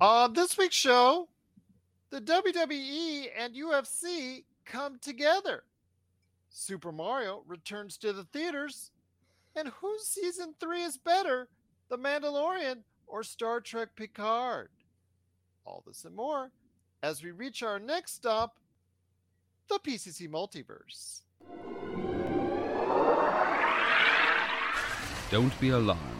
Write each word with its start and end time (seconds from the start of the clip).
On 0.00 0.32
this 0.32 0.56
week's 0.56 0.76
show, 0.76 1.28
the 2.08 2.20
WWE 2.22 3.28
and 3.38 3.54
UFC 3.54 4.44
come 4.64 4.98
together. 4.98 5.64
Super 6.48 6.90
Mario 6.90 7.42
returns 7.46 7.98
to 7.98 8.14
the 8.14 8.24
theaters. 8.24 8.92
And 9.54 9.68
whose 9.68 10.06
season 10.06 10.54
three 10.58 10.82
is 10.82 10.96
better, 10.96 11.48
The 11.90 11.98
Mandalorian 11.98 12.78
or 13.06 13.22
Star 13.22 13.60
Trek 13.60 13.90
Picard? 13.94 14.70
All 15.66 15.82
this 15.86 16.04
and 16.04 16.16
more 16.16 16.50
as 17.02 17.22
we 17.22 17.30
reach 17.30 17.62
our 17.62 17.78
next 17.78 18.14
stop, 18.14 18.56
the 19.68 19.78
PCC 19.78 20.28
Multiverse. 20.30 21.20
Don't 25.30 25.60
be 25.60 25.70
alarmed. 25.70 26.19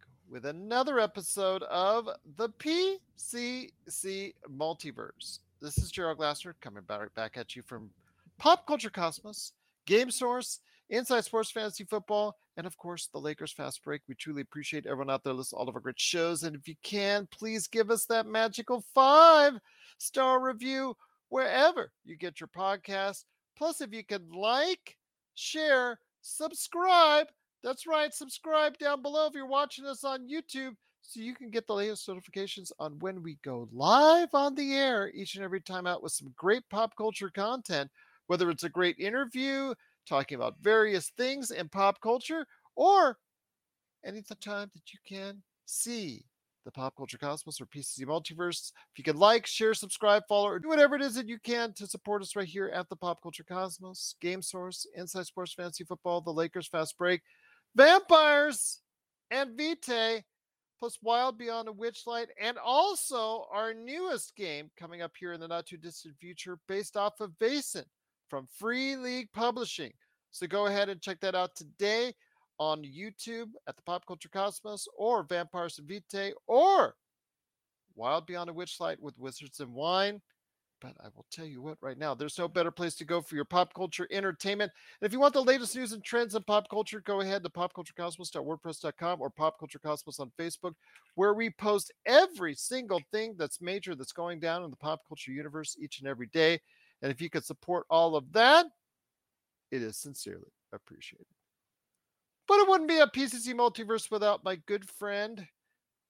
with 0.31 0.45
another 0.45 0.97
episode 0.97 1.61
of 1.63 2.07
the 2.37 2.47
PCC 2.51 4.33
Multiverse. 4.49 5.39
This 5.61 5.77
is 5.77 5.91
Gerald 5.91 6.19
Glassford 6.19 6.55
coming 6.61 6.83
back, 6.83 7.35
at 7.35 7.53
you 7.53 7.61
from 7.61 7.89
Pop 8.39 8.65
Culture 8.65 8.89
Cosmos, 8.89 9.51
Game 9.85 10.09
Source, 10.09 10.61
Inside 10.89 11.25
Sports 11.25 11.51
Fantasy 11.51 11.83
Football, 11.83 12.37
and 12.55 12.65
of 12.65 12.77
course, 12.77 13.09
the 13.11 13.19
Lakers 13.19 13.51
Fast 13.51 13.83
Break. 13.83 14.01
We 14.07 14.15
truly 14.15 14.41
appreciate 14.41 14.85
everyone 14.85 15.09
out 15.09 15.25
there 15.25 15.33
listening 15.33 15.57
to 15.57 15.61
all 15.61 15.69
of 15.69 15.75
our 15.75 15.81
great 15.81 15.99
shows. 15.99 16.43
And 16.43 16.55
if 16.55 16.65
you 16.65 16.75
can, 16.81 17.27
please 17.29 17.67
give 17.67 17.91
us 17.91 18.05
that 18.05 18.25
magical 18.25 18.85
five 18.95 19.59
star 19.97 20.41
review 20.41 20.95
wherever 21.27 21.91
you 22.05 22.15
get 22.15 22.39
your 22.39 22.47
podcast. 22.47 23.25
Plus, 23.57 23.81
if 23.81 23.93
you 23.93 24.03
can 24.05 24.31
like, 24.31 24.95
share, 25.35 25.99
subscribe, 26.21 27.27
that's 27.63 27.87
right, 27.87 28.13
subscribe 28.13 28.77
down 28.77 29.01
below 29.01 29.27
if 29.27 29.33
you're 29.33 29.45
watching 29.45 29.85
us 29.85 30.03
on 30.03 30.27
YouTube 30.29 30.73
so 31.01 31.19
you 31.19 31.35
can 31.35 31.49
get 31.49 31.67
the 31.67 31.73
latest 31.73 32.07
notifications 32.07 32.71
on 32.79 32.97
when 32.99 33.23
we 33.23 33.37
go 33.43 33.67
live 33.71 34.29
on 34.33 34.55
the 34.55 34.73
air 34.73 35.11
each 35.13 35.35
and 35.35 35.43
every 35.43 35.61
time 35.61 35.87
out 35.87 36.03
with 36.03 36.11
some 36.11 36.33
great 36.37 36.63
pop 36.69 36.95
culture 36.95 37.29
content, 37.29 37.89
whether 38.27 38.49
it's 38.49 38.63
a 38.63 38.69
great 38.69 38.97
interview 38.99 39.73
talking 40.07 40.35
about 40.35 40.55
various 40.61 41.11
things 41.17 41.51
in 41.51 41.69
pop 41.69 41.99
culture 42.01 42.45
or 42.75 43.17
any 44.05 44.21
time 44.41 44.69
that 44.73 44.93
you 44.93 44.99
can 45.07 45.41
see 45.65 46.25
the 46.65 46.71
Pop 46.71 46.95
Culture 46.95 47.17
Cosmos 47.17 47.59
or 47.59 47.65
PCC 47.65 48.05
Multiverse. 48.05 48.71
If 48.91 48.97
you 48.97 49.03
could 49.03 49.15
like, 49.15 49.47
share, 49.47 49.73
subscribe, 49.73 50.23
follow, 50.27 50.47
or 50.47 50.59
do 50.59 50.67
whatever 50.67 50.95
it 50.95 51.01
is 51.01 51.15
that 51.15 51.27
you 51.27 51.39
can 51.39 51.73
to 51.73 51.87
support 51.87 52.21
us 52.21 52.35
right 52.35 52.47
here 52.47 52.69
at 52.73 52.89
the 52.89 52.95
Pop 52.95 53.21
Culture 53.21 53.43
Cosmos, 53.43 54.15
Game 54.21 54.41
Source, 54.41 54.85
Inside 54.95 55.25
Sports 55.25 55.53
Fantasy 55.53 55.83
Football, 55.83 56.21
the 56.21 56.31
Lakers 56.31 56.67
Fast 56.67 56.97
Break, 56.97 57.21
Vampires, 57.75 58.81
and 59.31 59.57
Vitae, 59.57 60.23
plus 60.79 60.97
Wild 61.01 61.37
Beyond 61.37 61.69
a 61.69 61.71
Witchlight, 61.71 62.27
and 62.39 62.57
also 62.57 63.45
our 63.51 63.73
newest 63.73 64.35
game 64.35 64.69
coming 64.77 65.01
up 65.01 65.13
here 65.17 65.33
in 65.33 65.39
the 65.39 65.47
not 65.47 65.65
too 65.65 65.77
distant 65.77 66.17
future 66.17 66.57
based 66.67 66.97
off 66.97 67.21
of 67.21 67.31
Vaesen 67.39 67.85
from 68.29 68.47
Free 68.57 68.95
League 68.95 69.29
Publishing. 69.33 69.91
So 70.31 70.47
go 70.47 70.67
ahead 70.67 70.89
and 70.89 71.01
check 71.01 71.19
that 71.21 71.35
out 71.35 71.55
today 71.55 72.13
on 72.57 72.83
YouTube 72.83 73.49
at 73.67 73.75
the 73.75 73.83
Pop 73.83 74.05
Culture 74.05 74.29
Cosmos 74.29 74.87
or 74.97 75.23
Vampires 75.23 75.79
and 75.79 75.87
Vitae 75.87 76.33
or 76.47 76.95
Wild 77.95 78.25
Beyond 78.25 78.49
a 78.49 78.53
Witchlight 78.53 78.99
with 78.99 79.17
Wizards 79.17 79.59
and 79.59 79.73
Wine. 79.73 80.21
But 80.81 80.95
I 80.99 81.09
will 81.15 81.27
tell 81.31 81.45
you 81.45 81.61
what, 81.61 81.77
right 81.79 81.97
now, 81.97 82.15
there's 82.15 82.39
no 82.39 82.47
better 82.47 82.71
place 82.71 82.95
to 82.95 83.05
go 83.05 83.21
for 83.21 83.35
your 83.35 83.45
pop 83.45 83.71
culture 83.75 84.07
entertainment. 84.09 84.71
And 84.99 85.05
if 85.05 85.13
you 85.13 85.19
want 85.19 85.35
the 85.35 85.43
latest 85.43 85.75
news 85.75 85.91
and 85.91 86.03
trends 86.03 86.33
in 86.33 86.41
pop 86.43 86.67
culture, 86.69 87.01
go 87.01 87.21
ahead 87.21 87.43
to 87.43 87.49
popculturecosmos.wordpress.com 87.49 89.21
or 89.21 89.29
popculturecosmos 89.29 90.19
on 90.19 90.31
Facebook, 90.39 90.73
where 91.13 91.35
we 91.35 91.51
post 91.51 91.93
every 92.07 92.55
single 92.55 92.99
thing 93.11 93.35
that's 93.37 93.61
major 93.61 93.93
that's 93.93 94.11
going 94.11 94.39
down 94.39 94.63
in 94.63 94.71
the 94.71 94.77
pop 94.77 95.01
culture 95.07 95.31
universe 95.31 95.77
each 95.79 95.99
and 95.99 96.07
every 96.07 96.27
day. 96.27 96.59
And 97.03 97.11
if 97.11 97.21
you 97.21 97.29
could 97.29 97.45
support 97.45 97.85
all 97.89 98.15
of 98.15 98.31
that, 98.33 98.65
it 99.69 99.83
is 99.83 99.97
sincerely 99.97 100.51
appreciated. 100.73 101.27
But 102.47 102.59
it 102.59 102.67
wouldn't 102.67 102.89
be 102.89 102.97
a 102.97 103.07
PCC 103.07 103.53
multiverse 103.53 104.09
without 104.09 104.43
my 104.43 104.55
good 104.65 104.89
friend, 104.89 105.47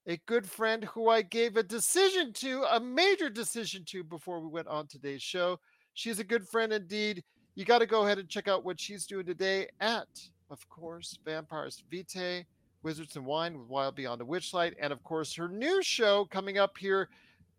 a 0.08 0.18
good 0.26 0.50
friend 0.50 0.84
who 0.86 1.10
I 1.10 1.22
gave 1.22 1.58
a 1.58 1.64
decision 1.64 2.34
to, 2.34 2.64
a 2.72 2.80
major 2.80 3.30
decision 3.30 3.84
to 3.86 4.04
before 4.04 4.40
we 4.40 4.48
went 4.48 4.68
on 4.68 4.88
today's 4.88 5.22
show. 5.22 5.60
She's 5.94 6.20
a 6.20 6.24
good 6.24 6.48
friend 6.48 6.74
indeed. 6.74 7.24
You 7.56 7.66
got 7.66 7.80
to 7.80 7.86
go 7.86 8.06
ahead 8.06 8.18
and 8.18 8.30
check 8.30 8.48
out 8.48 8.66
what 8.66 8.80
she's 8.80 9.06
doing 9.06 9.26
today 9.26 9.68
at, 9.80 10.08
of 10.50 10.68
course, 10.70 11.18
Vampires 11.24 11.84
Vitae, 11.92 12.46
Wizards 12.84 13.16
and 13.16 13.26
Wine 13.26 13.60
with 13.60 13.68
Wild 13.68 13.96
Beyond 13.96 14.22
the 14.22 14.26
Witchlight, 14.26 14.74
and 14.82 14.92
of 14.92 15.04
course, 15.04 15.36
her 15.36 15.48
new 15.48 15.84
show 15.84 16.26
coming 16.26 16.58
up 16.58 16.78
here, 16.78 17.10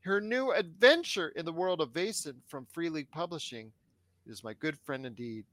her 0.01 0.21
new 0.21 0.51
adventure 0.51 1.29
in 1.37 1.45
the 1.45 1.53
world 1.53 1.81
of 1.81 1.93
Vaesen 1.93 2.35
from 2.49 2.67
Free 2.73 2.89
League 2.89 3.11
Publishing 3.13 3.71
is 4.27 4.43
my 4.43 4.55
good 4.55 4.77
friend 4.79 5.07
indeed. 5.07 5.45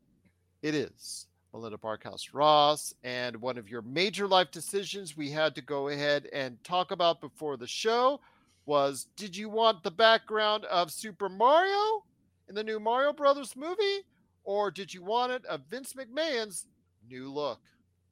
It 0.63 0.73
is 0.73 1.27
Melinda 1.53 1.77
Barkhouse 1.77 2.29
Ross. 2.33 2.93
And 3.03 3.35
one 3.37 3.57
of 3.57 3.69
your 3.69 3.81
major 3.81 4.27
life 4.27 4.51
decisions 4.51 5.17
we 5.17 5.29
had 5.29 5.55
to 5.55 5.61
go 5.61 5.89
ahead 5.89 6.27
and 6.33 6.63
talk 6.63 6.91
about 6.91 7.21
before 7.21 7.57
the 7.57 7.67
show 7.67 8.19
was 8.65 9.07
did 9.15 9.35
you 9.35 9.49
want 9.49 9.83
the 9.83 9.91
background 9.91 10.65
of 10.65 10.91
Super 10.91 11.29
Mario 11.29 12.03
in 12.47 12.55
the 12.55 12.63
new 12.63 12.79
Mario 12.79 13.13
Brothers 13.13 13.55
movie? 13.55 14.05
Or 14.43 14.71
did 14.71 14.93
you 14.93 15.03
want 15.03 15.31
it 15.31 15.45
of 15.45 15.61
Vince 15.69 15.93
McMahon's 15.93 16.67
new 17.07 17.31
look? 17.31 17.59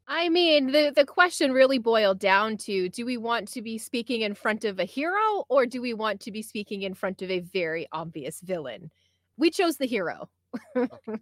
I 0.09 0.29
mean, 0.29 0.71
the, 0.71 0.93
the 0.95 1.05
question 1.05 1.51
really 1.51 1.79
boiled 1.79 2.19
down 2.19 2.55
to 2.57 2.87
do 2.89 3.05
we 3.05 3.17
want 3.17 3.47
to 3.49 3.61
be 3.61 3.77
speaking 3.77 4.21
in 4.21 4.35
front 4.35 4.63
of 4.63 4.79
a 4.79 4.85
hero 4.85 5.43
or 5.49 5.65
do 5.65 5.81
we 5.81 5.93
want 5.93 6.21
to 6.21 6.31
be 6.31 6.41
speaking 6.41 6.83
in 6.83 6.93
front 6.93 7.21
of 7.21 7.29
a 7.29 7.39
very 7.39 7.87
obvious 7.91 8.39
villain? 8.39 8.89
We 9.37 9.49
chose 9.51 9.77
the 9.77 9.85
hero. 9.85 10.29
Okay. 10.75 11.15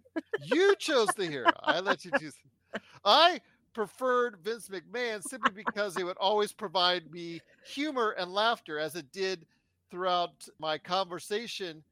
You 0.44 0.74
chose 0.78 1.08
the 1.16 1.26
hero. 1.26 1.50
I 1.62 1.80
let 1.80 2.04
you 2.04 2.10
choose. 2.18 2.34
I 3.04 3.40
preferred 3.72 4.38
Vince 4.42 4.68
McMahon 4.68 5.22
simply 5.22 5.50
because 5.52 5.96
it 5.96 6.04
would 6.04 6.16
always 6.18 6.52
provide 6.52 7.10
me 7.10 7.40
humor 7.64 8.14
and 8.18 8.32
laughter 8.32 8.78
as 8.78 8.94
it 8.96 9.10
did 9.12 9.44
throughout 9.90 10.48
my 10.58 10.78
conversation 10.78 11.82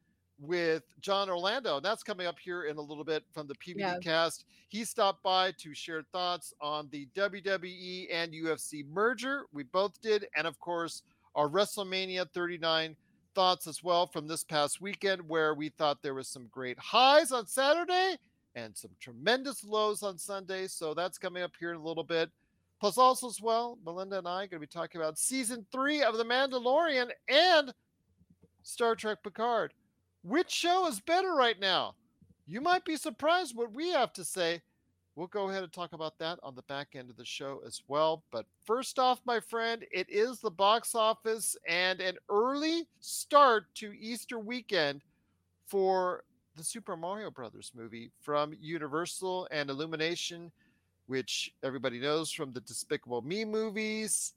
with 0.40 0.82
John 1.00 1.30
Orlando. 1.30 1.76
And 1.76 1.84
that's 1.84 2.02
coming 2.02 2.26
up 2.26 2.38
here 2.38 2.64
in 2.64 2.76
a 2.76 2.80
little 2.80 3.04
bit 3.04 3.22
from 3.32 3.46
the 3.46 3.54
PVD 3.54 3.78
Yeah. 3.78 3.98
cast. 4.02 4.44
He 4.68 4.84
stopped 4.84 5.22
by 5.22 5.52
to 5.52 5.74
share 5.74 6.02
thoughts 6.12 6.52
on 6.60 6.88
the 6.90 7.06
WWE 7.14 8.08
and 8.10 8.32
UFC 8.32 8.84
merger. 8.88 9.44
We 9.52 9.62
both 9.62 10.00
did. 10.00 10.26
And 10.36 10.46
of 10.46 10.58
course, 10.58 11.02
our 11.36 11.48
WrestleMania 11.48 12.28
39 12.30 12.96
thoughts 13.34 13.66
as 13.66 13.82
well 13.82 14.06
from 14.06 14.26
this 14.26 14.44
past 14.44 14.80
weekend, 14.80 15.28
where 15.28 15.54
we 15.54 15.68
thought 15.68 16.02
there 16.02 16.14
was 16.14 16.28
some 16.28 16.48
great 16.50 16.78
highs 16.78 17.32
on 17.32 17.46
Saturday 17.46 18.16
and 18.54 18.76
some 18.76 18.90
tremendous 19.00 19.64
lows 19.64 20.02
on 20.02 20.18
Sunday. 20.18 20.66
So 20.66 20.94
that's 20.94 21.18
coming 21.18 21.42
up 21.42 21.52
here 21.58 21.70
in 21.70 21.76
a 21.76 21.82
little 21.82 22.04
bit. 22.04 22.30
Plus, 22.80 22.98
also 22.98 23.28
as 23.28 23.40
well, 23.40 23.78
Melinda 23.84 24.18
and 24.18 24.28
I 24.28 24.44
are 24.44 24.46
going 24.46 24.50
to 24.50 24.58
be 24.60 24.66
talking 24.66 25.00
about 25.00 25.18
season 25.18 25.64
three 25.72 26.02
of 26.02 26.16
The 26.16 26.24
Mandalorian 26.24 27.10
and 27.28 27.72
Star 28.62 28.94
Trek 28.94 29.22
Picard. 29.22 29.72
Which 30.22 30.50
show 30.50 30.86
is 30.86 31.00
better 31.00 31.34
right 31.34 31.58
now? 31.58 31.94
You 32.46 32.60
might 32.60 32.84
be 32.84 32.96
surprised 32.96 33.56
what 33.56 33.72
we 33.72 33.90
have 33.90 34.12
to 34.14 34.24
say. 34.24 34.60
We'll 35.16 35.28
go 35.28 35.48
ahead 35.48 35.62
and 35.62 35.72
talk 35.72 35.92
about 35.92 36.18
that 36.18 36.40
on 36.42 36.56
the 36.56 36.62
back 36.62 36.88
end 36.96 37.08
of 37.08 37.16
the 37.16 37.24
show 37.24 37.60
as 37.64 37.82
well. 37.86 38.24
But 38.32 38.46
first 38.64 38.98
off, 38.98 39.20
my 39.24 39.38
friend, 39.38 39.84
it 39.92 40.10
is 40.10 40.40
the 40.40 40.50
box 40.50 40.96
office 40.96 41.56
and 41.68 42.00
an 42.00 42.16
early 42.28 42.88
start 43.00 43.66
to 43.76 43.92
Easter 43.96 44.40
weekend 44.40 45.02
for 45.66 46.24
the 46.56 46.64
Super 46.64 46.96
Mario 46.96 47.30
Brothers 47.30 47.70
movie 47.76 48.10
from 48.20 48.54
Universal 48.60 49.46
and 49.52 49.70
Illumination, 49.70 50.50
which 51.06 51.52
everybody 51.62 52.00
knows 52.00 52.32
from 52.32 52.52
the 52.52 52.60
Despicable 52.60 53.22
Me 53.22 53.44
movies. 53.44 54.32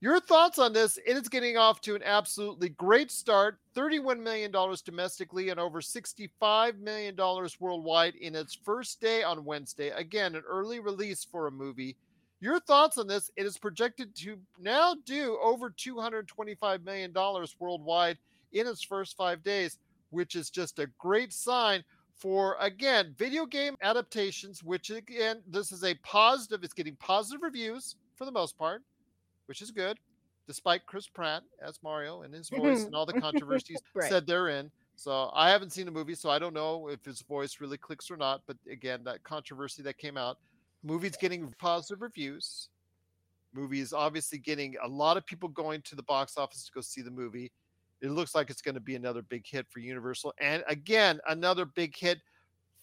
Your 0.00 0.20
thoughts 0.20 0.60
on 0.60 0.72
this? 0.72 0.96
It 1.04 1.16
is 1.16 1.28
getting 1.28 1.56
off 1.56 1.80
to 1.80 1.96
an 1.96 2.04
absolutely 2.04 2.68
great 2.68 3.10
start. 3.10 3.58
$31 3.74 4.20
million 4.20 4.52
domestically 4.84 5.48
and 5.48 5.58
over 5.58 5.80
$65 5.80 6.78
million 6.78 7.16
worldwide 7.58 8.14
in 8.14 8.36
its 8.36 8.54
first 8.54 9.00
day 9.00 9.24
on 9.24 9.44
Wednesday. 9.44 9.88
Again, 9.90 10.36
an 10.36 10.44
early 10.48 10.78
release 10.78 11.24
for 11.24 11.48
a 11.48 11.50
movie. 11.50 11.96
Your 12.40 12.60
thoughts 12.60 12.96
on 12.96 13.08
this? 13.08 13.32
It 13.36 13.44
is 13.44 13.58
projected 13.58 14.14
to 14.18 14.38
now 14.60 14.94
do 15.04 15.36
over 15.42 15.68
$225 15.70 16.84
million 16.84 17.12
worldwide 17.58 18.18
in 18.52 18.68
its 18.68 18.84
first 18.84 19.16
five 19.16 19.42
days, 19.42 19.78
which 20.10 20.36
is 20.36 20.48
just 20.48 20.78
a 20.78 20.86
great 20.98 21.32
sign 21.32 21.82
for 22.14 22.56
again 22.60 23.14
video 23.18 23.46
game 23.46 23.76
adaptations, 23.82 24.62
which 24.62 24.90
again, 24.90 25.40
this 25.48 25.72
is 25.72 25.82
a 25.82 25.94
positive, 26.04 26.62
it's 26.62 26.72
getting 26.72 26.96
positive 26.96 27.42
reviews 27.42 27.96
for 28.14 28.24
the 28.24 28.32
most 28.32 28.56
part, 28.56 28.82
which 29.48 29.62
is 29.62 29.70
good, 29.70 29.98
despite 30.46 30.86
Chris 30.86 31.08
Pratt 31.08 31.42
as 31.66 31.78
Mario 31.82 32.22
and 32.22 32.34
his 32.34 32.50
voice 32.50 32.80
and 32.80 32.86
mm-hmm. 32.88 32.94
all 32.94 33.06
the 33.06 33.12
controversies 33.20 33.80
Right. 33.94 34.08
said 34.08 34.26
therein. 34.26 34.70
So 34.94 35.30
I 35.32 35.50
haven't 35.50 35.70
seen 35.70 35.86
the 35.86 35.92
movie, 35.92 36.14
so 36.14 36.28
I 36.28 36.38
don't 36.38 36.54
know 36.54 36.88
if 36.88 37.04
his 37.04 37.22
voice 37.22 37.58
really 37.60 37.78
clicks 37.78 38.10
or 38.10 38.16
not. 38.16 38.42
But 38.46 38.56
again, 38.70 39.04
that 39.04 39.22
controversy 39.22 39.82
that 39.82 39.96
came 39.96 40.16
out, 40.16 40.38
movie's 40.82 41.16
getting 41.16 41.52
positive 41.58 42.02
reviews. 42.02 42.68
Movie 43.54 43.80
is 43.80 43.92
obviously 43.92 44.38
getting 44.38 44.76
a 44.82 44.88
lot 44.88 45.16
of 45.16 45.24
people 45.24 45.48
going 45.48 45.82
to 45.82 45.94
the 45.94 46.02
box 46.02 46.36
office 46.36 46.64
to 46.66 46.72
go 46.72 46.80
see 46.80 47.00
the 47.00 47.10
movie. 47.10 47.50
It 48.02 48.10
looks 48.10 48.34
like 48.34 48.50
it's 48.50 48.60
going 48.60 48.74
to 48.74 48.80
be 48.80 48.96
another 48.96 49.22
big 49.22 49.46
hit 49.46 49.66
for 49.70 49.80
Universal, 49.80 50.34
and 50.40 50.62
again, 50.68 51.18
another 51.28 51.64
big 51.64 51.96
hit, 51.96 52.18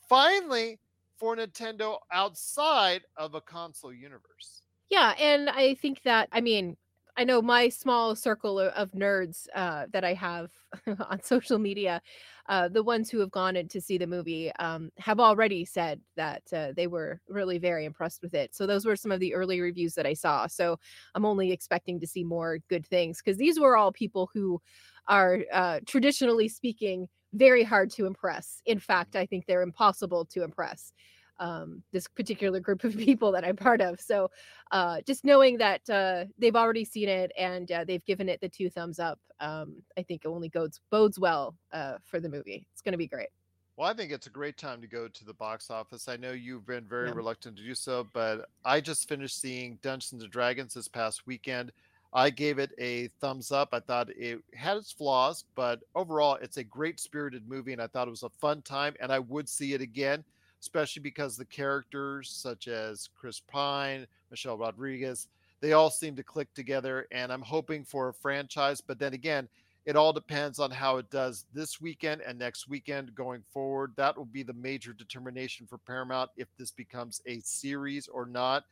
finally 0.09 0.79
for 1.17 1.35
Nintendo 1.37 1.97
outside 2.11 3.03
of 3.15 3.35
a 3.35 3.41
console 3.41 3.93
universe. 3.93 4.64
Yeah, 4.89 5.13
and 5.19 5.49
I 5.49 5.75
think 5.75 6.01
that 6.03 6.29
I 6.31 6.41
mean, 6.41 6.77
I 7.17 7.23
know 7.23 7.41
my 7.41 7.69
small 7.69 8.15
circle 8.15 8.59
of 8.59 8.91
nerds 8.91 9.47
uh, 9.55 9.85
that 9.93 10.03
I 10.03 10.13
have 10.13 10.51
on 11.09 11.21
social 11.23 11.57
media, 11.59 12.01
uh, 12.49 12.67
the 12.67 12.83
ones 12.83 13.09
who 13.09 13.19
have 13.19 13.31
gone 13.31 13.55
in 13.55 13.67
to 13.69 13.79
see 13.81 13.97
the 13.97 14.05
movie, 14.07 14.51
um, 14.59 14.91
have 14.97 15.19
already 15.19 15.63
said 15.65 16.01
that 16.17 16.43
uh, 16.53 16.73
they 16.75 16.87
were 16.87 17.21
really 17.29 17.57
very 17.57 17.85
impressed 17.85 18.21
with 18.21 18.33
it. 18.33 18.53
So 18.53 18.67
those 18.67 18.85
were 18.85 18.97
some 18.97 19.11
of 19.11 19.19
the 19.21 19.33
early 19.33 19.61
reviews 19.61 19.95
that 19.95 20.05
I 20.05 20.13
saw. 20.13 20.45
So 20.47 20.77
I'm 21.15 21.25
only 21.25 21.51
expecting 21.53 21.99
to 22.01 22.07
see 22.07 22.23
more 22.25 22.59
good 22.69 22.85
things 22.85 23.21
because 23.23 23.37
these 23.37 23.59
were 23.59 23.77
all 23.77 23.91
people 23.93 24.29
who 24.33 24.61
are 25.07 25.39
uh, 25.53 25.79
traditionally 25.85 26.49
speaking 26.49 27.07
very 27.33 27.63
hard 27.63 27.91
to 27.91 28.05
impress. 28.05 28.61
In 28.65 28.79
fact, 28.79 29.15
I 29.15 29.25
think 29.25 29.45
they're 29.45 29.61
impossible 29.61 30.25
to 30.25 30.43
impress. 30.43 30.91
Um, 31.39 31.83
this 31.91 32.07
particular 32.07 32.59
group 32.61 32.83
of 32.85 32.95
people 32.97 33.31
that 33.33 33.43
I'm 33.43 33.57
part 33.57 33.81
of. 33.81 33.99
So 33.99 34.31
uh, 34.71 35.01
just 35.05 35.25
knowing 35.25 35.57
that 35.57 35.89
uh, 35.89 36.25
they've 36.37 36.55
already 36.55 36.85
seen 36.85 37.09
it 37.09 37.31
and 37.37 37.69
uh, 37.71 37.83
they've 37.83 38.05
given 38.05 38.29
it 38.29 38.39
the 38.41 38.49
two 38.49 38.69
thumbs 38.69 38.99
up, 38.99 39.19
um, 39.39 39.83
I 39.97 40.03
think 40.03 40.23
it 40.23 40.29
only 40.29 40.49
goes 40.49 40.79
bodes 40.91 41.19
well 41.19 41.57
uh, 41.73 41.97
for 42.03 42.19
the 42.19 42.29
movie. 42.29 42.67
It's 42.71 42.81
going 42.81 42.93
to 42.93 42.97
be 42.97 43.07
great. 43.07 43.29
Well, 43.77 43.89
I 43.89 43.93
think 43.93 44.11
it's 44.11 44.27
a 44.27 44.31
great 44.31 44.57
time 44.57 44.79
to 44.81 44.87
go 44.87 45.07
to 45.09 45.25
the 45.25 45.33
box 45.33 45.69
office. 45.69 46.07
I 46.07 46.15
know 46.15 46.31
you've 46.31 46.65
been 46.65 46.87
very 46.87 47.09
Yeah. 47.09 47.13
reluctant 47.13 47.57
to 47.57 47.63
do 47.63 47.75
so, 47.75 48.05
but 48.13 48.49
I 48.63 48.79
just 48.79 49.07
finished 49.09 49.39
seeing 49.39 49.77
Dungeons 49.81 50.23
and 50.23 50.31
Dragons 50.31 50.73
this 50.73 50.87
past 50.87 51.27
weekend. 51.27 51.73
I 52.13 52.29
gave 52.29 52.57
it 52.59 52.71
a 52.77 53.09
thumbs 53.19 53.51
up. 53.51 53.69
I 53.73 53.81
thought 53.81 54.09
it 54.11 54.41
had 54.53 54.77
its 54.77 54.93
flaws, 54.93 55.43
but 55.55 55.83
overall, 55.93 56.35
it's 56.35 56.55
a 56.55 56.63
great 56.63 57.01
spirited 57.01 57.49
movie, 57.49 57.73
and 57.73 57.81
I 57.81 57.87
thought 57.87 58.07
it 58.07 58.11
was 58.11 58.23
a 58.23 58.29
fun 58.29 58.61
time, 58.61 58.95
and 59.01 59.11
I 59.11 59.19
would 59.19 59.49
see 59.49 59.73
it 59.73 59.81
again, 59.81 60.23
especially 60.65 61.03
because 61.03 61.37
the 61.37 61.45
characters 61.45 62.27
such 62.31 62.67
as 62.67 63.07
Chris 63.15 63.39
Pine, 63.39 64.07
Michelle 64.31 64.57
Rodriguez, 64.57 65.27
they 65.61 65.73
all 65.73 65.91
seem 65.91 66.15
to 66.15 66.23
click 66.23 66.51
together, 66.55 67.05
and 67.11 67.31
I'm 67.31 67.43
hoping 67.43 67.83
for 67.83 68.09
a 68.09 68.13
franchise. 68.13 68.81
But 68.81 68.97
then 68.97 69.13
again, 69.13 69.47
it 69.85 69.95
all 69.95 70.11
depends 70.11 70.57
on 70.57 70.71
how 70.71 70.97
it 70.97 71.11
does 71.11 71.45
this 71.53 71.79
weekend 71.79 72.21
and 72.21 72.39
next 72.39 72.67
weekend 72.67 73.13
going 73.13 73.43
forward. 73.53 73.93
That 73.95 74.17
will 74.17 74.25
be 74.25 74.41
the 74.41 74.53
major 74.53 74.91
determination 74.91 75.67
for 75.67 75.77
Paramount 75.77 76.31
if 76.35 76.47
this 76.57 76.71
becomes 76.71 77.21
a 77.27 77.39
series 77.41 78.07
or 78.07 78.25
not, 78.25 78.63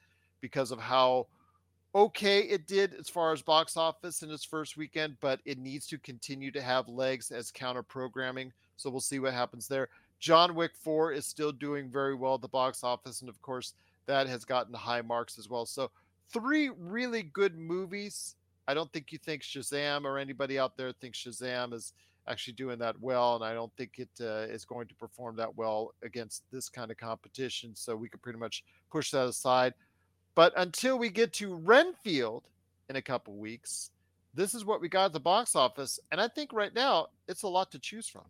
because 0.42 0.72
of 0.72 0.80
how 0.80 1.28
okay 1.94 2.40
it 2.40 2.66
did 2.66 2.96
as 3.00 3.08
far 3.08 3.32
as 3.34 3.44
box 3.44 3.78
office 3.78 4.24
in 4.24 4.32
its 4.32 4.44
first 4.44 4.78
weekend, 4.78 5.16
but 5.22 5.40
it 5.46 5.60
needs 5.60 5.86
to 5.86 6.00
continue 6.00 6.50
to 6.50 6.62
have 6.62 6.90
legs 6.90 7.30
as 7.30 7.52
counter 7.52 7.84
programming. 7.84 8.52
So 8.78 8.90
we'll 8.90 9.00
see 9.00 9.20
what 9.20 9.34
happens 9.34 9.68
there. 9.68 9.90
John 10.24 10.56
Wick 10.56 10.72
4 10.78 11.12
is 11.12 11.26
still 11.26 11.52
doing 11.52 11.90
very 11.90 12.16
well 12.16 12.36
at 12.36 12.42
the 12.42 12.48
box 12.48 12.82
office. 12.82 13.20
And 13.20 13.28
of 13.30 13.42
course, 13.42 13.74
that 14.06 14.26
has 14.26 14.46
gotten 14.46 14.74
high 14.74 15.02
marks 15.02 15.38
as 15.38 15.50
well. 15.50 15.66
So, 15.66 15.92
three 16.30 16.70
really 16.80 17.24
good 17.24 17.58
movies. 17.58 18.36
I 18.66 18.74
don't 18.74 18.90
think 18.94 19.12
you 19.12 19.18
think 19.18 19.42
Shazam 19.42 20.06
or 20.06 20.18
anybody 20.18 20.58
out 20.58 20.78
there 20.78 20.94
thinks 20.94 21.22
Shazam 21.22 21.74
is 21.74 21.92
actually 22.26 22.54
doing 22.54 22.80
that 22.80 22.98
well. 23.02 23.36
And 23.36 23.44
I 23.44 23.54
don't 23.54 23.74
think 23.76 23.96
it 23.98 24.08
uh, 24.22 24.48
is 24.50 24.64
going 24.64 24.88
to 24.88 24.96
perform 24.96 25.36
that 25.36 25.58
well 25.58 25.94
against 26.04 26.44
this 26.54 26.70
kind 26.70 26.90
of 26.90 26.96
competition. 26.96 27.76
So, 27.76 27.94
we 27.94 28.08
could 28.08 28.22
pretty 28.22 28.40
much 28.40 28.64
push 28.90 29.12
that 29.12 29.28
aside. 29.28 29.74
But 30.36 30.54
until 30.56 30.98
we 30.98 31.10
get 31.10 31.34
to 31.34 31.54
Renfield 31.54 32.44
in 32.90 32.96
a 32.96 33.02
couple 33.02 33.34
weeks, 33.36 33.92
this 34.34 34.56
is 34.56 34.64
what 34.64 34.80
we 34.80 34.88
got 34.88 35.08
at 35.08 35.12
the 35.12 35.20
box 35.20 35.54
office. 35.54 36.00
And 36.14 36.22
I 36.22 36.30
think 36.30 36.54
right 36.54 36.74
now 36.74 37.08
it's 37.28 37.44
a 37.44 37.50
lot 37.50 37.72
to 37.72 37.80
choose 37.80 38.08
from. 38.08 38.24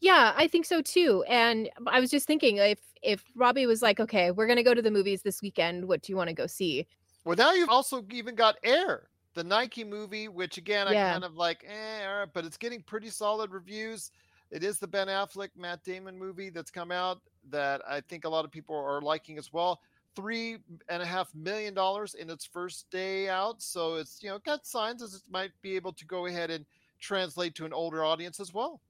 Yeah, 0.00 0.34
I 0.36 0.46
think 0.48 0.66
so 0.66 0.82
too. 0.82 1.24
And 1.28 1.70
I 1.86 2.00
was 2.00 2.10
just 2.10 2.26
thinking 2.26 2.58
if 2.58 2.80
if 3.02 3.24
Robbie 3.34 3.66
was 3.66 3.82
like, 3.82 4.00
"Okay, 4.00 4.30
we're 4.30 4.46
going 4.46 4.56
to 4.58 4.62
go 4.62 4.74
to 4.74 4.82
the 4.82 4.90
movies 4.90 5.22
this 5.22 5.40
weekend. 5.42 5.88
What 5.88 6.02
do 6.02 6.12
you 6.12 6.16
want 6.16 6.28
to 6.28 6.34
go 6.34 6.46
see?" 6.46 6.86
Well, 7.24 7.36
now 7.36 7.52
you've 7.52 7.68
also 7.68 8.06
even 8.12 8.34
got 8.34 8.56
Air, 8.62 9.10
the 9.34 9.42
Nike 9.44 9.84
movie, 9.84 10.28
which 10.28 10.58
again, 10.58 10.86
I 10.86 10.96
kind 10.96 11.24
of 11.24 11.34
like, 11.34 11.64
eh, 11.66 12.26
but 12.32 12.44
it's 12.44 12.56
getting 12.56 12.82
pretty 12.82 13.10
solid 13.10 13.50
reviews. 13.50 14.10
It 14.50 14.62
is 14.62 14.78
the 14.78 14.86
Ben 14.86 15.08
Affleck, 15.08 15.50
Matt 15.56 15.82
Damon 15.82 16.16
movie 16.16 16.50
that's 16.50 16.70
come 16.70 16.92
out 16.92 17.20
that 17.48 17.82
I 17.86 18.00
think 18.00 18.24
a 18.24 18.28
lot 18.28 18.44
of 18.44 18.52
people 18.52 18.76
are 18.76 19.00
liking 19.02 19.38
as 19.38 19.52
well. 19.52 19.80
Three 20.14 20.58
and 20.88 21.02
a 21.02 21.06
half 21.06 21.34
million 21.34 21.74
dollars 21.74 22.14
in 22.14 22.30
its 22.30 22.44
first 22.46 22.88
day 22.90 23.28
out. 23.28 23.60
So 23.60 23.96
it's, 23.96 24.22
you 24.22 24.30
know, 24.30 24.38
got 24.38 24.64
signs 24.66 25.02
as 25.02 25.14
it 25.14 25.22
might 25.28 25.52
be 25.62 25.74
able 25.76 25.92
to 25.94 26.06
go 26.06 26.26
ahead 26.26 26.50
and 26.50 26.64
translate 27.00 27.54
to 27.56 27.64
an 27.66 27.72
older 27.72 28.04
audience 28.04 28.38
as 28.40 28.54
well. 28.54 28.80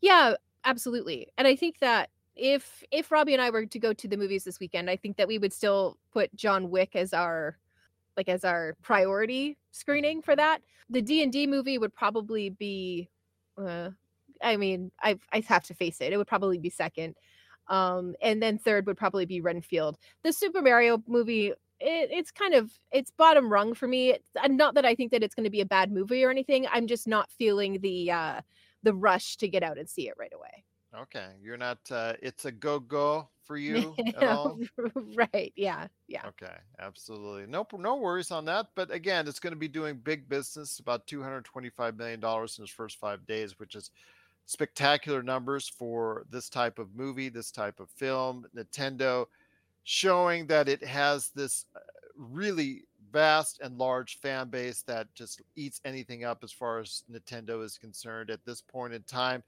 Yeah, 0.00 0.34
absolutely. 0.64 1.28
And 1.38 1.46
I 1.46 1.56
think 1.56 1.78
that 1.80 2.10
if 2.36 2.82
if 2.90 3.12
Robbie 3.12 3.32
and 3.34 3.42
I 3.42 3.50
were 3.50 3.66
to 3.66 3.78
go 3.78 3.92
to 3.92 4.08
the 4.08 4.16
movies 4.16 4.44
this 4.44 4.60
weekend, 4.60 4.90
I 4.90 4.96
think 4.96 5.16
that 5.16 5.28
we 5.28 5.38
would 5.38 5.52
still 5.52 5.98
put 6.12 6.34
John 6.34 6.70
Wick 6.70 6.96
as 6.96 7.12
our 7.12 7.58
like 8.16 8.28
as 8.28 8.44
our 8.44 8.76
priority 8.82 9.56
screening 9.72 10.22
for 10.22 10.36
that. 10.36 10.62
The 10.90 11.02
D&D 11.02 11.46
movie 11.46 11.78
would 11.78 11.94
probably 11.94 12.50
be 12.50 13.08
uh 13.58 13.90
I 14.42 14.56
mean, 14.56 14.90
I 15.02 15.18
I 15.32 15.40
have 15.40 15.64
to 15.66 15.74
face 15.74 16.00
it. 16.00 16.12
It 16.12 16.16
would 16.16 16.26
probably 16.26 16.58
be 16.58 16.70
second. 16.70 17.16
Um 17.68 18.14
and 18.22 18.42
then 18.42 18.58
third 18.58 18.86
would 18.86 18.96
probably 18.98 19.26
be 19.26 19.40
Renfield. 19.40 19.98
The 20.22 20.32
Super 20.32 20.62
Mario 20.62 21.02
movie 21.06 21.52
it, 21.80 22.10
it's 22.12 22.30
kind 22.30 22.54
of 22.54 22.72
it's 22.92 23.10
bottom 23.10 23.52
rung 23.52 23.74
for 23.74 23.88
me. 23.88 24.10
It's, 24.10 24.28
and 24.42 24.56
not 24.56 24.74
that 24.74 24.84
I 24.84 24.94
think 24.94 25.10
that 25.12 25.22
it's 25.22 25.34
going 25.34 25.44
to 25.44 25.50
be 25.50 25.60
a 25.60 25.66
bad 25.66 25.90
movie 25.92 26.24
or 26.24 26.30
anything. 26.30 26.66
I'm 26.72 26.86
just 26.86 27.08
not 27.08 27.30
feeling 27.32 27.80
the 27.80 28.10
uh 28.10 28.40
the 28.84 28.94
rush 28.94 29.36
to 29.38 29.48
get 29.48 29.62
out 29.62 29.78
and 29.78 29.88
see 29.88 30.08
it 30.08 30.14
right 30.18 30.32
away. 30.34 30.64
Okay. 30.96 31.26
You're 31.42 31.56
not, 31.56 31.78
uh, 31.90 32.14
it's 32.22 32.44
a 32.44 32.52
go 32.52 32.78
go 32.78 33.28
for 33.42 33.56
you 33.58 33.94
at 34.16 34.22
all. 34.22 34.58
right. 35.16 35.52
Yeah. 35.56 35.88
Yeah. 36.08 36.22
Okay, 36.26 36.54
absolutely. 36.78 37.46
No, 37.46 37.66
no 37.78 37.96
worries 37.96 38.30
on 38.30 38.44
that. 38.46 38.66
But 38.74 38.90
again, 38.90 39.28
it's 39.28 39.40
going 39.40 39.52
to 39.52 39.58
be 39.58 39.68
doing 39.68 39.96
big 39.96 40.28
business, 40.28 40.78
about 40.78 41.06
two 41.06 41.22
hundred 41.22 41.44
twenty-five 41.44 41.96
million 41.96 42.20
dollars 42.20 42.58
in 42.58 42.64
its 42.64 42.72
first 42.72 42.98
five 42.98 43.26
days, 43.26 43.58
which 43.58 43.74
is 43.74 43.90
spectacular 44.46 45.22
numbers 45.22 45.68
for 45.68 46.24
this 46.30 46.48
type 46.48 46.78
of 46.78 46.94
movie, 46.94 47.28
this 47.28 47.50
type 47.50 47.80
of 47.80 47.90
film. 47.90 48.46
Nintendo 48.56 49.26
showing 49.84 50.46
that 50.46 50.68
it 50.68 50.82
has 50.82 51.30
this 51.34 51.66
uh, 51.76 51.80
really 52.16 52.84
vast 53.14 53.60
and 53.62 53.78
large 53.78 54.18
fan 54.18 54.48
base 54.48 54.82
that 54.82 55.06
just 55.14 55.40
eats 55.54 55.80
anything 55.84 56.24
up 56.24 56.42
as 56.42 56.50
far 56.50 56.80
as 56.80 57.04
Nintendo 57.10 57.64
is 57.64 57.78
concerned 57.78 58.28
at 58.28 58.44
this 58.44 58.60
point 58.60 58.92
in 58.92 59.02
time. 59.04 59.42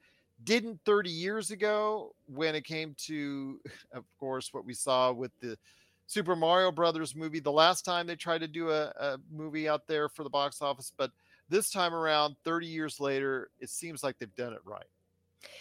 Didn't 0.45 0.81
30 0.87 1.11
years 1.11 1.51
ago 1.51 2.15
when 2.27 2.55
it 2.55 2.65
came 2.65 2.95
to, 3.07 3.61
of 3.93 4.05
course, 4.21 4.55
what 4.55 4.65
we 4.65 4.73
saw 4.73 5.13
with 5.13 5.33
the 5.41 5.59
Super 6.07 6.37
Mario 6.37 6.71
Brothers 6.71 7.17
movie. 7.17 7.41
The 7.41 7.51
last 7.51 7.85
time 7.85 8.07
they 8.07 8.15
tried 8.15 8.39
to 8.43 8.49
do 8.49 8.71
a, 8.71 8.93
a 9.01 9.19
movie 9.33 9.69
out 9.69 9.89
there 9.89 10.09
for 10.09 10.23
the 10.23 10.31
box 10.31 10.63
office, 10.63 10.93
but 10.97 11.11
this 11.49 11.71
time 11.71 11.93
around, 11.93 12.37
30 12.45 12.69
years 12.69 13.01
later, 13.01 13.51
it 13.59 13.71
seems 13.71 14.05
like 14.05 14.17
they've 14.19 14.35
done 14.37 14.53
it 14.53 14.61
right. 14.65 14.87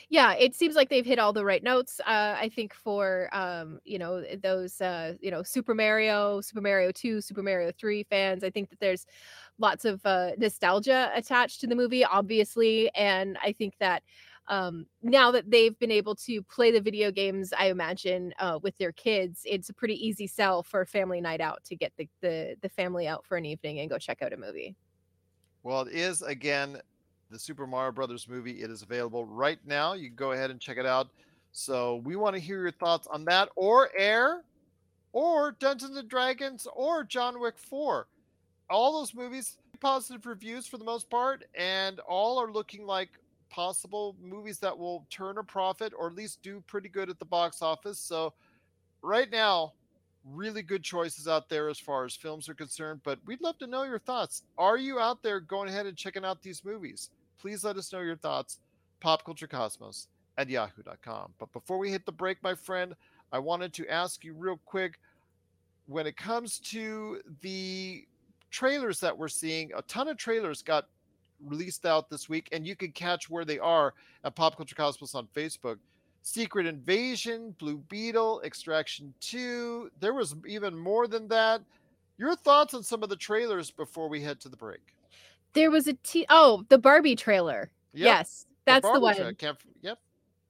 Yeah, 0.09 0.33
it 0.33 0.55
seems 0.55 0.75
like 0.75 0.89
they've 0.89 1.05
hit 1.05 1.19
all 1.19 1.33
the 1.33 1.45
right 1.45 1.63
notes. 1.63 1.99
Uh, 2.01 2.35
I 2.37 2.49
think 2.49 2.73
for 2.73 3.29
um, 3.33 3.79
you 3.83 3.97
know 3.97 4.23
those 4.41 4.79
uh, 4.81 5.15
you 5.19 5.31
know 5.31 5.43
Super 5.43 5.73
Mario, 5.73 6.41
Super 6.41 6.61
Mario 6.61 6.91
Two, 6.91 7.21
Super 7.21 7.43
Mario 7.43 7.71
Three 7.71 8.03
fans, 8.03 8.43
I 8.43 8.49
think 8.49 8.69
that 8.69 8.79
there's 8.79 9.05
lots 9.57 9.85
of 9.85 10.05
uh, 10.05 10.31
nostalgia 10.37 11.11
attached 11.15 11.61
to 11.61 11.67
the 11.67 11.75
movie, 11.75 12.03
obviously, 12.03 12.93
and 12.95 13.37
I 13.43 13.51
think 13.51 13.77
that 13.79 14.03
um, 14.47 14.85
now 15.01 15.31
that 15.31 15.49
they've 15.49 15.77
been 15.79 15.91
able 15.91 16.15
to 16.15 16.43
play 16.43 16.71
the 16.71 16.81
video 16.81 17.11
games, 17.11 17.51
I 17.51 17.69
imagine 17.69 18.33
uh, 18.39 18.59
with 18.61 18.77
their 18.77 18.91
kids, 18.91 19.41
it's 19.45 19.69
a 19.69 19.73
pretty 19.73 19.95
easy 19.95 20.27
sell 20.27 20.61
for 20.61 20.81
a 20.81 20.85
family 20.85 21.19
night 21.19 21.41
out 21.41 21.63
to 21.65 21.75
get 21.75 21.93
the, 21.97 22.07
the 22.21 22.55
the 22.61 22.69
family 22.69 23.07
out 23.07 23.25
for 23.25 23.37
an 23.37 23.45
evening 23.45 23.79
and 23.79 23.89
go 23.89 23.97
check 23.97 24.21
out 24.21 24.33
a 24.33 24.37
movie. 24.37 24.75
Well, 25.63 25.81
it 25.81 25.93
is 25.93 26.21
again 26.21 26.79
the 27.29 27.39
Super 27.39 27.67
Mario 27.67 27.91
Brothers 27.91 28.27
movie. 28.27 28.61
It 28.61 28.69
is 28.69 28.81
available 28.81 29.25
right 29.25 29.59
now. 29.65 29.93
You 29.93 30.07
can 30.07 30.15
go 30.15 30.31
ahead 30.31 30.51
and 30.51 30.59
check 30.59 30.77
it 30.77 30.85
out. 30.85 31.07
So 31.51 31.97
we 32.03 32.15
want 32.15 32.35
to 32.35 32.41
hear 32.41 32.61
your 32.61 32.71
thoughts 32.71 33.07
on 33.07 33.25
that, 33.25 33.49
or 33.55 33.89
Air, 33.97 34.43
or 35.13 35.53
Dungeons 35.53 35.95
and 35.95 36.09
Dragons, 36.09 36.67
or 36.75 37.03
John 37.03 37.39
Wick 37.39 37.57
Four. 37.57 38.07
All 38.69 38.99
those 38.99 39.13
movies 39.13 39.57
positive 39.79 40.25
reviews 40.25 40.67
for 40.67 40.77
the 40.77 40.83
most 40.83 41.09
part, 41.09 41.45
and 41.53 41.99
all 42.01 42.39
are 42.39 42.51
looking 42.51 42.85
like 42.85 43.09
possible 43.49 44.15
movies 44.21 44.59
that 44.59 44.77
will 44.77 45.05
turn 45.09 45.37
a 45.37 45.43
profit 45.43 45.93
or 45.97 46.07
at 46.07 46.15
least 46.15 46.41
do 46.41 46.61
pretty 46.67 46.89
good 46.89 47.09
at 47.09 47.19
the 47.19 47.25
box 47.25 47.61
office. 47.61 47.99
So, 47.99 48.33
right 49.01 49.29
now, 49.31 49.73
really 50.31 50.61
good 50.61 50.83
choices 50.83 51.27
out 51.27 51.49
there 51.49 51.69
as 51.69 51.79
far 51.79 52.05
as 52.05 52.15
films 52.15 52.49
are 52.49 52.53
concerned. 52.53 53.01
But 53.03 53.19
we'd 53.25 53.41
love 53.41 53.57
to 53.59 53.67
know 53.67 53.83
your 53.83 53.99
thoughts. 53.99 54.43
Are 54.57 54.77
you 54.77 54.99
out 54.99 55.21
there 55.21 55.39
going 55.39 55.69
ahead 55.69 55.85
and 55.85 55.95
checking 55.95 56.25
out 56.25 56.41
these 56.41 56.65
movies? 56.65 57.09
Please 57.39 57.63
let 57.63 57.77
us 57.77 57.91
know 57.93 58.01
your 58.01 58.15
thoughts. 58.15 58.59
Popculturecosmos 59.03 60.07
at 60.37 60.49
yahoo.com. 60.49 61.33
But 61.39 61.51
before 61.53 61.77
we 61.77 61.91
hit 61.91 62.05
the 62.05 62.11
break, 62.11 62.41
my 62.41 62.55
friend, 62.55 62.95
I 63.31 63.39
wanted 63.39 63.73
to 63.73 63.87
ask 63.87 64.23
you 64.23 64.33
real 64.33 64.59
quick 64.65 64.99
when 65.87 66.07
it 66.07 66.17
comes 66.17 66.59
to 66.59 67.21
the 67.41 68.05
trailers 68.49 68.99
that 69.01 69.17
we're 69.17 69.27
seeing, 69.27 69.71
a 69.75 69.81
ton 69.83 70.07
of 70.07 70.17
trailers 70.17 70.61
got 70.61 70.87
released 71.45 71.85
out 71.85 72.09
this 72.09 72.29
week, 72.29 72.49
and 72.51 72.65
you 72.65 72.75
can 72.75 72.91
catch 72.91 73.29
where 73.29 73.45
they 73.45 73.59
are 73.59 73.93
at 74.23 74.35
Pop 74.35 74.55
Culture 74.55 74.75
Cosmos 74.75 75.13
on 75.15 75.27
Facebook. 75.35 75.77
Secret 76.25 76.65
Invasion, 76.65 77.55
Blue 77.59 77.77
Beetle, 77.87 78.41
Extraction 78.43 79.13
2. 79.21 79.91
There 79.99 80.15
was 80.15 80.35
even 80.47 80.75
more 80.75 81.07
than 81.07 81.27
that. 81.27 81.61
Your 82.17 82.35
thoughts 82.35 82.73
on 82.73 82.81
some 82.81 83.03
of 83.03 83.09
the 83.09 83.15
trailers 83.15 83.69
before 83.69 84.09
we 84.09 84.23
head 84.23 84.39
to 84.39 84.49
the 84.49 84.57
break? 84.57 84.95
There 85.53 85.69
was 85.69 85.87
a 85.87 85.93
t 85.93 86.25
oh, 86.29 86.65
the 86.69 86.79
Barbie 86.79 87.15
trailer. 87.15 87.69
Yep, 87.93 88.05
Yes, 88.05 88.47
that's 88.65 88.81
the, 88.81 88.99
Barbie 88.99 89.21
one. 89.21 89.35
can't- 89.35 89.57
yep. 89.81 89.99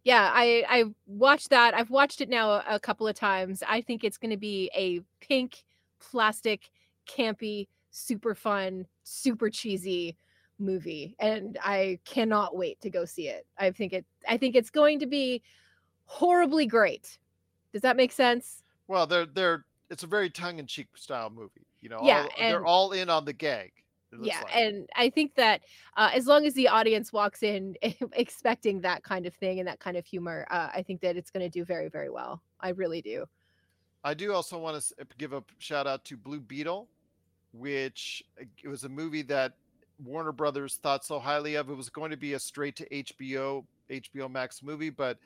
Yeah, 0.06 0.32
I 0.34 0.64
I 0.70 0.84
watched 1.08 1.50
that. 1.50 1.74
I've 1.74 1.90
watched 1.90 2.22
it 2.22 2.30
now 2.30 2.52
a, 2.52 2.64
a 2.70 2.80
couple 2.80 3.06
of 3.06 3.16
times. 3.16 3.62
I 3.68 3.82
think 3.82 4.06
it's 4.06 4.18
going 4.18 4.32
to 4.32 4.38
be 4.38 4.72
a 4.74 5.02
pink 5.20 5.66
plastic 6.00 6.72
campy 7.06 7.68
super 7.92 8.34
fun, 8.34 8.88
super 9.04 9.50
cheesy 9.50 10.16
movie 10.58 11.16
and 11.20 11.58
I 11.62 12.00
cannot 12.06 12.56
wait 12.56 12.80
to 12.80 12.90
go 12.90 13.04
see 13.04 13.28
it. 13.28 13.46
I 13.58 13.72
think 13.72 13.92
it 13.92 14.06
I 14.28 14.38
think 14.38 14.56
it's 14.56 14.70
going 14.70 15.00
to 15.00 15.06
be 15.06 15.44
horribly 16.06 16.66
great. 16.66 17.18
Does 17.74 17.82
that 17.82 17.98
make 17.98 18.12
sense? 18.12 18.64
Well, 18.88 19.06
they're 19.08 19.26
they're 19.26 19.66
it's 19.90 20.04
a 20.04 20.08
very 20.08 20.30
tongue-in-cheek 20.30 20.88
style 20.96 21.30
movie. 21.30 21.68
You 21.82 21.90
know, 21.90 22.00
Yeah, 22.02 22.24
all, 22.24 22.30
they're 22.50 22.66
all 22.66 22.92
in 22.94 23.10
on 23.10 23.26
the 23.26 23.34
gag. 23.34 23.72
yeah 24.22 24.40
like. 24.44 24.56
and 24.56 24.90
i 24.96 25.10
think 25.10 25.36
that 25.36 25.60
uh, 25.98 26.10
as 26.14 26.26
long 26.26 26.46
as 26.46 26.54
the 26.54 26.70
audience 26.70 27.12
walks 27.12 27.44
in 27.44 27.76
expecting 28.14 28.80
that 28.80 29.04
kind 29.04 29.26
of 29.26 29.34
thing 29.34 29.60
and 29.60 29.68
that 29.68 29.80
kind 29.82 29.98
of 29.98 30.06
humor 30.06 30.48
uh, 30.52 30.70
i 30.74 30.82
think 30.82 31.02
that 31.02 31.18
it's 31.18 31.30
going 31.30 31.44
to 31.44 31.50
do 31.50 31.66
very 31.66 31.90
very 31.90 32.10
well 32.10 32.42
i 32.62 32.70
really 32.70 33.02
do 33.02 33.26
I 34.06 34.14
do 34.14 34.34
also 34.34 34.60
want 34.60 34.80
to 34.80 35.08
give 35.18 35.34
a 35.34 35.44
shout 35.58 35.88
out 35.88 36.06
to 36.06 36.16
Blue 36.16 36.40
Beetle, 36.40 36.88
which 37.54 38.24
uh, 38.40 38.46
it 38.64 38.68
was 38.68 38.84
a 38.84 38.90
movie 38.90 39.24
that 39.24 39.54
Warner 40.04 40.32
Brothers 40.32 40.76
thought 40.76 41.04
so 41.04 41.18
highly 41.18 41.56
of. 41.56 41.72
It 41.72 41.74
was 41.74 41.90
going 41.90 42.12
to 42.12 42.18
be 42.18 42.34
a 42.34 42.40
straight 42.40 42.76
to 42.76 42.88
HBO 42.90 43.66
HBO 43.90 44.30
Max 44.32 44.62
movie, 44.62 44.92
but 44.92 45.18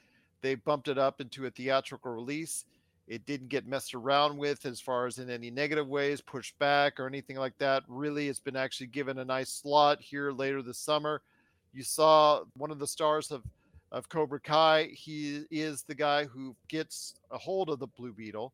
they 0.41 0.55
bumped 0.55 0.87
it 0.87 0.97
up 0.97 1.21
into 1.21 1.45
a 1.45 1.51
theatrical 1.51 2.11
release. 2.11 2.65
It 3.07 3.25
didn't 3.25 3.49
get 3.49 3.67
messed 3.67 3.95
around 3.95 4.37
with 4.37 4.65
as 4.65 4.79
far 4.79 5.07
as 5.07 5.17
in 5.17 5.29
any 5.29 5.49
negative 5.49 5.87
ways, 5.87 6.21
pushed 6.21 6.57
back 6.59 6.99
or 6.99 7.07
anything 7.07 7.37
like 7.37 7.57
that. 7.57 7.83
Really, 7.87 8.29
it's 8.29 8.39
been 8.39 8.55
actually 8.55 8.87
given 8.87 9.17
a 9.17 9.25
nice 9.25 9.49
slot 9.49 9.99
here 9.99 10.31
later 10.31 10.61
this 10.61 10.77
summer. 10.77 11.21
You 11.73 11.83
saw 11.83 12.43
one 12.55 12.71
of 12.71 12.79
the 12.79 12.87
stars 12.87 13.31
of 13.31 13.43
of 13.91 14.09
Cobra 14.09 14.39
Kai. 14.39 14.89
He 14.93 15.45
is 15.49 15.81
the 15.83 15.95
guy 15.95 16.25
who 16.25 16.55
gets 16.67 17.15
a 17.31 17.37
hold 17.37 17.69
of 17.69 17.79
the 17.79 17.87
Blue 17.87 18.13
Beetle. 18.13 18.53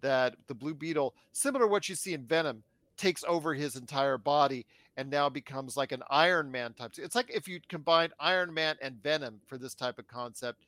That 0.00 0.34
the 0.46 0.54
Blue 0.54 0.74
Beetle, 0.74 1.14
similar 1.32 1.66
to 1.66 1.70
what 1.70 1.88
you 1.88 1.94
see 1.94 2.14
in 2.14 2.24
Venom, 2.24 2.62
takes 2.96 3.22
over 3.28 3.52
his 3.52 3.76
entire 3.76 4.16
body 4.16 4.64
and 4.96 5.10
now 5.10 5.28
becomes 5.28 5.76
like 5.76 5.92
an 5.92 6.02
Iron 6.08 6.50
Man 6.50 6.72
type. 6.72 6.92
It's 6.96 7.14
like 7.14 7.30
if 7.30 7.46
you 7.46 7.60
combine 7.68 8.10
Iron 8.18 8.52
Man 8.54 8.76
and 8.80 9.02
Venom 9.02 9.40
for 9.46 9.58
this 9.58 9.74
type 9.74 9.98
of 9.98 10.08
concept. 10.08 10.58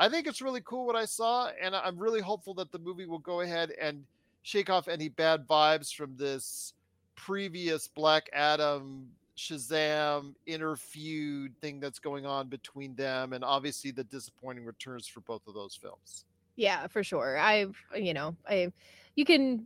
I 0.00 0.08
think 0.08 0.26
it's 0.26 0.40
really 0.42 0.62
cool 0.64 0.86
what 0.86 0.96
I 0.96 1.04
saw, 1.04 1.50
and 1.62 1.76
I'm 1.76 1.98
really 1.98 2.20
hopeful 2.22 2.54
that 2.54 2.72
the 2.72 2.78
movie 2.78 3.06
will 3.06 3.18
go 3.18 3.42
ahead 3.42 3.70
and 3.80 4.02
shake 4.42 4.70
off 4.70 4.88
any 4.88 5.08
bad 5.10 5.46
vibes 5.46 5.94
from 5.94 6.16
this 6.16 6.72
previous 7.14 7.86
Black 7.86 8.28
Adam 8.32 9.06
Shazam 9.36 10.34
inner 10.46 10.74
feud 10.74 11.54
thing 11.60 11.80
that's 11.80 11.98
going 11.98 12.24
on 12.26 12.48
between 12.48 12.94
them, 12.94 13.34
and 13.34 13.44
obviously 13.44 13.90
the 13.90 14.04
disappointing 14.04 14.64
returns 14.64 15.06
for 15.06 15.20
both 15.20 15.46
of 15.46 15.54
those 15.54 15.76
films. 15.76 16.24
yeah 16.56 16.86
for 16.88 17.02
sure 17.02 17.38
i've 17.38 17.76
you 17.96 18.12
know 18.12 18.34
i 18.48 18.70
you 19.14 19.24
can 19.24 19.64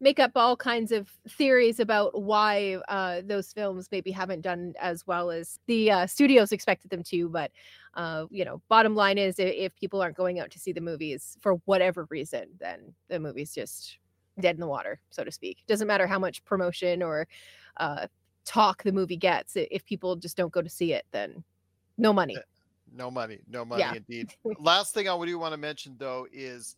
make 0.00 0.18
up 0.18 0.32
all 0.34 0.56
kinds 0.56 0.92
of 0.92 1.08
theories 1.28 1.80
about 1.80 2.20
why 2.20 2.74
uh, 2.88 3.22
those 3.24 3.52
films 3.52 3.88
maybe 3.90 4.10
haven't 4.10 4.42
done 4.42 4.74
as 4.78 5.06
well 5.06 5.30
as 5.30 5.58
the 5.66 5.90
uh, 5.90 6.06
studios 6.06 6.52
expected 6.52 6.90
them 6.90 7.02
to 7.02 7.28
but 7.28 7.50
uh, 7.94 8.26
you 8.30 8.44
know 8.44 8.60
bottom 8.68 8.94
line 8.94 9.18
is 9.18 9.36
if 9.38 9.74
people 9.76 10.02
aren't 10.02 10.16
going 10.16 10.38
out 10.38 10.50
to 10.50 10.58
see 10.58 10.72
the 10.72 10.80
movies 10.80 11.36
for 11.40 11.54
whatever 11.64 12.06
reason 12.10 12.46
then 12.58 12.94
the 13.08 13.18
movie's 13.18 13.54
just 13.54 13.98
dead 14.40 14.54
in 14.56 14.60
the 14.60 14.66
water 14.66 15.00
so 15.10 15.24
to 15.24 15.32
speak 15.32 15.58
doesn't 15.66 15.88
matter 15.88 16.06
how 16.06 16.18
much 16.18 16.44
promotion 16.44 17.02
or 17.02 17.26
uh, 17.78 18.06
talk 18.44 18.82
the 18.82 18.92
movie 18.92 19.16
gets 19.16 19.54
if 19.56 19.84
people 19.86 20.14
just 20.14 20.36
don't 20.36 20.52
go 20.52 20.60
to 20.60 20.68
see 20.68 20.92
it 20.92 21.06
then 21.10 21.42
no 21.96 22.12
money 22.12 22.36
No 22.92 23.10
money, 23.10 23.40
no 23.48 23.64
money 23.64 23.80
Yeah. 23.80 23.94
indeed. 23.94 24.32
Last 24.60 24.94
thing 24.94 25.08
I 25.08 25.24
do 25.24 25.38
want 25.38 25.52
to 25.52 25.58
mention 25.58 25.96
though 25.98 26.26
is 26.32 26.76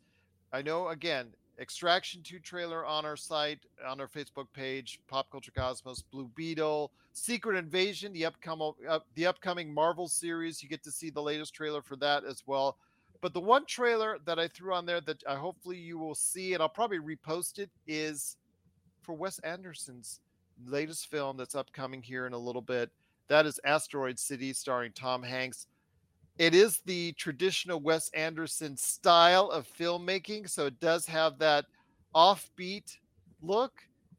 I 0.53 0.63
know 0.63 0.89
again, 0.89 1.33
Extraction 1.61 2.23
2 2.23 2.39
trailer 2.39 2.87
on 2.87 3.05
our 3.05 3.17
site, 3.17 3.59
on 3.87 4.01
our 4.01 4.07
Facebook 4.07 4.47
page, 4.53 5.01
Pop 5.09 5.29
Culture 5.31 5.51
Cosmos, 5.51 6.03
Blue 6.03 6.31
Beetle, 6.37 6.93
Secret 7.15 7.57
Invasion, 7.57 8.13
the 8.13 8.25
upcoming 8.25 8.73
uh, 8.89 9.01
the 9.17 9.27
upcoming 9.27 9.73
Marvel 9.75 10.07
series. 10.07 10.63
You 10.63 10.69
get 10.69 10.85
to 10.85 10.93
see 10.93 11.11
the 11.11 11.23
latest 11.23 11.55
trailer 11.55 11.83
for 11.83 11.97
that 11.97 12.25
as 12.25 12.45
well. 12.47 12.77
But 13.21 13.35
the 13.35 13.41
one 13.41 13.67
trailer 13.67 14.19
that 14.25 14.39
I 14.39 14.47
threw 14.47 14.73
on 14.73 14.87
there 14.87 15.01
that 15.01 15.23
I 15.29 15.35
hopefully 15.35 15.77
you 15.77 15.99
will 15.99 16.15
see, 16.15 16.55
and 16.55 16.63
I'll 16.63 16.69
probably 16.69 17.01
repost 17.01 17.59
it, 17.59 17.71
is 17.89 18.37
for 19.03 19.15
Wes 19.15 19.41
Anderson's 19.41 20.21
latest 20.65 21.11
film 21.11 21.37
that's 21.37 21.57
upcoming 21.57 22.03
here 22.03 22.27
in 22.27 22.33
a 22.33 22.39
little 22.39 22.63
bit. 22.63 22.91
That 23.27 23.47
is 23.47 23.59
Asteroid 23.65 24.19
City, 24.19 24.53
starring 24.53 24.93
Tom 24.93 25.25
Hanks 25.25 25.67
it 26.39 26.55
is 26.55 26.81
the 26.87 27.13
traditional 27.15 27.81
Wes 27.81 28.09
Anderson 28.11 28.77
style 28.77 29.51
of 29.51 29.69
filmmaking. 29.69 30.49
So 30.49 30.67
it 30.67 30.81
does 30.81 31.07
have 31.07 31.39
that 31.39 31.67
offbeat 32.15 32.99
look. 33.41 33.73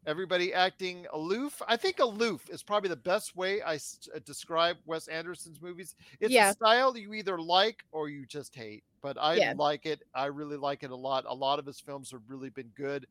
Everybody 0.06 0.54
acting 0.54 1.06
aloof. 1.14 1.62
I 1.68 1.76
think 1.78 2.00
aloof 2.00 2.50
is 2.50 2.64
probably 2.64 2.90
the 2.90 2.96
best 2.96 3.36
way 3.36 3.62
I 3.62 3.76
s- 3.76 4.08
uh, 4.16 4.20
describe 4.26 4.78
Wes 4.86 5.08
Anderson's 5.08 5.62
movies. 5.62 5.96
It's 6.20 6.34
Yeah. 6.34 6.50
a 6.50 6.54
style 6.54 6.98
you 6.98 7.14
either 7.14 7.40
like 7.40 7.84
or 7.92 8.10
you 8.10 8.26
just 8.26 8.56
hate. 8.56 8.84
But 9.02 9.18
I 9.20 9.36
Yeah. 9.36 9.54
like 9.56 9.86
it. 9.86 10.02
I 10.14 10.26
really 10.26 10.58
like 10.58 10.84
it 10.84 10.92
a 10.92 10.96
lot. 10.96 11.26
A 11.28 11.34
lot 11.34 11.60
of 11.60 11.66
his 11.66 11.80
films 11.80 12.12
have 12.12 12.24
really 12.28 12.50
been 12.50 12.70
good. 12.70 13.08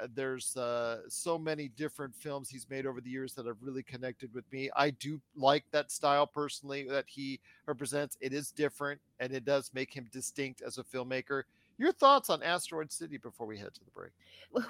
Uh, 0.00 0.06
there's 0.14 0.56
uh, 0.56 1.00
so 1.08 1.38
many 1.38 1.68
different 1.68 2.14
films 2.14 2.48
he's 2.48 2.68
made 2.68 2.86
over 2.86 3.00
the 3.00 3.10
years 3.10 3.34
that 3.34 3.46
have 3.46 3.56
really 3.60 3.82
connected 3.82 4.32
with 4.34 4.44
me. 4.52 4.70
I 4.76 4.90
do 4.90 5.20
like 5.36 5.64
that 5.70 5.90
style 5.90 6.26
personally 6.26 6.86
that 6.88 7.04
he 7.06 7.40
represents. 7.66 8.16
It 8.20 8.32
is 8.32 8.50
different 8.50 9.00
and 9.20 9.32
it 9.32 9.44
does 9.44 9.70
make 9.74 9.92
him 9.92 10.08
distinct 10.12 10.62
as 10.62 10.78
a 10.78 10.84
filmmaker. 10.84 11.44
Your 11.78 11.92
thoughts 11.92 12.30
on 12.30 12.42
Asteroid 12.42 12.92
City 12.92 13.18
before 13.18 13.46
we 13.46 13.58
head 13.58 13.74
to 13.74 13.84
the 13.84 13.90
break? 13.90 14.12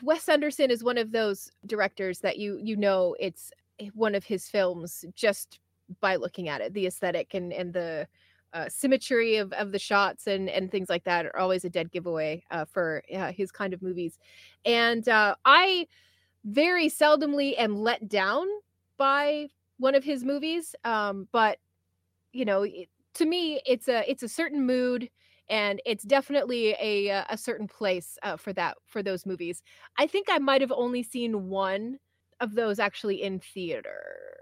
Wes 0.02 0.28
Anderson 0.28 0.71
is 0.71 0.83
one 0.83 0.99
of 0.99 1.12
those 1.12 1.50
directors 1.66 2.19
that 2.21 2.38
you 2.38 2.59
you 2.62 2.76
know 2.76 3.14
it's 3.21 3.50
eh, 3.78 3.90
one 3.95 4.14
of 4.14 4.25
his 4.25 4.49
films 4.49 5.04
just 5.14 5.59
by 6.00 6.16
looking 6.16 6.49
at 6.49 6.62
it. 6.62 6.73
The 6.73 6.87
aesthetic 6.87 7.35
and 7.35 7.52
and 7.52 7.73
the 7.73 8.09
uh, 8.54 8.68
symmetry 8.68 9.37
of, 9.37 9.52
of 9.54 9.73
the 9.73 9.78
shots 9.78 10.26
and 10.28 10.49
and 10.49 10.70
things 10.70 10.88
like 10.88 11.04
that 11.04 11.26
are 11.26 11.37
always 11.38 11.64
a 11.64 11.70
dead 11.70 11.90
giveaway 11.92 12.42
uh, 12.50 12.64
for 12.64 13.02
uh, 13.14 13.32
his 13.32 13.52
kind 13.52 13.75
of 13.75 13.82
movies. 13.82 14.18
And 14.64 15.08
uh, 15.08 15.34
I 15.44 15.87
very 16.44 16.88
seldomly 16.88 17.58
am 17.58 17.76
let 17.76 18.08
down 18.08 18.46
by 18.96 19.49
one 19.78 19.94
of 19.94 20.04
his 20.04 20.25
movies. 20.25 20.75
Um, 20.84 21.28
but 21.32 21.58
you 22.32 22.44
know, 22.44 22.62
it, 22.62 22.88
to 23.14 23.26
me, 23.26 23.61
it's 23.66 23.88
a 23.88 24.08
it's 24.11 24.23
a 24.23 24.28
certain 24.28 24.64
mood 24.66 25.11
and 25.49 25.80
it's 25.87 26.04
definitely 26.04 26.76
a 26.80 27.11
uh, 27.11 27.25
a 27.30 27.38
certain 27.38 27.68
place 27.68 28.18
uh, 28.23 28.37
for 28.37 28.52
that 28.54 28.76
for 28.87 29.02
those 29.02 29.26
movies. 29.26 29.62
I 29.99 30.06
think 30.06 30.28
I 30.30 30.38
might 30.38 30.61
have 30.61 30.73
only 30.73 31.02
seen 31.02 31.49
one 31.49 31.99
of 32.40 32.54
those 32.54 32.78
actually 32.78 33.23
in 33.23 33.40
theater. 33.40 34.33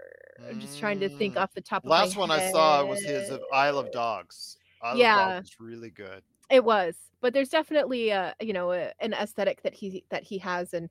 I'm 0.49 0.59
just 0.59 0.77
trying 0.79 0.99
to 0.99 1.09
think 1.09 1.35
Mm. 1.35 1.41
off 1.41 1.53
the 1.53 1.61
top 1.61 1.85
Last 1.85 2.11
of 2.11 2.17
my 2.17 2.21
one 2.21 2.31
I 2.31 2.39
saw 2.51 2.85
was 2.85 2.99
his 3.01 3.29
of. 3.29 3.41
Isle 3.51 3.77
of 3.77 3.91
Dogs. 3.91 4.57
Isle 4.81 4.97
Yeah. 4.99 5.39
it's 5.39 5.59
really 5.59 5.89
good. 5.89 6.23
It 6.49 6.63
was, 6.63 6.95
but 7.21 7.33
there's 7.33 7.49
definitely 7.49 8.09
a 8.09 8.35
you 8.39 8.53
know 8.53 8.71
a, 8.73 8.91
an 8.99 9.13
aesthetic 9.13 9.61
that 9.63 9.73
he 9.73 10.05
that 10.09 10.23
he 10.23 10.37
has, 10.39 10.73
and 10.73 10.89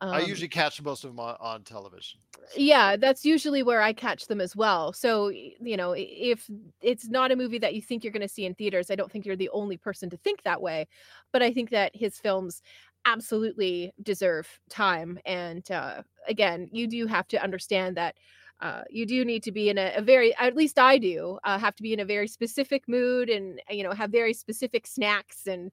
um, 0.00 0.14
I 0.14 0.20
usually 0.20 0.48
catch 0.48 0.80
most 0.80 1.04
of 1.04 1.10
them 1.10 1.20
on, 1.20 1.36
on 1.40 1.64
television. 1.64 2.20
yeah 2.56 2.96
that's 2.96 3.24
usually 3.24 3.62
where 3.62 3.80
i 3.82 3.92
catch 3.92 4.26
them 4.26 4.40
as 4.40 4.54
well 4.56 4.92
so 4.92 5.28
you 5.28 5.76
know 5.76 5.94
if 5.96 6.48
it's 6.80 7.08
not 7.08 7.30
a 7.32 7.36
movie 7.36 7.58
that 7.58 7.74
you 7.74 7.80
think 7.80 8.02
you're 8.02 8.12
going 8.12 8.20
to 8.20 8.28
see 8.28 8.44
in 8.44 8.54
theaters 8.54 8.90
i 8.90 8.94
don't 8.94 9.10
think 9.10 9.24
you're 9.24 9.36
the 9.36 9.48
only 9.50 9.76
person 9.76 10.10
to 10.10 10.16
think 10.18 10.42
that 10.42 10.60
way 10.60 10.86
but 11.32 11.42
i 11.42 11.52
think 11.52 11.70
that 11.70 11.94
his 11.94 12.18
films 12.18 12.60
absolutely 13.04 13.92
deserve 14.02 14.60
time 14.68 15.18
and 15.24 15.70
uh, 15.70 16.02
again 16.28 16.68
you 16.72 16.86
do 16.86 17.06
have 17.06 17.26
to 17.28 17.42
understand 17.42 17.96
that 17.96 18.16
uh, 18.62 18.82
you 18.88 19.04
do 19.04 19.24
need 19.24 19.42
to 19.42 19.50
be 19.50 19.68
in 19.68 19.76
a, 19.76 19.92
a 19.96 20.00
very 20.00 20.34
at 20.36 20.56
least 20.56 20.78
i 20.78 20.96
do 20.96 21.38
uh, 21.44 21.58
have 21.58 21.74
to 21.74 21.82
be 21.82 21.92
in 21.92 22.00
a 22.00 22.04
very 22.04 22.28
specific 22.28 22.88
mood 22.88 23.28
and 23.28 23.60
you 23.68 23.82
know 23.82 23.92
have 23.92 24.10
very 24.10 24.32
specific 24.32 24.86
snacks 24.86 25.46
and 25.46 25.70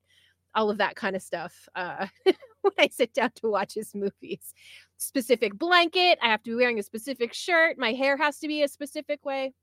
all 0.55 0.71
of 0.71 0.79
that 0.79 0.95
kind 0.95 1.15
of 1.15 1.21
stuff 1.21 1.69
uh, 1.75 2.07
when 2.61 2.73
i 2.79 2.89
sit 2.91 3.13
down 3.13 3.31
to 3.35 3.47
watch 3.49 3.75
his 3.75 3.93
movies. 3.93 4.53
Specific 4.97 5.53
blanket 5.57 6.17
i 6.21 6.27
have 6.27 6.43
to 6.43 6.49
be 6.49 6.55
wearing 6.55 6.79
a 6.79 6.83
specific 6.83 7.33
shirt 7.33 7.77
my 7.77 7.93
hair 7.93 8.17
has 8.17 8.39
to 8.39 8.47
be 8.47 8.63
a 8.63 8.67
specific 8.67 9.23
way. 9.23 9.53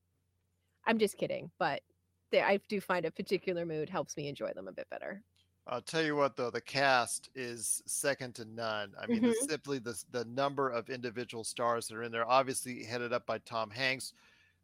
I'm 0.87 0.99
just 0.99 1.19
kidding 1.19 1.51
but 1.59 1.83
i 2.33 2.61
do 2.69 2.83
find 2.83 3.07
a 3.07 3.11
particular 3.11 3.65
mood 3.65 3.89
helps 3.89 4.15
me 4.17 4.29
enjoy 4.29 4.53
them 4.53 4.69
a 4.69 4.73
bit 4.73 4.87
better 4.91 5.23
I'll 5.69 5.83
tell 5.83 6.03
you 6.05 6.15
what, 6.15 6.37
though, 6.37 6.51
the 6.51 6.61
cast 6.61 7.29
is 7.35 7.83
second 7.87 8.35
to 8.37 8.45
none. 8.45 8.95
I 9.01 9.07
mean, 9.09 9.23
Mhm. 9.23 9.35
simply 9.35 9.79
the 9.81 10.01
the 10.11 10.25
number 10.27 10.71
of 10.71 10.91
individual 10.91 11.43
stars 11.45 11.89
that 11.89 11.97
are 11.97 12.05
in 12.05 12.13
there. 12.13 12.27
Obviously, 12.29 12.85
headed 12.85 13.13
up 13.13 13.27
by 13.27 13.39
Tom 13.39 13.71
Hanks, 13.71 14.13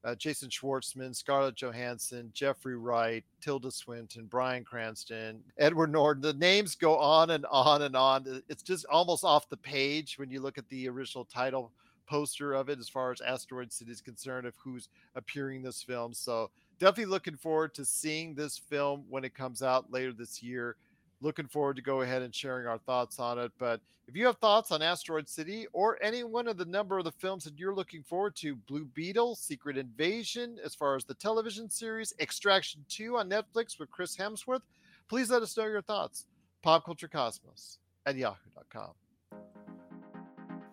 uh, 0.04 0.14
Jason 0.16 0.48
Schwartzman, 0.50 1.14
Scarlett 1.16 1.56
Johansson, 1.56 2.30
Jeffrey 2.34 2.76
Wright, 2.76 3.24
Tilda 3.40 3.70
Swinton, 3.72 4.26
Bryan 4.26 4.64
Cranston, 4.64 5.44
Edward 5.58 5.90
Norton. 5.92 6.22
The 6.22 6.34
names 6.34 6.76
go 6.76 6.98
on 6.98 7.30
and 7.30 7.46
on 7.46 7.82
and 7.82 7.96
on. 7.96 8.42
It's 8.48 8.62
just 8.62 8.86
almost 8.86 9.24
off 9.24 9.48
the 9.48 9.56
page 9.56 10.18
when 10.18 10.30
you 10.30 10.40
look 10.40 10.58
at 10.58 10.68
the 10.68 10.88
original 10.88 11.24
title 11.24 11.72
poster 12.06 12.52
of 12.54 12.68
it, 12.68 12.78
as 12.78 12.88
far 12.88 13.12
as 13.12 13.20
Asteroid 13.20 13.72
City 13.72 13.92
is 13.92 14.00
concerned, 14.00 14.46
of 14.46 14.56
who's 14.56 14.88
appearing 15.16 15.58
in 15.58 15.62
this 15.62 15.82
film. 15.82 16.14
So 16.14 16.50
definitely 16.78 17.06
looking 17.10 17.36
forward 17.36 17.74
to 17.74 17.84
seeing 17.84 18.34
this 18.34 18.58
film 18.58 19.06
when 19.08 19.24
it 19.24 19.34
comes 19.34 19.62
out 19.62 19.90
later 19.90 20.12
this 20.12 20.42
year 20.42 20.76
looking 21.22 21.46
forward 21.46 21.76
to 21.76 21.82
go 21.82 22.02
ahead 22.02 22.22
and 22.22 22.34
sharing 22.34 22.66
our 22.66 22.78
thoughts 22.78 23.18
on 23.18 23.38
it. 23.38 23.52
But 23.58 23.80
if 24.08 24.16
you 24.16 24.26
have 24.26 24.38
thoughts 24.38 24.72
on 24.72 24.82
Asteroid 24.82 25.28
City 25.28 25.66
or 25.72 26.02
any 26.02 26.24
one 26.24 26.48
of 26.48 26.58
the 26.58 26.64
number 26.64 26.98
of 26.98 27.04
the 27.04 27.12
films 27.12 27.44
that 27.44 27.58
you're 27.58 27.74
looking 27.74 28.02
forward 28.02 28.36
to, 28.36 28.56
Blue 28.56 28.84
Beetle, 28.84 29.36
Secret 29.36 29.78
Invasion, 29.78 30.58
as 30.64 30.74
far 30.74 30.96
as 30.96 31.04
the 31.04 31.14
television 31.14 31.70
series, 31.70 32.12
Extraction 32.20 32.84
2 32.88 33.16
on 33.16 33.30
Netflix 33.30 33.78
with 33.78 33.90
Chris 33.90 34.16
Hemsworth, 34.16 34.62
please 35.08 35.30
let 35.30 35.42
us 35.42 35.56
know 35.56 35.66
your 35.66 35.82
thoughts. 35.82 36.26
Popculturecosmos 36.64 37.78
at 38.06 38.16
yahoo.com. 38.16 38.90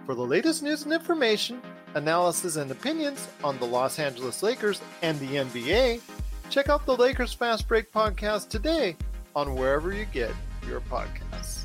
For 0.05 0.15
the 0.15 0.25
latest 0.25 0.63
news 0.63 0.83
and 0.83 0.93
information, 0.93 1.61
analysis 1.93 2.55
and 2.55 2.71
opinions 2.71 3.27
on 3.43 3.59
the 3.59 3.65
Los 3.65 3.99
Angeles 3.99 4.41
Lakers 4.41 4.81
and 5.03 5.19
the 5.19 5.27
NBA, 5.27 6.01
check 6.49 6.67
out 6.67 6.85
the 6.85 6.95
Lakers 6.95 7.31
Fast 7.31 7.67
Break 7.67 7.91
podcast 7.91 8.49
today 8.49 8.95
on 9.39 9.55
wherever 9.55 9.93
you 9.93 10.03
get 10.03 10.31
your 10.67 10.81
podcasts. 10.81 11.63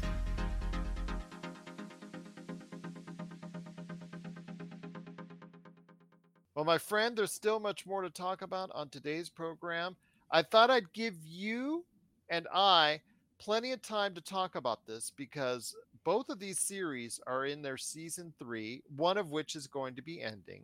Well, 6.54 6.64
my 6.64 6.78
friend, 6.78 7.16
there's 7.16 7.33
still 7.33 7.59
much 7.59 7.85
more 7.85 8.02
to 8.02 8.11
talk 8.11 8.43
about 8.43 8.71
on 8.76 8.90
today's 8.90 9.28
program. 9.28 9.97
I 10.31 10.43
thought 10.43 10.71
I'd 10.71 10.93
give 10.93 11.16
you 11.26 11.85
and 12.31 12.47
I 12.54 13.00
plenty 13.40 13.73
of 13.73 13.83
time 13.83 14.14
to 14.14 14.21
talk 14.21 14.54
about 14.54 14.87
this 14.87 15.11
because 15.16 15.75
both 16.04 16.28
of 16.28 16.38
these 16.38 16.61
series 16.61 17.19
are 17.26 17.45
in 17.45 17.61
their 17.61 17.76
season 17.76 18.33
three, 18.38 18.85
one 18.95 19.19
of 19.19 19.33
which 19.33 19.57
is 19.57 19.66
going 19.66 19.97
to 19.97 20.02
be 20.02 20.23
ending, 20.23 20.62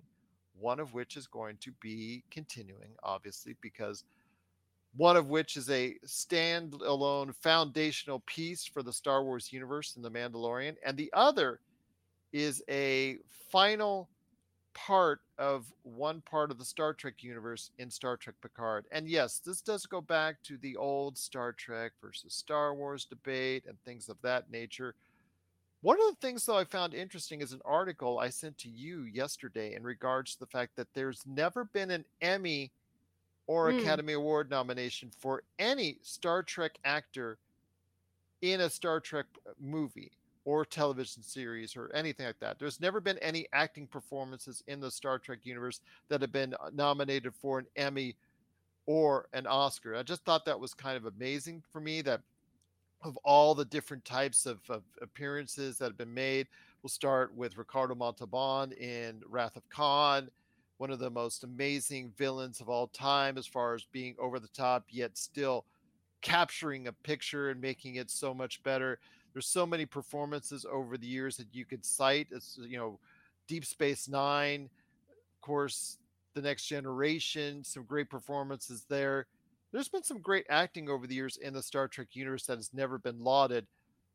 one 0.60 0.78
of 0.78 0.94
which 0.94 1.16
is 1.16 1.26
going 1.26 1.56
to 1.62 1.72
be 1.80 2.22
continuing, 2.30 2.90
obviously, 3.02 3.56
because 3.60 4.04
one 4.96 5.16
of 5.16 5.28
which 5.28 5.56
is 5.56 5.70
a 5.70 5.96
standalone 6.06 7.34
foundational 7.34 8.20
piece 8.26 8.64
for 8.64 8.82
the 8.82 8.92
Star 8.92 9.22
Wars 9.22 9.52
universe 9.52 9.96
and 9.96 10.04
The 10.04 10.10
Mandalorian, 10.10 10.76
and 10.84 10.96
the 10.96 11.10
other 11.12 11.60
is 12.32 12.62
a 12.68 13.18
final 13.50 14.08
part 14.74 15.20
of 15.38 15.66
one 15.82 16.20
part 16.22 16.50
of 16.50 16.58
the 16.58 16.64
Star 16.64 16.92
Trek 16.92 17.22
universe 17.22 17.70
in 17.78 17.90
Star 17.90 18.16
Trek 18.16 18.36
Picard. 18.40 18.86
And 18.92 19.08
yes, 19.08 19.40
this 19.44 19.60
does 19.60 19.86
go 19.86 20.00
back 20.00 20.42
to 20.44 20.56
the 20.58 20.76
old 20.76 21.18
Star 21.18 21.52
Trek 21.52 21.92
versus 22.00 22.34
Star 22.34 22.74
Wars 22.74 23.04
debate 23.04 23.64
and 23.68 23.76
things 23.84 24.08
of 24.08 24.16
that 24.22 24.50
nature. 24.50 24.94
One 25.82 25.96
of 25.96 26.14
the 26.14 26.26
things, 26.26 26.44
though, 26.44 26.58
I 26.58 26.64
found 26.64 26.92
interesting 26.94 27.40
is 27.40 27.52
an 27.52 27.62
article 27.64 28.18
I 28.18 28.28
sent 28.28 28.58
to 28.58 28.68
you 28.68 29.04
yesterday 29.04 29.74
in 29.74 29.82
regards 29.82 30.34
to 30.34 30.40
the 30.40 30.46
fact 30.46 30.76
that 30.76 30.88
there's 30.94 31.24
never 31.26 31.64
been 31.64 31.90
an 31.90 32.04
Emmy 32.20 32.70
or 33.50 33.72
Mm. 33.72 33.80
Academy 33.80 34.12
Award 34.12 34.48
nomination 34.48 35.10
for 35.10 35.42
any 35.58 35.98
Star 36.02 36.40
Trek 36.40 36.78
actor 36.84 37.36
in 38.42 38.60
a 38.60 38.70
Star 38.70 39.00
Trek 39.00 39.26
uh, 39.44 39.50
movie 39.58 40.12
or 40.44 40.64
television 40.64 41.20
series 41.20 41.76
or 41.76 41.90
anything 41.92 42.26
like 42.26 42.38
that. 42.38 42.60
There's 42.60 42.80
never 42.80 43.00
been 43.00 43.18
any 43.18 43.48
acting 43.52 43.88
performances 43.88 44.62
in 44.68 44.78
the 44.78 44.88
Star 44.88 45.18
Trek 45.18 45.40
universe 45.42 45.80
that 46.08 46.20
have 46.20 46.30
been 46.30 46.54
uh, 46.54 46.70
nominated 46.72 47.34
for 47.34 47.58
an 47.58 47.66
Emmy 47.74 48.14
or 48.86 49.26
an 49.32 49.48
Oscar. 49.48 49.96
I 49.96 50.04
just 50.04 50.24
thought 50.24 50.44
that 50.44 50.60
was 50.60 50.72
kind 50.72 50.96
of 50.96 51.06
amazing 51.06 51.60
for 51.72 51.80
me 51.80 52.02
that 52.02 52.20
of 53.02 53.16
all 53.24 53.56
the 53.56 53.64
different 53.64 54.04
types 54.04 54.46
of, 54.46 54.60
of 54.70 54.84
appearances 55.02 55.76
that 55.78 55.86
have 55.86 55.98
been 55.98 56.14
made, 56.14 56.46
we'll 56.84 56.88
start 56.88 57.34
with 57.34 57.58
Ricardo 57.58 57.96
Montalban 57.96 58.70
in 58.72 59.22
Wrath 59.28 59.56
of 59.56 59.68
Khan, 59.70 60.30
one 60.80 60.90
of 60.90 60.98
the 60.98 61.10
most 61.10 61.44
amazing 61.44 62.10
villains 62.16 62.58
of 62.62 62.70
all 62.70 62.86
time 62.86 63.36
as 63.36 63.46
far 63.46 63.74
as 63.74 63.84
being 63.92 64.16
over 64.18 64.40
the 64.40 64.48
top 64.48 64.86
yet 64.88 65.14
still 65.14 65.66
capturing 66.22 66.86
a 66.86 66.92
picture 66.92 67.50
and 67.50 67.60
making 67.60 67.96
it 67.96 68.10
so 68.10 68.32
much 68.32 68.62
better. 68.62 68.98
There's 69.34 69.46
so 69.46 69.66
many 69.66 69.84
performances 69.84 70.64
over 70.64 70.96
the 70.96 71.06
years 71.06 71.36
that 71.36 71.48
you 71.52 71.66
could 71.66 71.84
cite. 71.84 72.28
It's 72.30 72.58
you 72.62 72.78
know, 72.78 72.98
Deep 73.46 73.66
Space 73.66 74.08
Nine, 74.08 74.70
of 75.10 75.40
course, 75.42 75.98
The 76.32 76.40
Next 76.40 76.64
Generation, 76.64 77.62
some 77.62 77.82
great 77.82 78.08
performances 78.08 78.86
there. 78.88 79.26
There's 79.72 79.88
been 79.88 80.02
some 80.02 80.20
great 80.22 80.46
acting 80.48 80.88
over 80.88 81.06
the 81.06 81.14
years 81.14 81.36
in 81.36 81.52
the 81.52 81.62
Star 81.62 81.88
Trek 81.88 82.08
universe 82.12 82.46
that 82.46 82.56
has 82.56 82.72
never 82.72 82.96
been 82.96 83.22
lauded. 83.22 83.66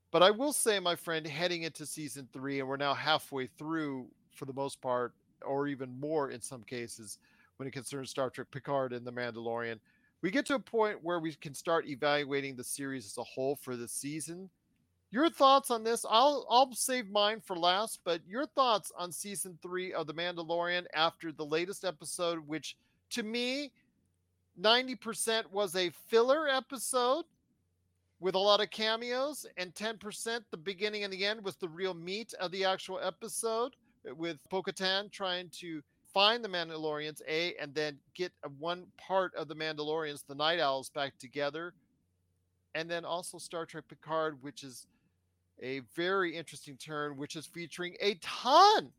But 0.10 0.23
I 0.23 0.32
will 0.32 0.51
say, 0.51 0.80
my 0.80 0.95
friend, 0.95 1.28
heading 1.28 1.62
into 1.62 1.86
season 1.86 2.28
three, 2.34 2.60
and 2.60 2.67
we're 2.67 2.78
now 2.78 2.95
halfway 2.95 3.45
through 3.45 4.08
for 4.32 4.45
the 4.45 4.54
most 4.54 4.82
part, 4.82 5.13
or 5.43 5.67
even 5.67 6.00
more 6.00 6.32
in 6.32 6.41
some 6.41 6.63
cases, 6.63 7.19
when 7.58 7.67
it 7.67 7.71
concerns 7.71 8.10
Star 8.10 8.30
Trek 8.30 8.48
Picard 8.52 8.93
and 8.93 9.06
The 9.06 9.12
Mandalorian, 9.12 9.80
we 10.21 10.32
get 10.32 10.45
to 10.48 10.56
a 10.56 10.60
point 10.60 11.04
where 11.04 11.19
we 11.19 11.34
can 11.34 11.54
start 11.54 11.88
evaluating 11.88 12.56
the 12.56 12.63
series 12.63 13.06
as 13.06 13.17
a 13.17 13.24
whole 13.24 13.56
for 13.56 13.76
the 13.76 13.88
season. 13.88 14.50
Your 15.12 15.30
thoughts 15.30 15.71
on 15.71 15.84
this? 15.84 16.06
I'll 16.10 16.45
I'll 16.50 16.74
save 16.74 17.10
mine 17.10 17.39
for 17.39 17.56
last, 17.56 18.00
but 18.04 18.21
your 18.28 18.45
thoughts 18.48 18.91
on 18.98 19.12
season 19.12 19.58
three 19.62 19.93
of 19.93 20.08
The 20.08 20.13
Mandalorian 20.13 20.86
after 20.93 21.32
the 21.32 21.45
latest 21.45 21.86
episode, 21.86 22.39
which 22.48 22.76
to 23.12 23.24
me, 23.24 23.71
90% 24.60 25.52
was 25.52 25.76
a 25.76 25.91
filler 26.08 26.48
episode 26.48 27.26
with 28.19 28.36
a 28.36 28.39
lot 28.39 28.62
of 28.62 28.69
cameos, 28.71 29.45
and 29.58 29.74
10%, 29.76 30.39
the 30.50 30.58
beginning 30.58 31.04
and 31.04 31.12
the 31.12 31.26
end, 31.26 31.43
was 31.43 31.58
the 31.58 31.67
real 31.67 31.93
meat 31.93 32.34
of 32.39 32.52
the 32.52 32.63
actual 32.63 33.00
episode 33.04 33.76
with 34.18 34.38
Bo-Katan 34.50 35.12
trying 35.12 35.50
to 35.60 35.82
find 36.13 36.44
the 36.44 36.50
Mandalorians, 36.50 37.22
A, 37.28 37.56
and 37.60 37.74
then 37.74 37.98
get 38.13 38.32
one 38.60 38.86
part 38.98 39.36
of 39.36 39.48
the 39.48 39.56
Mandalorians, 39.56 40.24
the 40.26 40.36
Night 40.36 40.60
Owls, 40.60 40.89
back 40.89 41.18
together. 41.18 41.74
And 42.74 42.89
then 42.89 43.06
also 43.06 43.38
Star 43.38 43.65
Trek 43.65 43.86
Picard, 43.88 44.38
which 44.41 44.63
is 44.63 44.88
a 45.62 45.82
very 45.96 46.36
interesting 46.36 46.78
turn, 46.78 47.18
which 47.18 47.36
is 47.36 47.46
featuring 47.46 47.96
a 48.02 48.15
ton 48.15 48.91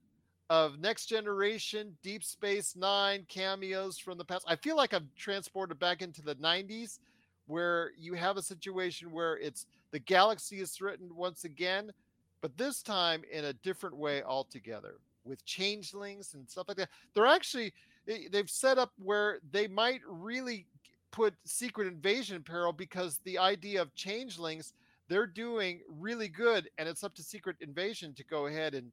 of 0.49 0.79
next 0.79 1.07
generation 1.07 1.97
Deep 2.03 2.23
Space 2.23 2.77
Nine 2.77 3.27
cameos 3.29 3.99
from 3.99 4.17
the 4.19 4.25
past. 4.25 4.45
I 4.47 4.57
feel 4.57 4.77
like 4.77 4.95
I'm 4.95 5.09
transported 5.17 5.79
back 5.79 6.03
into 6.03 6.23
the 6.23 6.37
90s 6.37 6.99
where 7.47 7.93
you 7.97 8.15
have 8.15 8.37
a 8.37 8.43
situation 8.43 9.11
where 9.11 9.39
it's 9.39 9.67
the 9.93 9.99
galaxy 9.99 10.61
is 10.61 10.73
threatened 10.73 11.13
once 11.13 11.45
again, 11.45 11.93
but 12.41 12.57
this 12.57 12.83
time 12.83 13.23
in 13.31 13.47
a 13.47 13.53
different 13.53 13.97
way 13.97 14.23
altogether 14.23 14.97
with 15.25 15.45
changelings 15.45 16.35
and 16.35 16.49
stuff 16.49 16.69
like 16.69 16.77
that. 16.77 16.91
They're 17.15 17.27
actually 17.27 17.73
they- 18.07 18.29
they've 18.29 18.49
set 18.49 18.79
up 18.79 18.93
where 18.99 19.41
they 19.51 19.67
might 19.67 20.01
really 20.07 20.67
put 21.11 21.35
secret 21.45 21.89
invasion 21.89 22.37
in 22.37 22.43
peril 22.45 22.73
because 22.73 23.19
the 23.25 23.39
idea 23.39 23.83
of 23.83 23.95
changelings 23.95 24.75
they're 25.09 25.27
doing 25.27 25.83
really 25.89 26.29
good 26.29 26.69
and 26.79 26.89
it's 26.89 27.03
up 27.05 27.15
to 27.15 27.23
secret 27.23 27.57
invasion 27.61 28.13
to 28.15 28.25
go 28.25 28.47
ahead 28.47 28.75
and 28.75 28.93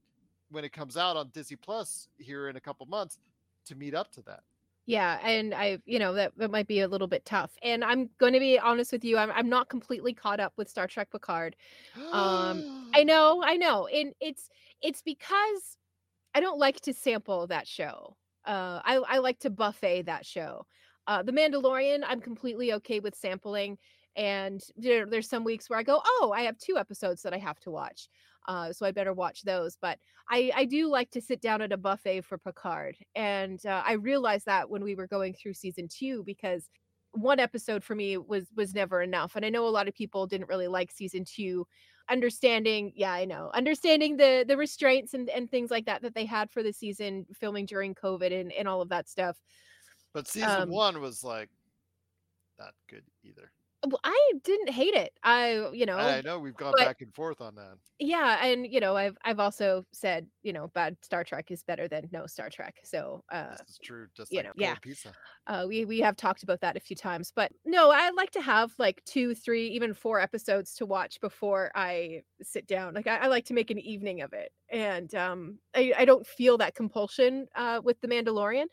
when 0.50 0.64
it 0.64 0.72
comes 0.72 0.96
out 0.96 1.18
on 1.18 1.30
disney 1.30 1.58
plus 1.58 2.08
here 2.18 2.50
in 2.50 2.56
a 2.56 2.62
couple 2.62 2.86
months 2.86 3.18
to 3.66 3.76
meet 3.76 3.94
up 3.94 4.12
to 4.12 4.22
that 4.22 4.44
Yeah, 4.86 5.18
and 5.24 5.54
I, 5.54 5.80
you 5.86 5.98
know, 5.98 6.14
that 6.14 6.34
that 6.38 6.52
might 6.52 6.68
be 6.68 6.82
a 6.82 6.88
little 6.90 7.08
bit 7.08 7.24
tough. 7.26 7.56
And 7.62 7.84
I'm 7.84 8.10
going 8.20 8.34
to 8.34 8.40
be 8.40 8.60
honest 8.60 8.92
with 8.92 9.06
you, 9.06 9.18
I'm 9.18 9.32
I'm 9.32 9.48
not 9.50 9.70
completely 9.70 10.14
caught 10.14 10.40
up 10.42 10.54
with 10.58 10.70
Star 10.70 10.88
Trek 10.88 11.10
Picard. 11.12 11.56
Um, 12.12 12.66
I 12.94 13.04
know, 13.06 13.44
I 13.44 13.58
know. 13.58 13.88
And 13.88 14.14
it's 14.22 14.50
it's 14.82 15.02
because 15.02 15.78
I 16.36 16.42
don't 16.42 16.60
like 16.60 16.82
to 16.82 16.94
sample 16.94 17.48
that 17.48 17.68
show. 17.68 18.18
Uh 18.46 18.82
I 18.86 18.98
I 18.98 19.18
like 19.20 19.40
to 19.40 19.50
buffet 19.52 20.04
that 20.04 20.26
show. 20.26 20.66
Uh 21.08 21.24
The 21.24 21.34
Mandalorian, 21.34 22.04
I'm 22.08 22.22
completely 22.22 22.74
okay 22.76 23.00
with 23.02 23.16
sampling. 23.16 23.78
and 24.16 24.62
there, 24.78 25.06
there's 25.08 25.30
some 25.30 25.44
weeks 25.46 25.70
where 25.70 25.80
I 25.80 25.84
go, 25.84 26.02
oh, 26.06 26.34
I 26.36 26.44
have 26.44 26.58
two 26.58 26.78
episodes 26.78 27.24
that 27.24 27.34
I 27.34 27.40
have 27.40 27.60
to 27.62 27.72
watch. 27.72 28.10
Uh, 28.48 28.74
so 28.74 28.86
I 28.86 28.92
better 28.92 29.14
watch 29.14 29.44
those. 29.44 29.78
But 29.82 30.00
I, 30.30 30.52
I 30.56 30.66
do 30.66 30.88
like 30.88 31.12
to 31.12 31.22
sit 31.22 31.42
down 31.42 31.62
at 31.62 31.72
a 31.72 31.78
buffet 31.78 32.22
for 32.22 32.38
Picard. 32.38 32.98
And 33.16 33.64
uh, 33.66 33.84
I 33.86 33.94
realized 33.94 34.46
that 34.46 34.70
when 34.70 34.84
we 34.84 34.96
were 34.96 35.08
going 35.08 35.34
through 35.34 35.54
season 35.54 35.88
two, 35.88 36.24
because 36.26 36.70
one 37.12 37.40
episode 37.40 37.84
for 37.84 37.96
me 37.96 38.18
was 38.18 38.48
was 38.56 38.74
never 38.74 39.02
enough. 39.02 39.36
And 39.36 39.46
I 39.46 39.50
know 39.50 39.68
a 39.68 39.70
lot 39.70 39.88
of 39.88 39.94
people 39.94 40.28
didn't 40.28 40.50
really 40.50 40.68
like 40.68 40.92
season 40.92 41.26
two. 41.26 41.68
Understanding, 42.10 42.92
yeah, 42.96 43.14
I 43.14 43.24
know, 43.24 43.50
understanding 43.54 44.18
the 44.18 44.44
the 44.46 44.58
restraints 44.58 45.14
and, 45.14 45.30
and 45.30 45.50
things 45.50 45.72
like 45.72 45.86
that 45.86 46.02
that 46.02 46.16
they 46.16 46.26
had 46.26 46.52
for 46.52 46.62
the 46.62 46.74
season 46.74 47.26
filming 47.40 47.66
during 47.66 47.96
COVID 47.96 48.38
and, 48.38 48.52
and 48.52 48.68
all 48.68 48.82
of 48.82 48.90
that 48.90 49.08
stuff. 49.08 49.38
But 50.14 50.28
season 50.28 50.50
Um, 50.50 50.70
one 50.70 51.00
was 51.00 51.24
like 51.24 51.50
not 52.60 52.74
good 52.90 53.04
either. 53.24 53.52
Well, 53.86 54.00
I 54.04 54.32
didn't 54.44 54.70
hate 54.70 54.94
it. 54.94 55.12
I, 55.24 55.70
you 55.74 55.86
know, 55.86 55.98
I 55.98 56.22
know 56.22 56.40
we've 56.40 56.56
gone 56.56 56.74
but- 56.78 56.86
back 56.86 57.02
and 57.02 57.14
forth 57.14 57.42
on 57.42 57.56
that. 57.56 57.78
yeah 58.00 58.44
and 58.46 58.66
you 58.66 58.80
know 58.80 58.96
i've 58.98 59.16
i've 59.24 59.40
also 59.40 59.86
said 59.94 60.28
you 60.42 60.52
know 60.52 60.68
bad 60.70 60.98
star 61.04 61.24
trek 61.24 61.52
is 61.52 61.64
better 61.64 61.88
than 61.88 62.10
no 62.12 62.26
star 62.26 62.50
trek 62.50 62.80
so 62.84 63.24
uh 63.32 63.52
This 63.52 63.70
is 63.70 63.80
true. 63.84 64.08
Just 64.16 64.32
you 64.32 64.38
like 64.40 64.46
know, 64.48 64.52
yeah. 64.56 64.76
pizza. 64.76 65.14
uh 65.48 65.66
we 65.68 65.86
we 65.86 66.00
have 66.00 66.16
talked 66.18 66.44
about 66.44 66.60
that 66.62 66.76
a 66.76 66.80
few 66.80 66.96
times 66.96 67.32
but 67.36 67.52
no 67.66 67.92
i 67.92 68.10
like 68.12 68.32
to 68.32 68.42
have 68.42 68.74
like 68.80 69.02
two 69.06 69.36
three 69.36 69.68
even 69.68 69.94
four 69.94 70.20
episodes 70.20 70.74
to 70.76 70.86
watch 70.86 71.20
before 71.22 71.72
i 71.76 72.22
sit 72.42 72.68
down 72.68 72.94
like 72.94 73.08
i, 73.08 73.18
I 73.18 73.28
like 73.28 73.46
to 73.46 73.54
make 73.54 73.70
an 73.72 73.80
evening 73.80 74.22
of 74.22 74.34
it 74.34 74.52
and 74.70 75.14
um 75.16 75.60
I, 75.76 75.94
I 76.00 76.06
don't 76.06 76.26
feel 76.26 76.58
that 76.58 76.76
compulsion 76.76 77.48
uh 77.56 77.80
with 77.84 78.02
the 78.02 78.08
mandalorian 78.08 78.66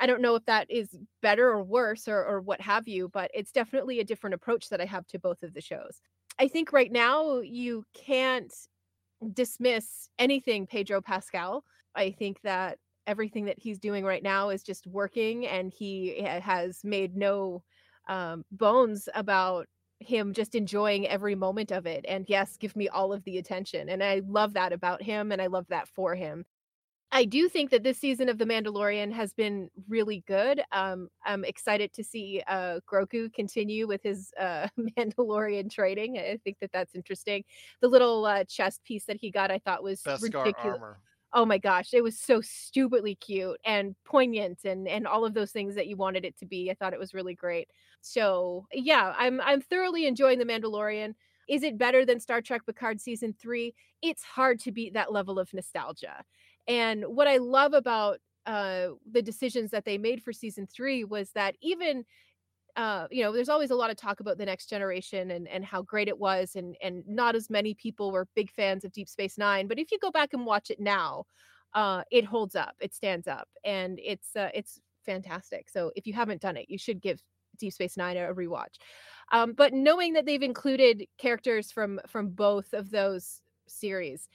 I 0.00 0.06
don't 0.06 0.22
know 0.22 0.34
if 0.36 0.44
that 0.46 0.70
is 0.70 0.96
better 1.22 1.48
or 1.48 1.62
worse 1.62 2.08
or, 2.08 2.24
or 2.24 2.40
what 2.40 2.60
have 2.60 2.88
you, 2.88 3.08
but 3.12 3.30
it's 3.34 3.52
definitely 3.52 4.00
a 4.00 4.04
different 4.04 4.34
approach 4.34 4.68
that 4.68 4.80
I 4.80 4.84
have 4.84 5.06
to 5.08 5.18
both 5.18 5.42
of 5.42 5.54
the 5.54 5.60
shows. 5.60 6.00
I 6.38 6.48
think 6.48 6.72
right 6.72 6.92
now 6.92 7.38
you 7.38 7.84
can't 7.94 8.52
dismiss 9.32 10.08
anything 10.18 10.66
Pedro 10.66 11.00
Pascal. 11.00 11.64
I 11.94 12.10
think 12.10 12.40
that 12.42 12.78
everything 13.06 13.46
that 13.46 13.58
he's 13.58 13.78
doing 13.78 14.04
right 14.04 14.22
now 14.22 14.50
is 14.50 14.62
just 14.62 14.86
working, 14.86 15.46
and 15.46 15.72
he 15.72 16.20
has 16.22 16.80
made 16.84 17.16
no 17.16 17.62
um, 18.08 18.44
bones 18.50 19.08
about 19.14 19.66
him 20.00 20.34
just 20.34 20.54
enjoying 20.54 21.06
every 21.08 21.34
moment 21.34 21.72
of 21.72 21.86
it. 21.86 22.04
And 22.06 22.26
yes, 22.28 22.56
give 22.58 22.76
me 22.76 22.88
all 22.88 23.12
of 23.12 23.24
the 23.24 23.38
attention. 23.38 23.88
And 23.88 24.02
I 24.02 24.20
love 24.26 24.52
that 24.54 24.72
about 24.72 25.02
him, 25.02 25.32
and 25.32 25.40
I 25.40 25.46
love 25.46 25.66
that 25.68 25.88
for 25.88 26.14
him. 26.14 26.44
I 27.12 27.24
do 27.24 27.48
think 27.48 27.70
that 27.70 27.82
this 27.82 27.98
season 27.98 28.28
of 28.28 28.38
The 28.38 28.44
Mandalorian 28.44 29.12
has 29.12 29.32
been 29.32 29.70
really 29.88 30.24
good. 30.26 30.62
Um, 30.72 31.08
I'm 31.24 31.44
excited 31.44 31.92
to 31.94 32.04
see 32.04 32.42
uh, 32.46 32.80
Grogu 32.90 33.32
continue 33.32 33.86
with 33.86 34.02
his 34.02 34.32
uh, 34.38 34.68
Mandalorian 34.98 35.70
training. 35.70 36.18
I 36.18 36.38
think 36.42 36.58
that 36.60 36.72
that's 36.72 36.94
interesting. 36.94 37.44
The 37.80 37.88
little 37.88 38.24
uh, 38.26 38.44
chest 38.44 38.82
piece 38.84 39.04
that 39.06 39.16
he 39.16 39.30
got, 39.30 39.50
I 39.50 39.58
thought 39.60 39.82
was 39.82 40.02
Beskar 40.02 40.22
ridiculous. 40.22 40.80
armor. 40.80 41.00
Oh 41.32 41.44
my 41.44 41.58
gosh, 41.58 41.92
it 41.92 42.02
was 42.02 42.18
so 42.18 42.40
stupidly 42.40 43.14
cute 43.14 43.58
and 43.64 43.94
poignant 44.04 44.64
and 44.64 44.88
and 44.88 45.06
all 45.06 45.24
of 45.24 45.34
those 45.34 45.50
things 45.50 45.74
that 45.74 45.86
you 45.86 45.96
wanted 45.96 46.24
it 46.24 46.36
to 46.38 46.46
be. 46.46 46.70
I 46.70 46.74
thought 46.74 46.94
it 46.94 46.98
was 46.98 47.14
really 47.14 47.34
great. 47.34 47.68
So 48.00 48.66
yeah, 48.72 49.12
I'm 49.16 49.40
I'm 49.40 49.60
thoroughly 49.60 50.06
enjoying 50.06 50.38
The 50.38 50.44
Mandalorian. 50.44 51.14
Is 51.48 51.62
it 51.62 51.78
better 51.78 52.04
than 52.04 52.20
Star 52.20 52.40
Trek 52.40 52.62
Picard 52.64 53.00
season 53.00 53.34
three? 53.38 53.74
It's 54.02 54.22
hard 54.22 54.60
to 54.60 54.72
beat 54.72 54.94
that 54.94 55.12
level 55.12 55.38
of 55.38 55.52
nostalgia. 55.52 56.24
And 56.68 57.04
what 57.04 57.28
I 57.28 57.38
love 57.38 57.72
about 57.74 58.18
uh, 58.46 58.88
the 59.10 59.22
decisions 59.22 59.70
that 59.72 59.84
they 59.84 59.98
made 59.98 60.22
for 60.22 60.32
season 60.32 60.66
three 60.66 61.04
was 61.04 61.30
that 61.32 61.56
even 61.60 62.04
uh, 62.76 63.06
you 63.10 63.22
know, 63.22 63.32
there's 63.32 63.48
always 63.48 63.70
a 63.70 63.74
lot 63.74 63.90
of 63.90 63.96
talk 63.96 64.20
about 64.20 64.36
the 64.36 64.44
next 64.44 64.68
generation 64.68 65.30
and 65.30 65.48
and 65.48 65.64
how 65.64 65.80
great 65.82 66.08
it 66.08 66.18
was, 66.18 66.56
and 66.56 66.76
and 66.82 67.02
not 67.08 67.34
as 67.34 67.48
many 67.48 67.72
people 67.74 68.12
were 68.12 68.28
big 68.34 68.50
fans 68.50 68.84
of 68.84 68.92
Deep 68.92 69.08
Space 69.08 69.38
Nine. 69.38 69.66
But 69.66 69.78
if 69.78 69.90
you 69.90 69.98
go 69.98 70.10
back 70.10 70.34
and 70.34 70.44
watch 70.44 70.70
it 70.70 70.78
now, 70.78 71.24
uh, 71.72 72.02
it 72.10 72.26
holds 72.26 72.54
up, 72.54 72.74
it 72.80 72.94
stands 72.94 73.26
up, 73.26 73.48
and 73.64 73.98
it's 74.04 74.36
uh, 74.36 74.50
it's 74.54 74.78
fantastic. 75.06 75.70
So 75.70 75.90
if 75.96 76.06
you 76.06 76.12
haven't 76.12 76.42
done 76.42 76.58
it, 76.58 76.66
you 76.68 76.76
should 76.76 77.00
give 77.00 77.22
Deep 77.58 77.72
Space 77.72 77.96
Nine 77.96 78.18
a 78.18 78.34
rewatch. 78.34 78.76
Um, 79.32 79.54
but 79.54 79.72
knowing 79.72 80.12
that 80.12 80.26
they've 80.26 80.42
included 80.42 81.06
characters 81.16 81.72
from 81.72 81.98
from 82.06 82.28
both 82.28 82.74
of 82.74 82.90
those 82.90 83.40
series, 83.66 84.28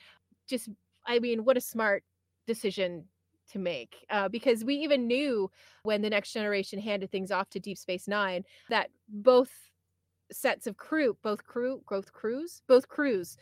just 0.48 0.68
I 1.06 1.20
mean, 1.20 1.46
what 1.46 1.58
a 1.58 1.62
smart 1.62 2.04
decision 2.48 3.06
to 3.52 3.60
make 3.60 3.96
uh, 4.10 4.30
because 4.30 4.64
we 4.64 4.76
even 4.76 5.08
knew 5.08 5.50
when 5.84 6.02
the 6.02 6.10
next 6.10 6.32
generation 6.32 6.80
handed 6.80 7.12
things 7.12 7.32
off 7.32 7.50
to 7.50 7.60
deep 7.60 7.78
space 7.78 8.08
nine 8.08 8.44
that 8.70 8.90
both 9.10 9.50
sets 10.32 10.68
of 10.68 10.78
crew 10.78 11.18
both 11.22 11.44
crew 11.44 11.82
both 11.90 12.14
crews 12.14 12.62
both 12.68 12.88
crews 12.88 13.36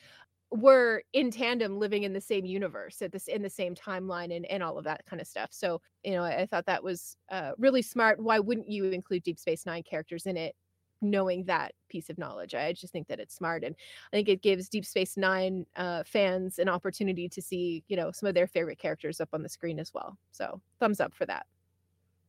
were 0.52 1.04
in 1.14 1.30
tandem 1.30 1.78
living 1.78 2.04
in 2.04 2.14
the 2.14 2.22
same 2.22 2.46
universe 2.46 3.02
at 3.02 3.12
this 3.12 3.28
in 3.28 3.42
the 3.42 3.50
same 3.50 3.76
timeline 3.76 4.36
and, 4.36 4.46
and 4.48 4.64
all 4.64 4.78
of 4.78 4.84
that 4.84 5.06
kind 5.06 5.22
of 5.22 5.28
stuff. 5.28 5.50
So 5.52 5.82
you 6.04 6.12
know 6.12 6.24
i, 6.24 6.42
I 6.42 6.46
thought 6.46 6.66
that 6.66 6.84
was 6.84 7.16
uh, 7.32 7.52
really 7.58 7.82
smart. 7.82 8.20
Why 8.20 8.40
wouldn't 8.40 8.70
you 8.70 8.86
include 8.86 9.24
deep 9.24 9.38
space 9.38 9.66
nine 9.66 9.84
characters 9.84 10.26
in 10.26 10.38
it 10.38 10.56
knowing 11.02 11.46
that 11.46 11.74
piece 11.90 12.10
of 12.10 12.18
knowledge 12.18 12.54
i 12.56 12.74
just 12.74 12.92
think 12.94 13.08
that 13.08 13.20
it's 13.20 13.36
smart 13.36 13.64
and 13.64 13.76
i 14.12 14.16
think 14.18 14.30
it 14.30 14.42
gives 14.42 14.70
deep 14.70 14.86
space 14.86 15.18
nine 15.18 15.66
uh, 15.76 16.04
fans 16.04 16.60
an 16.60 16.70
opportunity 16.70 17.30
to 17.30 17.42
see 17.42 17.84
you 17.88 17.96
know 17.98 18.12
some 18.12 18.28
of 18.28 18.36
their 18.36 18.48
favorite 18.48 18.78
characters 18.80 19.22
up 19.22 19.30
on 19.34 19.42
the 19.44 19.50
screen 19.50 19.80
as 19.80 19.94
well 19.94 20.18
so 20.32 20.62
thumbs 20.80 21.00
up 21.00 21.14
for 21.14 21.26
that 21.26 21.46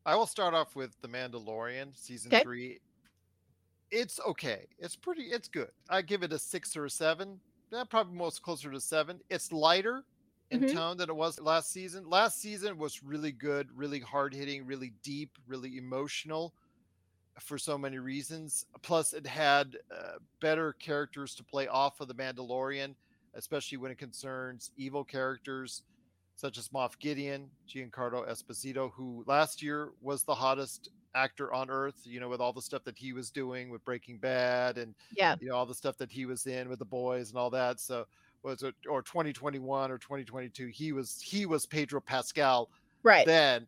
I 0.06 0.16
will 0.16 0.26
start 0.26 0.54
off 0.54 0.74
with 0.74 0.98
The 1.02 1.08
Mandalorian 1.08 1.94
season 1.94 2.30
'Kay. 2.30 2.42
three. 2.42 2.80
It's 3.90 4.20
okay. 4.20 4.66
It's 4.78 4.96
pretty. 4.96 5.24
It's 5.24 5.48
good. 5.48 5.72
I 5.88 6.02
give 6.02 6.22
it 6.22 6.32
a 6.32 6.38
six 6.38 6.76
or 6.76 6.84
a 6.84 6.90
seven. 6.90 7.40
Yeah, 7.72 7.84
probably 7.84 8.14
most 8.16 8.42
closer 8.42 8.70
to 8.70 8.80
seven. 8.80 9.20
It's 9.30 9.52
lighter 9.52 10.04
in 10.50 10.60
Mhm. 10.60 10.72
tone 10.72 10.96
than 10.96 11.10
it 11.10 11.16
was 11.16 11.40
last 11.40 11.70
season. 11.70 12.08
Last 12.08 12.38
season 12.40 12.78
was 12.78 13.02
really 13.02 13.32
good, 13.32 13.70
really 13.76 14.00
hard 14.00 14.34
hitting, 14.34 14.64
really 14.66 14.90
deep, 15.02 15.38
really 15.46 15.76
emotional 15.76 16.54
for 17.42 17.58
so 17.58 17.76
many 17.76 17.98
reasons. 17.98 18.66
Plus, 18.82 19.12
it 19.12 19.26
had 19.26 19.76
uh, 19.94 20.18
better 20.40 20.74
characters 20.74 21.34
to 21.36 21.44
play 21.44 21.66
off 21.68 22.00
of 22.00 22.08
the 22.08 22.14
Mandalorian, 22.14 22.94
especially 23.34 23.78
when 23.78 23.90
it 23.90 23.98
concerns 23.98 24.70
evil 24.76 25.04
characters 25.04 25.82
such 26.40 26.56
as 26.56 26.70
Moff 26.70 26.98
Gideon, 26.98 27.50
Giancarlo 27.68 28.26
Esposito, 28.26 28.90
who 28.92 29.22
last 29.26 29.62
year 29.62 29.90
was 30.00 30.22
the 30.22 30.34
hottest 30.34 30.88
actor 31.14 31.52
on 31.52 31.68
earth, 31.68 32.00
you 32.04 32.18
know, 32.18 32.28
with 32.28 32.40
all 32.40 32.52
the 32.52 32.62
stuff 32.62 32.82
that 32.84 32.96
he 32.96 33.12
was 33.12 33.30
doing 33.30 33.68
with 33.68 33.84
Breaking 33.84 34.16
Bad 34.16 34.78
and 34.78 34.94
yeah 35.16 35.36
you 35.40 35.48
know 35.48 35.56
all 35.56 35.66
the 35.66 35.74
stuff 35.74 35.98
that 35.98 36.10
he 36.10 36.24
was 36.24 36.46
in 36.46 36.68
with 36.68 36.78
the 36.78 36.84
boys 36.84 37.30
and 37.30 37.38
all 37.38 37.50
that. 37.50 37.78
So 37.78 38.06
was 38.42 38.62
it 38.62 38.74
or 38.88 39.02
2021 39.02 39.90
or 39.90 39.98
2022? 39.98 40.68
He 40.68 40.92
was 40.92 41.20
he 41.20 41.46
was 41.46 41.66
Pedro 41.66 42.00
Pascal 42.00 42.70
right 43.02 43.26
then. 43.26 43.66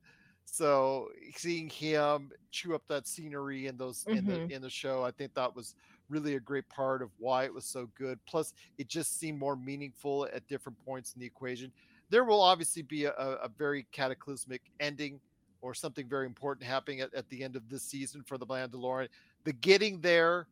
So 0.52 1.08
seeing 1.34 1.70
him 1.70 2.30
chew 2.50 2.74
up 2.74 2.86
that 2.88 3.06
scenery 3.06 3.68
in 3.68 3.78
those 3.78 4.04
in 4.08 4.26
Mhm. 4.26 4.48
the 4.48 4.54
in 4.54 4.60
the 4.60 4.68
show, 4.68 5.02
I 5.02 5.10
think 5.10 5.32
that 5.32 5.56
was 5.56 5.74
really 6.10 6.34
a 6.34 6.40
great 6.40 6.68
part 6.68 7.00
of 7.00 7.10
why 7.18 7.44
it 7.44 7.54
was 7.54 7.64
so 7.64 7.86
good. 7.94 8.22
Plus, 8.26 8.52
it 8.76 8.86
just 8.86 9.18
seemed 9.18 9.38
more 9.38 9.56
meaningful 9.56 10.26
at 10.26 10.46
different 10.48 10.78
points 10.84 11.14
in 11.14 11.20
the 11.20 11.26
equation. 11.26 11.72
There 12.10 12.24
will 12.24 12.42
obviously 12.42 12.82
be 12.82 13.06
a, 13.06 13.12
a 13.14 13.48
very 13.48 13.84
cataclysmic 13.92 14.70
ending 14.78 15.22
or 15.62 15.72
something 15.72 16.06
very 16.06 16.26
important 16.26 16.66
happening 16.66 17.00
at, 17.00 17.14
at 17.14 17.30
the 17.30 17.42
end 17.42 17.56
of 17.56 17.70
this 17.70 17.82
season 17.84 18.22
for 18.22 18.36
the 18.36 18.44
Mandalorian. 18.46 19.08
The 19.44 19.54
getting 19.54 20.02
there, 20.02 20.48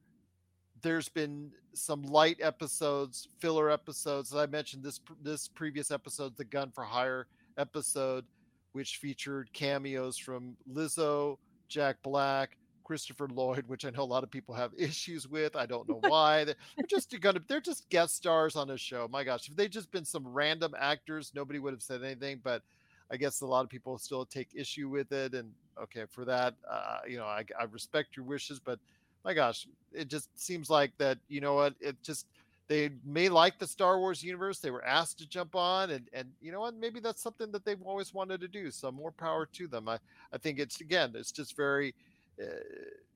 there's 0.80 1.10
been 1.10 1.52
some 1.74 2.02
light 2.04 2.38
episodes, 2.40 3.28
filler 3.38 3.70
episodes. 3.70 4.32
As 4.32 4.38
I 4.38 4.46
mentioned 4.46 4.82
this 4.82 4.98
this 5.20 5.46
previous 5.46 5.90
episode, 5.90 6.38
the 6.38 6.44
Gun 6.46 6.70
for 6.70 6.84
Hire 6.84 7.26
episode, 7.58 8.24
which 8.72 8.96
featured 8.96 9.52
cameos 9.52 10.16
from 10.16 10.56
Lizzo, 10.72 11.38
Jack 11.68 11.96
Black, 12.02 12.56
Christopher 12.84 13.28
Lloyd, 13.28 13.64
which 13.68 13.84
I 13.84 13.90
know 13.90 14.02
a 14.02 14.04
lot 14.04 14.24
of 14.24 14.32
people 14.32 14.52
have 14.54 14.72
issues 14.78 15.28
with. 15.28 15.54
I 15.54 15.66
don't 15.66 15.88
know 15.88 16.00
why. 16.08 16.44
They're 16.44 16.54
just 16.88 17.14
gonna 17.20 17.40
they're 17.46 17.60
just 17.60 17.88
guest 17.88 18.16
stars 18.16 18.56
on 18.56 18.70
a 18.70 18.76
show. 18.76 19.08
My 19.10 19.22
gosh, 19.22 19.48
if 19.48 19.56
they 19.56 19.68
just 19.68 19.92
been 19.92 20.04
some 20.04 20.26
random 20.26 20.74
actors, 20.78 21.30
nobody 21.34 21.58
would 21.58 21.72
have 21.72 21.82
said 21.82 22.02
anything. 22.02 22.40
But 22.42 22.62
I 23.10 23.16
guess 23.16 23.40
a 23.42 23.46
lot 23.46 23.64
of 23.64 23.70
people 23.70 23.96
still 23.98 24.24
take 24.24 24.48
issue 24.54 24.88
with 24.88 25.12
it. 25.12 25.34
And 25.34 25.52
okay, 25.80 26.04
for 26.10 26.24
that, 26.24 26.54
uh, 26.68 26.98
you 27.08 27.16
know, 27.16 27.26
I, 27.26 27.44
I 27.58 27.64
respect 27.70 28.16
your 28.16 28.24
wishes, 28.24 28.58
but 28.58 28.78
my 29.24 29.34
gosh, 29.34 29.66
it 29.92 30.08
just 30.08 30.28
seems 30.38 30.70
like 30.70 30.92
that. 30.98 31.18
You 31.28 31.40
know 31.40 31.54
what? 31.54 31.74
It 31.80 31.96
just 32.02 32.26
they 32.70 32.90
may 33.04 33.28
like 33.28 33.58
the 33.58 33.66
Star 33.66 33.98
Wars 33.98 34.22
universe. 34.22 34.60
They 34.60 34.70
were 34.70 34.84
asked 34.84 35.18
to 35.18 35.28
jump 35.28 35.56
on, 35.56 35.90
and 35.90 36.08
and 36.12 36.30
you 36.40 36.52
know 36.52 36.60
what? 36.60 36.74
Maybe 36.76 37.00
that's 37.00 37.20
something 37.22 37.50
that 37.52 37.64
they've 37.64 37.82
always 37.82 38.14
wanted 38.14 38.40
to 38.42 38.48
do. 38.48 38.70
So 38.70 38.92
more 38.92 39.10
power 39.12 39.44
to 39.54 39.66
them. 39.68 39.88
I 39.88 39.98
I 40.32 40.38
think 40.38 40.60
it's 40.60 40.80
again, 40.80 41.12
it's 41.16 41.32
just 41.32 41.56
very 41.56 41.94
uh, 42.40 42.46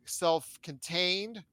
self-contained. 0.06 1.44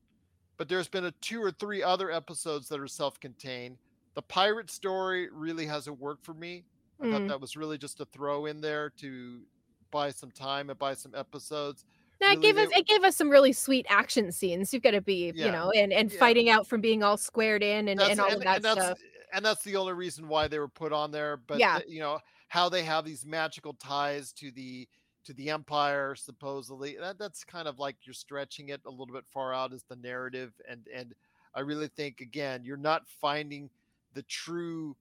But 0.58 0.70
there's 0.70 0.88
been 0.90 1.06
a 1.06 1.12
two 1.22 1.42
or 1.44 1.52
three 1.52 1.84
other 1.84 2.12
episodes 2.12 2.68
that 2.70 2.80
are 2.80 2.88
self-contained. 2.88 3.78
The 4.16 4.22
pirate 4.24 4.70
story 4.72 5.30
really 5.32 5.66
hasn't 5.68 6.00
worked 6.00 6.26
for 6.26 6.34
me. 6.34 6.66
I 7.02 7.08
thought 7.08 7.24
Mm. 7.24 7.28
that 7.30 7.42
was 7.42 7.56
really 7.56 7.78
just 7.78 8.00
a 8.02 8.06
throw 8.06 8.48
in 8.48 8.62
there 8.62 8.90
to 8.98 9.46
buy 9.92 10.12
some 10.12 10.32
time 10.32 10.70
and 10.70 10.80
buy 10.80 10.94
some 10.96 11.16
episodes. 11.16 11.86
That 12.22 12.38
really 12.38 12.42
gave 12.42 12.58
us 12.58 12.70
they- 12.70 12.76
it 12.78 12.88
gave 12.88 13.04
us 13.04 13.16
some 13.16 13.30
really 13.30 13.54
sweet 13.54 13.86
action 13.90 14.32
scenes. 14.32 14.74
You've 14.74 14.84
got 14.84 14.92
to 14.92 15.02
be, 15.02 15.32
Yeah. 15.36 15.46
you 15.48 15.52
know, 15.52 15.72
and 15.72 15.92
and 15.92 16.12
Yeah. 16.12 16.20
fighting 16.20 16.50
out 16.50 16.68
from 16.68 16.82
being 16.82 17.04
all 17.04 17.18
squared 17.18 17.64
in 17.64 17.88
and, 17.88 18.00
That's- 18.00 18.12
and 18.12 18.20
all 18.22 18.28
and, 18.28 18.38
of 18.38 18.44
that 18.44 18.56
and 18.58 18.64
that's 18.66 18.82
stuff. 18.82 19.00
and 19.34 19.46
that's 19.46 19.64
the 19.64 19.76
only 19.76 19.94
reason 19.94 20.28
why 20.28 20.48
they 20.48 20.60
were 20.60 20.68
put 20.70 20.94
on 20.94 21.12
there. 21.12 21.38
But 21.38 21.60
Yeah. 21.60 21.80
the- 21.80 21.90
you 21.92 22.00
know 22.00 22.20
how 22.48 22.70
they 22.70 22.84
have 22.84 23.06
these 23.06 23.26
magical 23.26 23.74
ties 23.74 24.32
to 24.34 24.52
the 24.52 24.88
to 25.24 25.34
the 25.34 25.50
empire 25.52 26.16
supposedly. 26.16 26.98
That 26.98 27.18
that's 27.20 27.44
kind 27.44 27.68
of 27.68 27.78
like 27.80 27.96
you're 28.04 28.14
stretching 28.14 28.70
it 28.70 28.82
a 28.86 28.90
little 28.90 29.14
bit 29.14 29.26
far 29.28 29.54
out 29.54 29.72
as 29.74 29.84
the 29.84 29.96
narrative, 29.98 30.54
and 30.68 30.88
and 30.94 31.14
I 31.54 31.60
really 31.62 31.88
think 31.90 32.22
again 32.22 32.64
you're 32.64 32.78
not 32.78 33.08
finding 33.08 33.70
the 34.14 34.24
true 34.24 34.96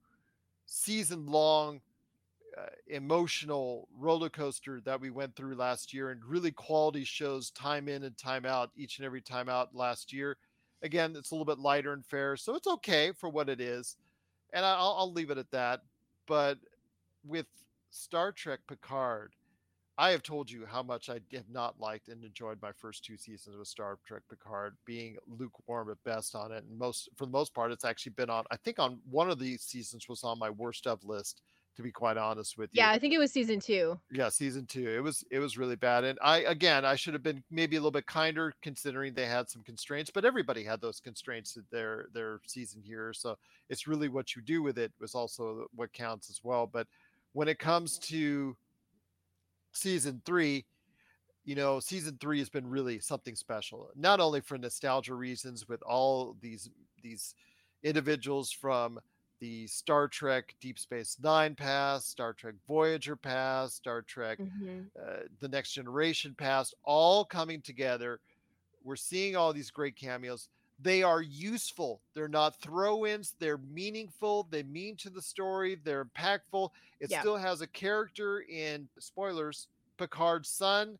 season 0.65 1.25
long 1.25 1.81
uh, 2.57 2.65
emotional 2.87 3.87
roller 3.97 4.29
coaster 4.29 4.81
that 4.81 4.99
we 4.99 5.09
went 5.09 5.35
through 5.35 5.55
last 5.55 5.93
year 5.93 6.09
and 6.11 6.23
really 6.25 6.51
quality 6.51 7.03
shows 7.03 7.51
time 7.51 7.87
in 7.87 8.03
and 8.03 8.17
time 8.17 8.45
out 8.45 8.71
each 8.75 8.97
and 8.97 9.05
every 9.05 9.21
time 9.21 9.49
out 9.49 9.73
last 9.75 10.11
year. 10.11 10.37
Again 10.83 11.15
it's 11.15 11.31
a 11.31 11.35
little 11.35 11.45
bit 11.45 11.59
lighter 11.59 11.93
and 11.93 12.05
fair 12.05 12.35
so 12.35 12.55
it's 12.55 12.67
okay 12.67 13.11
for 13.11 13.29
what 13.29 13.49
it 13.49 13.61
is 13.61 13.97
and 14.53 14.65
i'll, 14.65 14.95
I'll 14.97 15.11
leave 15.11 15.31
it 15.31 15.37
at 15.37 15.51
that 15.51 15.81
but 16.27 16.57
with 17.25 17.47
star 17.89 18.31
trek 18.31 18.59
picard 18.67 19.33
i 19.97 20.11
have 20.11 20.23
told 20.23 20.49
you 20.49 20.65
how 20.65 20.81
much 20.81 21.09
i 21.09 21.19
have 21.33 21.49
not 21.51 21.79
liked 21.79 22.07
and 22.07 22.23
enjoyed 22.23 22.61
my 22.61 22.71
first 22.71 23.03
two 23.03 23.17
seasons 23.17 23.59
of 23.59 23.67
star 23.67 23.97
trek 24.05 24.23
picard 24.29 24.75
being 24.85 25.17
lukewarm 25.27 25.89
at 25.89 26.03
best 26.03 26.35
on 26.35 26.51
it 26.51 26.63
and 26.67 26.77
most 26.77 27.09
for 27.15 27.25
the 27.25 27.31
most 27.31 27.53
part 27.53 27.71
it's 27.71 27.85
actually 27.85 28.13
been 28.13 28.29
on 28.29 28.43
i 28.51 28.57
think 28.57 28.79
on 28.79 28.99
one 29.09 29.29
of 29.29 29.39
these 29.39 29.61
seasons 29.61 30.07
was 30.07 30.23
on 30.23 30.39
my 30.39 30.49
worst 30.49 30.87
of 30.87 31.03
list 31.03 31.41
to 31.75 31.81
be 31.83 31.91
quite 31.91 32.17
honest 32.17 32.57
with 32.57 32.69
you 32.73 32.79
Yeah, 32.81 32.89
I 32.91 32.99
think 32.99 33.13
it 33.13 33.17
was 33.17 33.31
season 33.31 33.59
two. 33.59 33.99
yeah 34.11 34.29
season 34.29 34.65
two 34.65 34.89
it 34.89 34.99
was 35.01 35.23
it 35.31 35.39
was 35.39 35.57
really 35.57 35.75
bad 35.77 36.03
and 36.03 36.19
i 36.21 36.39
again 36.39 36.83
i 36.85 36.95
should 36.95 37.13
have 37.13 37.23
been 37.23 37.43
maybe 37.49 37.75
a 37.77 37.79
little 37.79 37.91
bit 37.91 38.05
kinder 38.05 38.53
considering 38.61 39.13
they 39.13 39.25
had 39.25 39.49
some 39.49 39.63
constraints 39.63 40.11
but 40.13 40.25
everybody 40.25 40.63
had 40.63 40.81
those 40.81 40.99
constraints 40.99 41.55
at 41.57 41.63
their 41.71 42.07
their 42.13 42.39
season 42.45 42.81
here 42.81 43.13
so 43.13 43.37
it's 43.69 43.87
really 43.87 44.09
what 44.09 44.35
you 44.35 44.41
do 44.41 44.61
with 44.61 44.77
it 44.77 44.91
was 44.99 45.15
also 45.15 45.65
what 45.73 45.91
counts 45.93 46.29
as 46.29 46.41
well 46.43 46.67
but 46.67 46.87
when 47.33 47.47
it 47.47 47.57
comes 47.59 47.97
to 47.99 48.55
season 49.73 50.21
three 50.25 50.65
you 51.45 51.55
know 51.55 51.79
season 51.79 52.17
three 52.19 52.39
has 52.39 52.49
been 52.49 52.67
really 52.67 52.99
something 52.99 53.35
special 53.35 53.89
not 53.95 54.19
only 54.19 54.41
for 54.41 54.57
nostalgia 54.57 55.15
reasons 55.15 55.67
with 55.67 55.81
all 55.83 56.35
these 56.41 56.69
these 57.01 57.33
individuals 57.83 58.51
from 58.51 58.99
the 59.41 59.65
Star 59.67 60.07
Trek 60.07 60.55
Deep 60.61 60.77
Space 60.79 61.17
Nine 61.21 61.55
past, 61.55 62.09
Star 62.09 62.31
Trek 62.31 62.53
Voyager 62.67 63.15
past, 63.15 63.75
Star 63.75 64.01
Trek 64.03 64.37
Mhm. 64.39 64.89
uh, 64.97 65.23
The 65.39 65.49
Next 65.49 65.73
Generation 65.73 66.33
past, 66.35 66.75
all 66.83 67.25
coming 67.25 67.61
together. 67.61 68.21
We're 68.83 68.95
seeing 68.95 69.35
all 69.35 69.51
these 69.51 69.71
great 69.71 69.95
cameos. 69.95 70.47
They 70.79 71.03
are 71.03 71.21
useful. 71.21 72.01
They're 72.13 72.27
not 72.27 72.55
throw 72.61 73.05
ins. 73.05 73.33
They're 73.39 73.57
meaningful. 73.57 74.43
They 74.43 74.63
mean 74.63 74.95
to 74.97 75.09
the 75.09 75.21
story. 75.21 75.75
They're 75.75 76.05
impactful. 76.05 76.71
It 76.99 77.09
Yeah. 77.11 77.19
still 77.21 77.37
has 77.37 77.61
a 77.61 77.67
character 77.67 78.41
in 78.41 78.89
spoilers, 78.99 79.67
Picard's 79.97 80.49
son, 80.49 80.97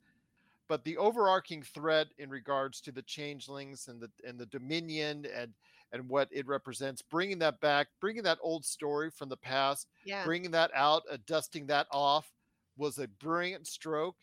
but 0.72 0.86
the 0.86 0.96
overarching 0.96 1.62
threat 1.62 2.08
in 2.18 2.30
regards 2.30 2.80
to 2.80 2.94
the 2.94 3.02
changelings 3.02 3.90
and 3.90 4.00
the 4.00 4.10
and 4.26 4.40
the 4.40 4.46
Dominion 4.46 5.26
and 5.26 5.54
and 5.92 6.08
what 6.08 6.30
it 6.32 6.48
represents, 6.48 7.02
bringing 7.02 7.40
that 7.40 7.60
back, 7.60 7.90
bringing 8.00 8.24
that 8.24 8.38
old 8.42 8.64
story 8.64 9.12
from 9.12 9.28
the 9.28 9.36
past 9.36 9.90
Yeah. 10.06 10.24
bringing 10.24 10.52
that 10.52 10.72
out, 10.74 11.04
uh, 11.12 11.18
dusting 11.28 11.68
that 11.68 11.88
off 11.92 12.32
was 12.78 13.00
a 13.00 13.08
brilliant 13.10 13.68
stroke 13.68 14.16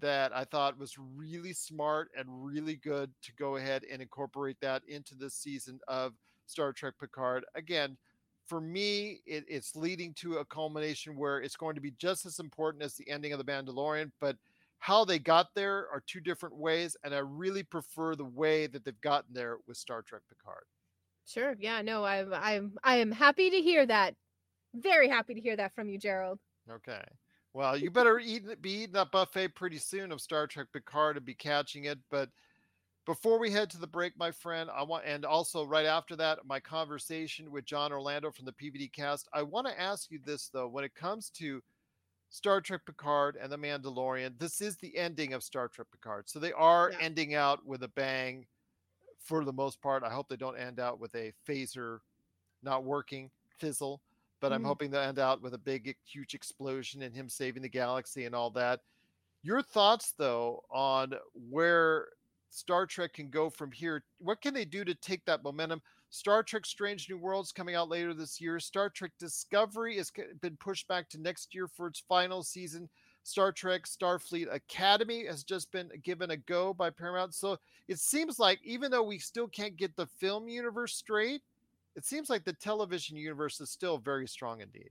that 0.00 0.34
I 0.34 0.42
thought 0.42 0.76
was 0.76 0.98
really 0.98 1.52
smart 1.52 2.10
and 2.18 2.44
really 2.44 2.74
good 2.74 3.12
to 3.22 3.32
go 3.34 3.54
ahead 3.54 3.84
and 3.84 4.02
incorporate 4.02 4.58
that 4.62 4.82
into 4.88 5.14
this 5.14 5.34
season 5.34 5.78
of 5.86 6.14
Star 6.46 6.72
Trek 6.72 6.94
Picard. 6.98 7.44
Again, 7.54 7.96
for 8.46 8.60
me, 8.60 9.22
it, 9.26 9.44
it's 9.46 9.76
leading 9.76 10.12
to 10.14 10.38
a 10.38 10.44
culmination 10.44 11.16
where 11.16 11.40
it's 11.40 11.56
going 11.56 11.76
to 11.76 11.80
be 11.80 11.92
just 11.92 12.26
as 12.26 12.40
important 12.40 12.82
as 12.82 12.94
the 12.96 13.08
ending 13.08 13.32
of 13.32 13.38
The 13.38 13.44
Mandalorian, 13.44 14.10
but 14.20 14.36
how 14.84 15.02
they 15.02 15.18
got 15.18 15.46
there 15.54 15.88
are 15.90 16.02
two 16.06 16.20
different 16.20 16.54
ways, 16.54 16.94
and 17.02 17.14
I 17.14 17.18
really 17.20 17.62
prefer 17.62 18.14
the 18.14 18.26
way 18.26 18.66
that 18.66 18.84
they've 18.84 19.00
gotten 19.00 19.32
there 19.32 19.56
with 19.66 19.78
Star 19.78 20.02
Trek 20.02 20.20
Picard. 20.28 20.64
Sure. 21.26 21.56
Yeah. 21.58 21.80
No, 21.80 22.04
I'm 22.04 22.34
I'm 22.34 22.76
I 22.84 22.96
am 22.96 23.10
happy 23.10 23.48
to 23.48 23.62
hear 23.62 23.86
that. 23.86 24.14
Very 24.74 25.08
happy 25.08 25.32
to 25.32 25.40
hear 25.40 25.56
that 25.56 25.74
from 25.74 25.88
you, 25.88 25.96
Gerald. 25.96 26.38
Okay. 26.70 27.02
Well, 27.54 27.78
you 27.78 27.90
better 27.90 28.18
eat 28.18 28.60
be 28.60 28.82
eating 28.82 28.92
that 28.92 29.10
buffet 29.10 29.54
pretty 29.54 29.78
soon 29.78 30.12
of 30.12 30.20
Star 30.20 30.46
Trek 30.46 30.66
Picard 30.70 31.16
and 31.16 31.24
be 31.24 31.34
catching 31.34 31.84
it. 31.84 31.98
But 32.10 32.28
before 33.06 33.38
we 33.38 33.50
head 33.50 33.70
to 33.70 33.78
the 33.78 33.86
break, 33.86 34.18
my 34.18 34.32
friend, 34.32 34.68
I 34.70 34.82
want 34.82 35.06
and 35.06 35.24
also 35.24 35.64
right 35.64 35.86
after 35.86 36.14
that, 36.16 36.40
my 36.44 36.60
conversation 36.60 37.50
with 37.50 37.64
John 37.64 37.90
Orlando 37.90 38.30
from 38.30 38.44
the 38.44 38.52
PVD 38.52 38.92
cast. 38.92 39.30
I 39.32 39.44
want 39.44 39.66
to 39.66 39.80
ask 39.80 40.10
you 40.10 40.20
this 40.22 40.50
though, 40.50 40.68
when 40.68 40.84
it 40.84 40.94
comes 40.94 41.30
to 41.38 41.62
Star 42.34 42.60
Trek 42.60 42.84
Picard 42.84 43.36
and 43.36 43.52
the 43.52 43.56
Mandalorian, 43.56 44.36
this 44.40 44.60
is 44.60 44.76
the 44.76 44.96
ending 44.98 45.34
of 45.34 45.44
Star 45.44 45.68
Trek 45.68 45.86
Picard. 45.92 46.28
So 46.28 46.40
they 46.40 46.52
are 46.52 46.90
Yeah. 46.90 46.98
ending 46.98 47.34
out 47.34 47.64
with 47.64 47.84
a 47.84 47.88
bang 47.88 48.48
for 49.20 49.44
the 49.44 49.52
most 49.52 49.80
part. 49.80 50.02
I 50.02 50.10
hope 50.10 50.28
they 50.28 50.36
don't 50.36 50.56
end 50.56 50.80
out 50.80 50.98
with 50.98 51.14
a 51.14 51.32
phaser 51.46 52.00
not 52.60 52.82
working, 52.82 53.30
fizzle 53.58 54.02
but 54.40 54.52
I'm 54.52 54.62
Mhm. 54.62 54.66
hoping 54.66 54.90
to 54.90 55.00
end 55.00 55.20
out 55.20 55.42
with 55.42 55.54
a 55.54 55.58
big, 55.58 55.96
huge 56.02 56.34
explosion 56.34 57.02
and 57.02 57.14
him 57.14 57.28
saving 57.28 57.62
the 57.62 57.68
galaxy 57.68 58.24
and 58.24 58.34
all 58.34 58.50
that. 58.50 58.82
Your 59.42 59.62
thoughts, 59.62 60.10
though, 60.10 60.66
on 60.70 61.14
where 61.34 62.16
Star 62.50 62.84
Trek 62.84 63.12
can 63.12 63.30
go 63.30 63.48
from 63.48 63.70
here? 63.70 64.04
What 64.18 64.42
can 64.42 64.54
they 64.54 64.64
do 64.64 64.84
to 64.84 64.94
take 64.96 65.24
that 65.26 65.44
momentum? 65.44 65.82
Star 66.14 66.44
Trek 66.44 66.64
Strange 66.64 67.10
New 67.10 67.18
Worlds 67.18 67.50
coming 67.50 67.74
out 67.74 67.88
later 67.88 68.14
this 68.14 68.40
year. 68.40 68.60
Star 68.60 68.88
Trek 68.88 69.10
Discovery 69.18 69.96
has 69.96 70.12
been 70.40 70.56
pushed 70.58 70.86
back 70.86 71.08
to 71.08 71.20
next 71.20 71.52
year 71.52 71.66
for 71.66 71.88
its 71.88 72.04
final 72.08 72.44
season. 72.44 72.88
Star 73.24 73.50
Trek 73.50 73.82
Starfleet 73.82 74.46
Academy 74.54 75.26
has 75.26 75.42
just 75.42 75.72
been 75.72 75.90
given 76.04 76.30
a 76.30 76.36
go 76.36 76.72
by 76.72 76.88
Paramount. 76.88 77.34
So 77.34 77.58
it 77.88 77.98
seems 77.98 78.38
like 78.38 78.60
even 78.62 78.92
though 78.92 79.02
we 79.02 79.18
still 79.18 79.48
can't 79.48 79.76
get 79.76 79.96
the 79.96 80.06
film 80.06 80.46
universe 80.46 80.94
straight, 80.94 81.42
it 81.96 82.04
seems 82.04 82.30
like 82.30 82.44
the 82.44 82.52
television 82.52 83.16
universe 83.16 83.60
is 83.60 83.70
still 83.70 83.98
very 83.98 84.28
strong 84.28 84.60
indeed. 84.60 84.90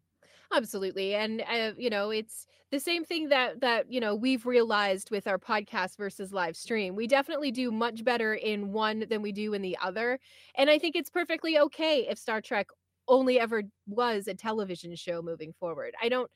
Absolutely. 0.53 1.15
And 1.15 1.41
uh, 1.41 1.71
you 1.77 1.89
know, 1.89 2.11
it's 2.11 2.45
the 2.71 2.79
same 2.79 3.03
thing 3.03 3.29
that 3.29 3.61
that, 3.61 3.91
you 3.91 3.99
know, 3.99 4.15
we've 4.15 4.45
realized 4.45 5.09
with 5.11 5.27
our 5.27 5.39
podcast 5.39 5.97
versus 5.97 6.31
live 6.31 6.55
stream. 6.55 6.95
We 6.95 7.07
definitely 7.07 7.51
do 7.51 7.71
much 7.71 8.03
better 8.03 8.33
in 8.35 8.71
one 8.71 9.05
than 9.09 9.21
we 9.21 9.31
do 9.31 9.53
in 9.53 9.61
the 9.61 9.77
other. 9.81 10.19
And 10.55 10.69
I 10.69 10.77
think 10.79 10.95
it's 10.95 11.09
perfectly 11.09 11.57
okay 11.57 12.07
if 12.07 12.17
Star 12.19 12.41
Trek 12.41 12.67
only 13.07 13.39
ever 13.39 13.63
was 13.87 14.27
a 14.27 14.33
television 14.33 14.95
show 14.95 15.21
moving 15.21 15.53
forward. 15.53 15.93
I 16.01 16.09
don't 16.09 16.29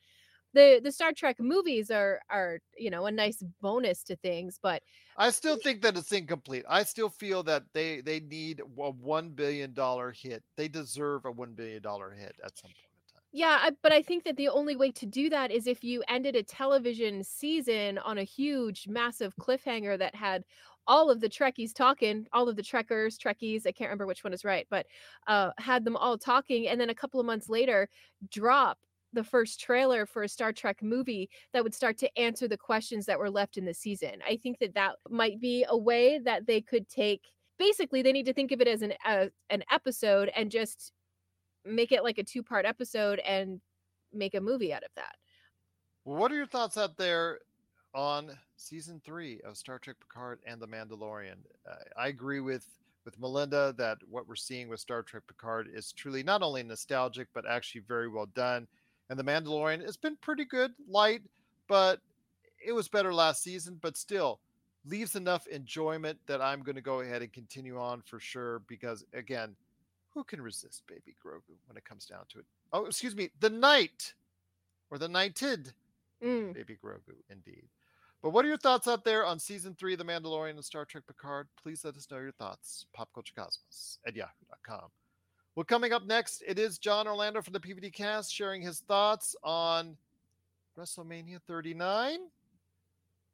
the 0.54 0.80
the 0.82 0.92
Star 0.92 1.12
Trek 1.12 1.36
movies 1.38 1.90
are 1.90 2.20
are, 2.30 2.60
you 2.76 2.90
know, 2.90 3.06
a 3.06 3.12
nice 3.12 3.42
bonus 3.60 4.02
to 4.04 4.16
things, 4.16 4.58
but 4.62 4.82
I 5.16 5.30
still 5.30 5.56
think 5.56 5.82
that 5.82 5.96
it's 5.96 6.12
incomplete. 6.12 6.64
I 6.68 6.84
still 6.84 7.10
feel 7.10 7.42
that 7.44 7.64
they 7.74 8.00
they 8.00 8.20
need 8.20 8.60
a 8.60 8.64
one 8.64 9.30
billion 9.30 9.74
dollar 9.74 10.12
hit. 10.12 10.42
They 10.56 10.68
deserve 10.68 11.24
a 11.26 11.30
one 11.32 11.54
billion 11.54 11.82
dollar 11.82 12.10
hit 12.10 12.36
at 12.44 12.56
some 12.58 12.70
point. 12.72 12.87
Yeah, 13.32 13.58
I, 13.62 13.70
but 13.82 13.92
I 13.92 14.02
think 14.02 14.24
that 14.24 14.36
the 14.36 14.48
only 14.48 14.74
way 14.76 14.90
to 14.92 15.06
do 15.06 15.28
that 15.30 15.50
is 15.50 15.66
if 15.66 15.84
you 15.84 16.02
ended 16.08 16.34
a 16.34 16.42
television 16.42 17.22
season 17.22 17.98
on 17.98 18.18
a 18.18 18.24
huge, 18.24 18.86
massive 18.88 19.34
cliffhanger 19.36 19.98
that 19.98 20.14
had 20.14 20.44
all 20.86 21.10
of 21.10 21.20
the 21.20 21.28
Trekkies 21.28 21.74
talking, 21.74 22.26
all 22.32 22.48
of 22.48 22.56
the 22.56 22.62
Trekkers, 22.62 23.18
Trekkies, 23.18 23.66
I 23.66 23.72
can't 23.72 23.88
remember 23.88 24.06
which 24.06 24.24
one 24.24 24.32
is 24.32 24.44
right, 24.44 24.66
but 24.70 24.86
uh, 25.26 25.50
had 25.58 25.84
them 25.84 25.96
all 25.96 26.16
talking, 26.16 26.66
and 26.68 26.80
then 26.80 26.88
a 26.88 26.94
couple 26.94 27.20
of 27.20 27.26
months 27.26 27.50
later, 27.50 27.88
drop 28.30 28.78
the 29.12 29.24
first 29.24 29.60
trailer 29.60 30.06
for 30.06 30.22
a 30.22 30.28
Star 30.28 30.52
Trek 30.52 30.82
movie 30.82 31.28
that 31.52 31.62
would 31.62 31.74
start 31.74 31.98
to 31.98 32.18
answer 32.18 32.48
the 32.48 32.56
questions 32.56 33.04
that 33.06 33.18
were 33.18 33.30
left 33.30 33.58
in 33.58 33.64
the 33.66 33.74
season. 33.74 34.22
I 34.26 34.36
think 34.36 34.58
that 34.60 34.74
that 34.74 34.96
might 35.10 35.38
be 35.40 35.66
a 35.68 35.76
way 35.76 36.18
that 36.18 36.46
they 36.46 36.62
could 36.62 36.88
take. 36.88 37.22
Basically, 37.58 38.00
they 38.00 38.12
need 38.12 38.26
to 38.26 38.32
think 38.34 38.52
of 38.52 38.60
it 38.62 38.68
as 38.68 38.80
an 38.82 38.94
uh, 39.04 39.26
an 39.50 39.64
episode 39.70 40.30
and 40.34 40.50
just 40.50 40.92
make 41.68 41.92
it 41.92 42.02
like 42.02 42.18
a 42.18 42.24
two 42.24 42.42
part 42.42 42.66
episode 42.66 43.18
and 43.20 43.60
make 44.12 44.34
a 44.34 44.40
movie 44.40 44.72
out 44.72 44.82
of 44.82 44.90
that. 44.96 45.16
What 46.04 46.32
are 46.32 46.36
your 46.36 46.46
thoughts 46.46 46.76
out 46.76 46.96
there 46.96 47.40
on 47.94 48.30
season 48.56 49.00
three 49.04 49.40
of 49.44 49.56
Star 49.56 49.78
Trek 49.78 49.96
Picard 50.00 50.40
and 50.46 50.60
The 50.60 50.68
Mandalorian? 50.68 51.36
Uh, 51.68 51.74
I 51.96 52.08
agree 52.08 52.40
with 52.40 52.66
with 53.04 53.18
Melinda 53.18 53.74
that 53.78 53.96
what 54.10 54.28
we're 54.28 54.36
seeing 54.36 54.68
with 54.68 54.80
Star 54.80 55.02
Trek 55.02 55.22
Picard 55.26 55.68
is 55.72 55.92
truly 55.92 56.22
not 56.22 56.42
only 56.42 56.62
nostalgic 56.62 57.28
but 57.32 57.48
actually 57.48 57.82
very 57.88 58.08
well 58.08 58.26
done. 58.34 58.66
And 59.08 59.18
The 59.18 59.24
Mandalorian 59.24 59.82
has 59.84 59.96
been 59.96 60.16
pretty 60.20 60.44
good, 60.44 60.72
light, 60.86 61.22
but 61.68 62.00
it 62.64 62.72
was 62.72 62.88
better 62.88 63.14
last 63.14 63.42
season, 63.42 63.78
but 63.80 63.96
still 63.96 64.40
leaves 64.84 65.16
enough 65.16 65.46
enjoyment 65.46 66.18
that 66.26 66.40
I'm 66.40 66.62
going 66.62 66.76
to 66.76 66.82
go 66.82 67.00
ahead 67.00 67.22
and 67.22 67.32
continue 67.32 67.78
on 67.78 68.02
for 68.02 68.20
sure 68.20 68.60
because 68.68 69.04
again, 69.12 69.56
who 70.18 70.24
can 70.24 70.40
resist 70.42 70.82
baby 70.88 71.14
Grogu 71.24 71.54
when 71.66 71.76
it 71.76 71.84
comes 71.84 72.06
down 72.06 72.24
to 72.30 72.40
it? 72.40 72.44
Oh, 72.72 72.86
excuse 72.86 73.14
me, 73.14 73.30
the 73.38 73.50
knight 73.50 74.14
or 74.90 74.98
the 74.98 75.08
knighted 75.08 75.72
Mm. 76.20 76.52
baby 76.54 76.76
Grogu, 76.84 77.14
indeed. 77.30 77.68
But 78.20 78.30
what 78.30 78.44
are 78.44 78.48
your 78.48 78.56
thoughts 78.58 78.88
out 78.88 79.04
there 79.04 79.24
on 79.24 79.38
season 79.38 79.76
three 79.76 79.92
of 79.92 79.98
The 80.00 80.04
Mandalorian 80.04 80.50
and 80.56 80.64
Star 80.64 80.84
Trek 80.84 81.06
Picard? 81.06 81.46
Please 81.62 81.84
let 81.84 81.96
us 81.96 82.10
know 82.10 82.18
your 82.18 82.32
thoughts. 82.32 82.86
Popculturecosmos 82.98 83.98
at 84.04 84.16
yahoo.com. 84.16 84.90
Well, 85.54 85.64
coming 85.64 85.92
up 85.92 86.04
next, 86.04 86.42
it 86.44 86.58
is 86.58 86.78
John 86.78 87.06
Orlando 87.06 87.40
from 87.42 87.52
the 87.52 87.60
PVD 87.60 87.92
cast 87.92 88.34
sharing 88.34 88.60
his 88.60 88.80
thoughts 88.80 89.36
on 89.44 89.96
WrestleMania 90.76 91.40
39, 91.46 92.18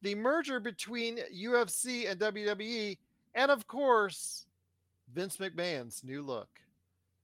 the 0.03 0.15
merger 0.15 0.61
between 0.61 1.17
UFC 1.35 2.11
and 2.11 2.21
WWE, 2.21 2.99
and 3.35 3.51
of 3.51 3.67
course, 3.67 4.45
Vince 5.15 5.39
McMahon's 5.39 6.05
new 6.05 6.21
look. 6.21 6.49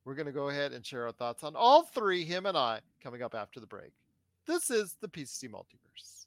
We're 0.04 0.14
going 0.14 0.26
to 0.26 0.32
go 0.32 0.48
ahead 0.48 0.72
and 0.72 0.84
share 0.84 1.06
our 1.06 1.12
thoughts 1.12 1.44
on 1.44 1.54
all 1.54 1.82
three, 1.82 2.24
him 2.24 2.46
and 2.46 2.56
I, 2.56 2.80
coming 3.02 3.22
up 3.22 3.34
after 3.34 3.60
the 3.60 3.66
break. 3.66 3.92
This 4.46 4.70
is 4.70 4.96
the 5.00 5.08
PCC 5.08 5.50
Multiverse. 5.50 6.19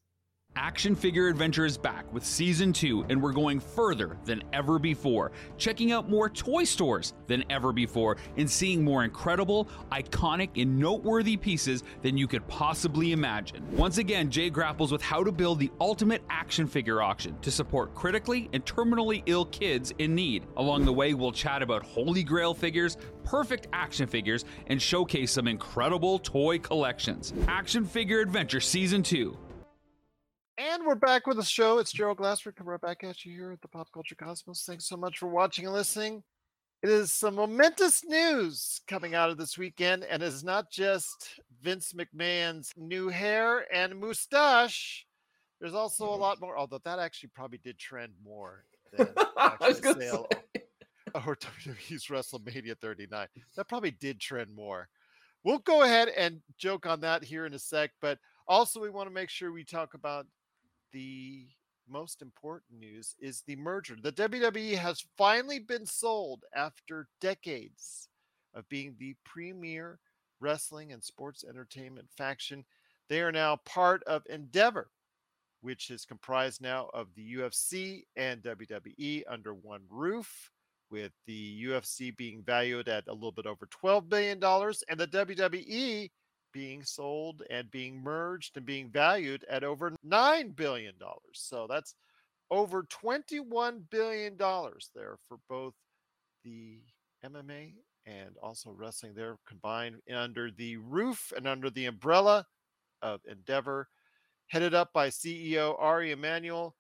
Action 0.56 0.96
Figure 0.96 1.30
Adventure 1.30 1.66
is 1.66 1.80
back 1.80 2.06
with 2.14 2.24
season 2.24 2.72
two, 2.72 3.04
and 3.10 3.20
we're 3.20 3.34
going 3.34 3.60
further 3.60 4.18
than 4.24 4.44
ever 4.54 4.78
before, 4.78 5.32
checking 5.58 5.92
out 5.92 6.12
more 6.12 6.30
toy 6.30 6.64
stores 6.64 7.16
than 7.26 7.44
ever 7.50 7.74
before, 7.74 8.18
and 8.38 8.48
seeing 8.50 8.84
more 8.84 9.04
incredible, 9.04 9.68
iconic, 9.92 10.62
and 10.62 10.78
noteworthy 10.78 11.38
pieces 11.38 11.84
than 12.04 12.18
you 12.18 12.28
could 12.28 12.48
possibly 12.48 13.14
imagine. 13.14 13.66
Once 13.72 13.98
again, 13.98 14.30
Jay 14.30 14.52
grapples 14.52 14.92
with 14.92 15.02
how 15.02 15.24
to 15.24 15.32
build 15.32 15.58
the 15.58 15.72
ultimate 15.82 16.24
action 16.30 16.68
figure 16.68 17.02
auction 17.02 17.36
to 17.42 17.50
support 17.50 17.96
critically 17.96 18.48
and 18.54 18.64
terminally 18.64 19.24
ill 19.26 19.46
kids 19.46 19.92
in 19.98 20.14
need. 20.14 20.46
Along 20.58 20.86
the 20.86 20.94
way, 20.94 21.16
we'll 21.16 21.32
chat 21.32 21.64
about 21.64 21.84
Holy 21.84 22.24
Grail 22.24 22.54
figures, 22.54 22.98
perfect 23.24 23.68
action 23.74 24.06
figures, 24.06 24.46
and 24.68 24.80
showcase 24.80 25.32
some 25.32 25.48
incredible 25.48 26.20
toy 26.20 26.60
collections. 26.60 27.34
Action 27.48 27.86
Figure 27.86 28.20
Adventure 28.20 28.62
Season 28.62 29.02
2 29.02 29.36
and 30.58 30.86
we're 30.86 30.96
back 30.96 31.26
with 31.26 31.38
the 31.38 31.44
show. 31.44 31.80
It's 31.80 31.92
Gerald 31.92 32.18
Glassford 32.18 32.56
coming 32.56 32.72
right 32.72 32.82
back 32.82 33.04
at 33.04 33.26
you 33.26 33.34
here 33.34 33.52
at 33.52 33.62
the 33.62 33.68
Pop 33.68 33.92
Culture 33.92 34.16
Cosmos. 34.16 34.64
Thanks 34.66 34.88
so 34.88 34.96
much 34.96 35.18
for 35.18 35.28
watching 35.28 35.66
and 35.66 35.74
listening. 35.74 36.24
It 36.84 36.90
is 36.90 37.12
some 37.12 37.36
momentous 37.36 38.04
news 38.06 38.82
coming 38.88 39.16
out 39.16 39.30
of 39.30 39.38
this 39.38 39.58
weekend, 39.58 40.04
and 40.04 40.22
it's 40.22 40.44
not 40.44 40.70
just 40.70 41.40
Vince 41.62 41.94
McMahon's 41.94 42.72
new 42.78 43.10
hair 43.10 43.66
and 43.74 44.00
mustache. 44.00 45.06
There's 45.60 45.74
also 45.74 46.06
a 46.06 46.16
lot 46.16 46.42
more, 46.42 46.58
although 46.58 46.82
that 46.84 47.00
actually 47.00 47.30
probably 47.34 47.60
did 47.64 47.80
trend 47.80 48.14
more 48.24 48.66
than 48.96 49.08
the 49.16 49.96
sale 50.00 50.28
or 51.16 51.36
WWE's 51.36 52.08
WrestleMania 52.08 52.78
39. 52.80 53.28
That 53.56 53.70
probably 53.70 53.92
did 53.92 54.20
trend 54.20 54.54
more. 54.54 54.90
We'll 55.44 55.60
go 55.60 55.84
ahead 55.84 56.10
and 56.10 56.42
joke 56.58 56.86
on 56.86 57.02
that 57.02 57.24
here 57.24 57.46
in 57.46 57.54
a 57.54 57.60
sec, 57.60 57.92
but 58.02 58.20
also 58.48 58.82
we 58.82 58.90
want 58.90 59.08
to 59.08 59.14
make 59.14 59.30
sure 59.30 59.52
we 59.52 59.64
talk 59.64 59.94
about 59.94 60.26
the 60.94 61.48
most 61.90 62.22
important 62.22 62.80
news 62.80 63.16
is 63.20 63.44
the 63.46 63.56
merger. 63.58 63.96
The 64.02 64.14
WWE 64.14 64.78
has 64.78 65.04
finally 65.18 65.60
been 65.60 65.86
sold 65.86 66.46
after 66.56 67.08
decades 67.20 68.08
of 68.54 68.68
being 68.70 68.96
the 68.98 69.16
premier 69.26 70.00
wrestling 70.40 70.92
and 70.94 71.04
sports 71.04 71.44
entertainment 71.48 72.08
faction. 72.18 72.64
They 73.10 73.22
are 73.22 73.32
now 73.32 73.58
part 73.66 74.04
of 74.04 74.24
Endeavor, 74.30 74.90
which 75.62 75.90
is 75.90 76.06
comprised 76.06 76.62
now 76.62 76.90
of 76.94 77.08
the 77.16 77.36
UFC 77.36 78.04
and 78.16 78.42
WWE 78.42 79.24
under 79.28 79.54
one 79.54 79.82
roof, 79.90 80.52
with 80.90 81.12
the 81.26 81.64
UFC 81.66 82.16
being 82.16 82.44
valued 82.46 82.88
at 82.88 83.08
a 83.08 83.14
little 83.14 83.32
bit 83.32 83.48
over 83.48 83.68
$12 83.84 84.08
billion 84.10 84.44
and 84.44 85.00
the 85.00 85.08
WWE 85.08 86.12
being 86.54 86.84
sold 86.84 87.44
and 87.50 87.70
being 87.72 88.02
merged 88.02 88.56
and 88.56 88.66
being 88.66 88.90
valued 88.90 89.44
at 89.50 89.64
over 89.64 89.92
$9 90.08 90.56
billion. 90.56 90.94
So 91.34 91.68
that's 91.70 91.96
over 92.50 92.84
$21 92.84 93.82
billion 93.90 94.38
there 94.38 95.18
for 95.28 95.38
both 95.50 95.74
the 96.44 96.80
MMA 97.26 97.74
and 98.06 98.36
also 98.42 98.72
wrestling 98.72 99.14
there 99.16 99.38
combined 99.48 99.96
under 100.14 100.52
the 100.52 100.78
roof 100.78 101.34
and 101.36 101.48
under 101.48 101.70
the 101.70 101.86
umbrella 101.86 102.46
of 103.02 103.22
Endeavor, 103.30 103.88
headed 104.48 104.74
up 104.74 104.92
by 104.94 105.10
CEO 105.10 105.76
Ari 105.80 106.12
Emanuel. 106.12 106.76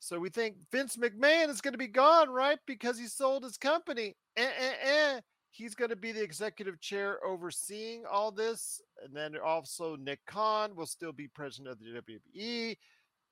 So 0.00 0.18
we 0.18 0.28
think 0.28 0.56
Vince 0.70 0.96
McMahon 0.96 1.48
is 1.48 1.60
going 1.60 1.72
to 1.72 1.78
be 1.78 1.86
gone, 1.86 2.28
right? 2.28 2.58
Because 2.66 2.98
he 2.98 3.06
sold 3.06 3.44
his 3.44 3.56
company. 3.56 4.14
Eh, 4.36 4.50
eh, 4.58 4.72
eh 4.82 5.20
he's 5.54 5.76
going 5.76 5.90
to 5.90 5.96
be 5.96 6.10
the 6.10 6.22
executive 6.22 6.80
chair 6.80 7.24
overseeing 7.24 8.02
all 8.10 8.32
this. 8.32 8.82
And 9.04 9.14
then 9.14 9.36
also 9.42 9.94
Nick 9.94 10.18
Khan 10.26 10.74
will 10.74 10.86
still 10.86 11.12
be 11.12 11.28
president 11.28 11.72
of 11.72 11.78
the 11.78 12.02
WWE. 12.02 12.76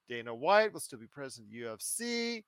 Dana 0.09 0.33
White 0.33 0.73
will 0.73 0.81
still 0.81 1.01
be 1.01 1.07
president 1.07 1.53
of 1.53 1.79
UFC. 1.79 2.45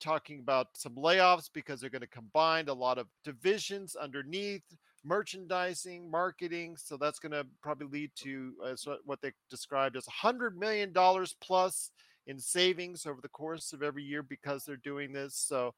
Talking 0.00 0.40
about 0.40 0.68
some 0.74 0.96
layoffs 0.96 1.48
because 1.52 1.80
they're 1.80 1.88
going 1.88 2.00
to 2.00 2.08
combine 2.08 2.66
a 2.66 2.72
lot 2.72 2.98
of 2.98 3.06
divisions 3.24 3.94
underneath 3.94 4.64
merchandising, 5.04 6.10
marketing. 6.10 6.76
So 6.76 6.96
that's 6.96 7.20
going 7.20 7.32
to 7.32 7.46
probably 7.62 7.86
lead 7.86 8.10
to 8.16 8.52
uh, 8.64 8.96
what 9.04 9.20
they 9.22 9.32
described 9.48 9.96
as 9.96 10.06
$100 10.06 10.56
million 10.56 10.92
plus 11.40 11.92
in 12.26 12.40
savings 12.40 13.06
over 13.06 13.20
the 13.20 13.28
course 13.28 13.72
of 13.72 13.84
every 13.84 14.02
year 14.02 14.24
because 14.24 14.64
they're 14.64 14.76
doing 14.76 15.12
this. 15.12 15.36
So 15.36 15.74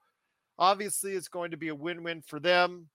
obviously, 0.58 1.12
it's 1.12 1.28
going 1.28 1.50
to 1.50 1.58
be 1.58 1.68
a 1.68 1.74
win 1.74 2.02
win 2.02 2.22
for 2.22 2.40
them 2.40 2.88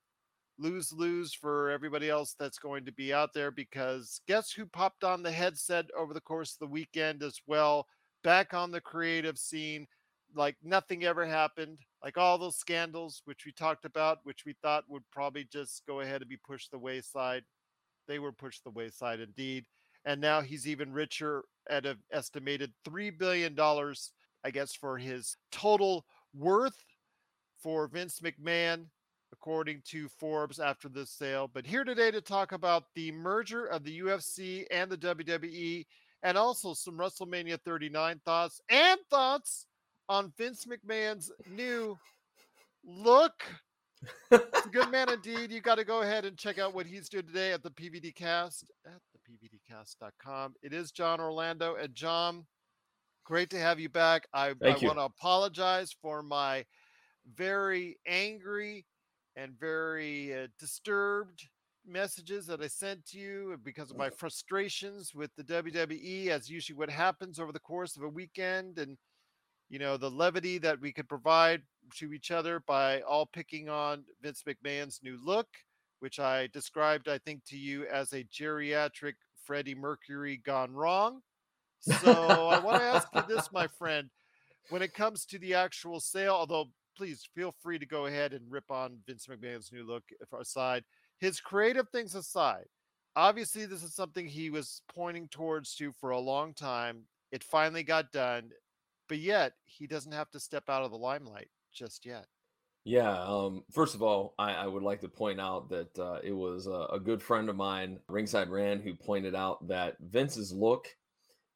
lose 0.60 0.92
lose 0.92 1.32
for 1.32 1.70
everybody 1.70 2.10
else 2.10 2.34
that's 2.38 2.58
going 2.58 2.84
to 2.84 2.92
be 2.92 3.12
out 3.12 3.32
there 3.32 3.50
because 3.50 4.20
guess 4.28 4.52
who 4.52 4.66
popped 4.66 5.04
on 5.04 5.22
the 5.22 5.32
headset 5.32 5.86
over 5.96 6.12
the 6.12 6.20
course 6.20 6.52
of 6.52 6.58
the 6.60 6.66
weekend 6.66 7.22
as 7.22 7.40
well? 7.46 7.86
Back 8.22 8.52
on 8.52 8.70
the 8.70 8.80
creative 8.80 9.38
scene 9.38 9.86
like 10.34 10.56
nothing 10.62 11.04
ever 11.04 11.26
happened 11.26 11.78
like 12.04 12.16
all 12.16 12.38
those 12.38 12.56
scandals 12.56 13.22
which 13.24 13.44
we 13.44 13.50
talked 13.52 13.84
about 13.84 14.18
which 14.22 14.44
we 14.46 14.54
thought 14.62 14.84
would 14.88 15.02
probably 15.10 15.44
just 15.50 15.82
go 15.88 16.00
ahead 16.00 16.20
and 16.20 16.28
be 16.28 16.36
pushed 16.36 16.70
the 16.70 16.78
wayside. 16.78 17.42
They 18.06 18.18
were 18.18 18.32
pushed 18.32 18.62
the 18.62 18.70
wayside 18.70 19.20
indeed 19.20 19.64
and 20.04 20.20
now 20.20 20.40
he's 20.40 20.66
even 20.66 20.92
richer 20.92 21.44
at 21.68 21.86
an 21.86 21.98
estimated 22.12 22.72
$3 22.86 23.16
billion 23.18 23.56
i 24.44 24.50
guess 24.50 24.74
for 24.74 24.98
his 24.98 25.36
total 25.50 26.04
worth 26.34 26.76
for 27.62 27.88
vince 27.88 28.20
mcmahon 28.20 28.86
according 29.40 29.80
to 29.86 30.06
Forbes 30.18 30.60
after 30.60 30.88
this 30.88 31.10
sale. 31.10 31.48
But 31.52 31.66
here 31.66 31.84
today 31.84 32.10
to 32.10 32.20
talk 32.20 32.52
about 32.52 32.84
the 32.94 33.10
merger 33.10 33.64
of 33.64 33.84
the 33.84 34.00
UFC 34.00 34.66
and 34.70 34.90
the 34.90 34.98
WWE, 34.98 35.86
and 36.22 36.36
also 36.36 36.74
some 36.74 36.98
WrestleMania 36.98 37.58
39 37.64 38.20
thoughts 38.26 38.60
and 38.68 39.00
thoughts 39.08 39.66
on 40.10 40.32
Vince 40.36 40.66
McMahon's 40.66 41.32
new 41.50 41.96
look. 42.84 43.42
good 44.72 44.90
man 44.90 45.08
indeed. 45.12 45.50
You 45.50 45.62
got 45.62 45.76
to 45.76 45.84
go 45.84 46.02
ahead 46.02 46.26
and 46.26 46.36
check 46.36 46.58
out 46.58 46.74
what 46.74 46.84
he's 46.84 47.08
doing 47.08 47.26
today 47.26 47.52
at 47.52 47.62
the 47.62 47.70
PVD 47.70 48.14
Cast 48.14 48.70
at 48.84 49.00
thepvdcast.com. 49.26 50.54
It 50.62 50.74
is 50.74 50.90
John 50.90 51.18
Orlando 51.18 51.76
and 51.76 51.94
John. 51.94 52.44
Great 53.24 53.48
to 53.50 53.58
have 53.58 53.80
you 53.80 53.88
back. 53.88 54.26
I, 54.34 54.48
I 54.62 54.76
want 54.82 54.98
to 54.98 55.02
apologize 55.02 55.94
for 56.02 56.22
my 56.22 56.64
very 57.34 57.96
angry 58.06 58.84
and 59.36 59.58
very 59.58 60.34
uh, 60.34 60.46
disturbed 60.58 61.48
messages 61.86 62.46
that 62.46 62.60
I 62.60 62.66
sent 62.66 63.06
to 63.06 63.18
you 63.18 63.58
because 63.64 63.90
of 63.90 63.96
my 63.96 64.10
frustrations 64.10 65.14
with 65.14 65.30
the 65.36 65.44
WWE, 65.44 66.28
as 66.28 66.50
usually 66.50 66.76
what 66.76 66.90
happens 66.90 67.38
over 67.38 67.52
the 67.52 67.58
course 67.58 67.96
of 67.96 68.02
a 68.02 68.08
weekend, 68.08 68.78
and 68.78 68.96
you 69.68 69.78
know 69.78 69.96
the 69.96 70.10
levity 70.10 70.58
that 70.58 70.80
we 70.80 70.92
could 70.92 71.08
provide 71.08 71.62
to 71.96 72.12
each 72.12 72.30
other 72.30 72.62
by 72.66 73.00
all 73.02 73.26
picking 73.26 73.68
on 73.68 74.04
Vince 74.22 74.44
McMahon's 74.46 75.00
new 75.02 75.18
look, 75.24 75.48
which 76.00 76.18
I 76.18 76.48
described, 76.48 77.08
I 77.08 77.18
think, 77.18 77.44
to 77.46 77.56
you 77.56 77.86
as 77.86 78.12
a 78.12 78.24
geriatric 78.24 79.14
Freddie 79.44 79.74
Mercury 79.74 80.40
gone 80.44 80.72
wrong. 80.72 81.22
So 81.80 81.94
I 82.48 82.58
want 82.58 82.78
to 82.78 82.84
ask 82.84 83.08
you 83.14 83.22
this, 83.26 83.50
my 83.52 83.66
friend. 83.78 84.10
When 84.68 84.82
it 84.82 84.94
comes 84.94 85.24
to 85.26 85.38
the 85.38 85.54
actual 85.54 85.98
sale, 85.98 86.34
although 86.34 86.68
please 87.00 87.26
feel 87.34 87.54
free 87.62 87.78
to 87.78 87.86
go 87.86 88.04
ahead 88.04 88.34
and 88.34 88.42
rip 88.50 88.70
on 88.70 88.98
Vince 89.06 89.26
McMahon's 89.26 89.72
new 89.72 89.86
look 89.86 90.02
aside. 90.38 90.84
His 91.18 91.40
creative 91.40 91.88
things 91.88 92.14
aside, 92.14 92.66
obviously 93.16 93.64
this 93.64 93.82
is 93.82 93.94
something 93.94 94.26
he 94.26 94.50
was 94.50 94.82
pointing 94.94 95.26
towards 95.28 95.74
to 95.76 95.92
for 95.92 96.10
a 96.10 96.18
long 96.18 96.52
time. 96.52 97.04
It 97.32 97.42
finally 97.42 97.84
got 97.84 98.12
done, 98.12 98.50
but 99.08 99.16
yet 99.16 99.54
he 99.64 99.86
doesn't 99.86 100.12
have 100.12 100.30
to 100.32 100.40
step 100.40 100.64
out 100.68 100.82
of 100.82 100.90
the 100.90 100.98
limelight 100.98 101.48
just 101.72 102.04
yet. 102.04 102.26
Yeah. 102.84 103.18
Um, 103.18 103.64
first 103.72 103.94
of 103.94 104.02
all, 104.02 104.34
I, 104.38 104.52
I, 104.52 104.66
would 104.66 104.82
like 104.82 105.00
to 105.00 105.08
point 105.08 105.40
out 105.40 105.70
that 105.70 105.98
uh, 105.98 106.18
it 106.22 106.32
was 106.32 106.66
a, 106.66 106.86
a, 106.92 107.00
good 107.00 107.22
friend 107.22 107.48
of 107.48 107.56
mine, 107.56 107.98
Ringside 108.08 108.50
Rand, 108.50 108.82
who 108.82 108.94
pointed 108.94 109.34
out 109.34 109.66
that 109.68 109.96
Vince's 110.00 110.52
look 110.52 110.86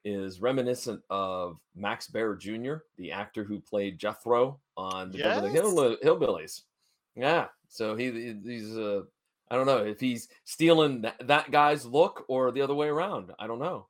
is 0.07 0.41
reminiscent 0.41 1.03
of 1.11 1.59
Max 1.75 2.07
Baer 2.09 2.35
Jr., 2.35 2.77
the 2.97 3.13
actor 3.13 3.45
who 3.45 3.61
played 3.61 3.99
Jethro 3.99 4.61
on 4.77 5.11
the 5.11 5.19
yes. 5.19 5.37
Beverly 5.41 5.53
Hill, 5.53 5.97
Hillbillies. 6.03 6.63
Yeah, 7.17 7.47
so 7.69 7.95
he 7.95 8.35
he's 8.45 8.77
uh, 8.77 9.03
I 9.51 9.57
don't 9.57 9.67
know 9.67 9.85
if 9.85 10.01
he's 10.01 10.29
stealing 10.45 11.03
that, 11.03 11.27
that 11.29 11.51
guy's 11.51 11.87
look 11.87 12.25
or 12.29 12.51
the 12.51 12.63
other 12.63 12.75
way 12.75 12.89
around. 12.89 13.31
I 13.39 13.47
don't 13.47 13.61
know. 13.61 13.87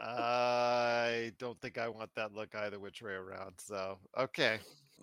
I 0.00 1.32
don't 1.38 1.60
think 1.60 1.78
I 1.78 1.88
want 1.88 2.10
that 2.16 2.34
look 2.34 2.54
either 2.54 2.78
which 2.78 3.02
way 3.02 3.12
around. 3.12 3.54
So, 3.58 3.98
okay. 4.18 4.58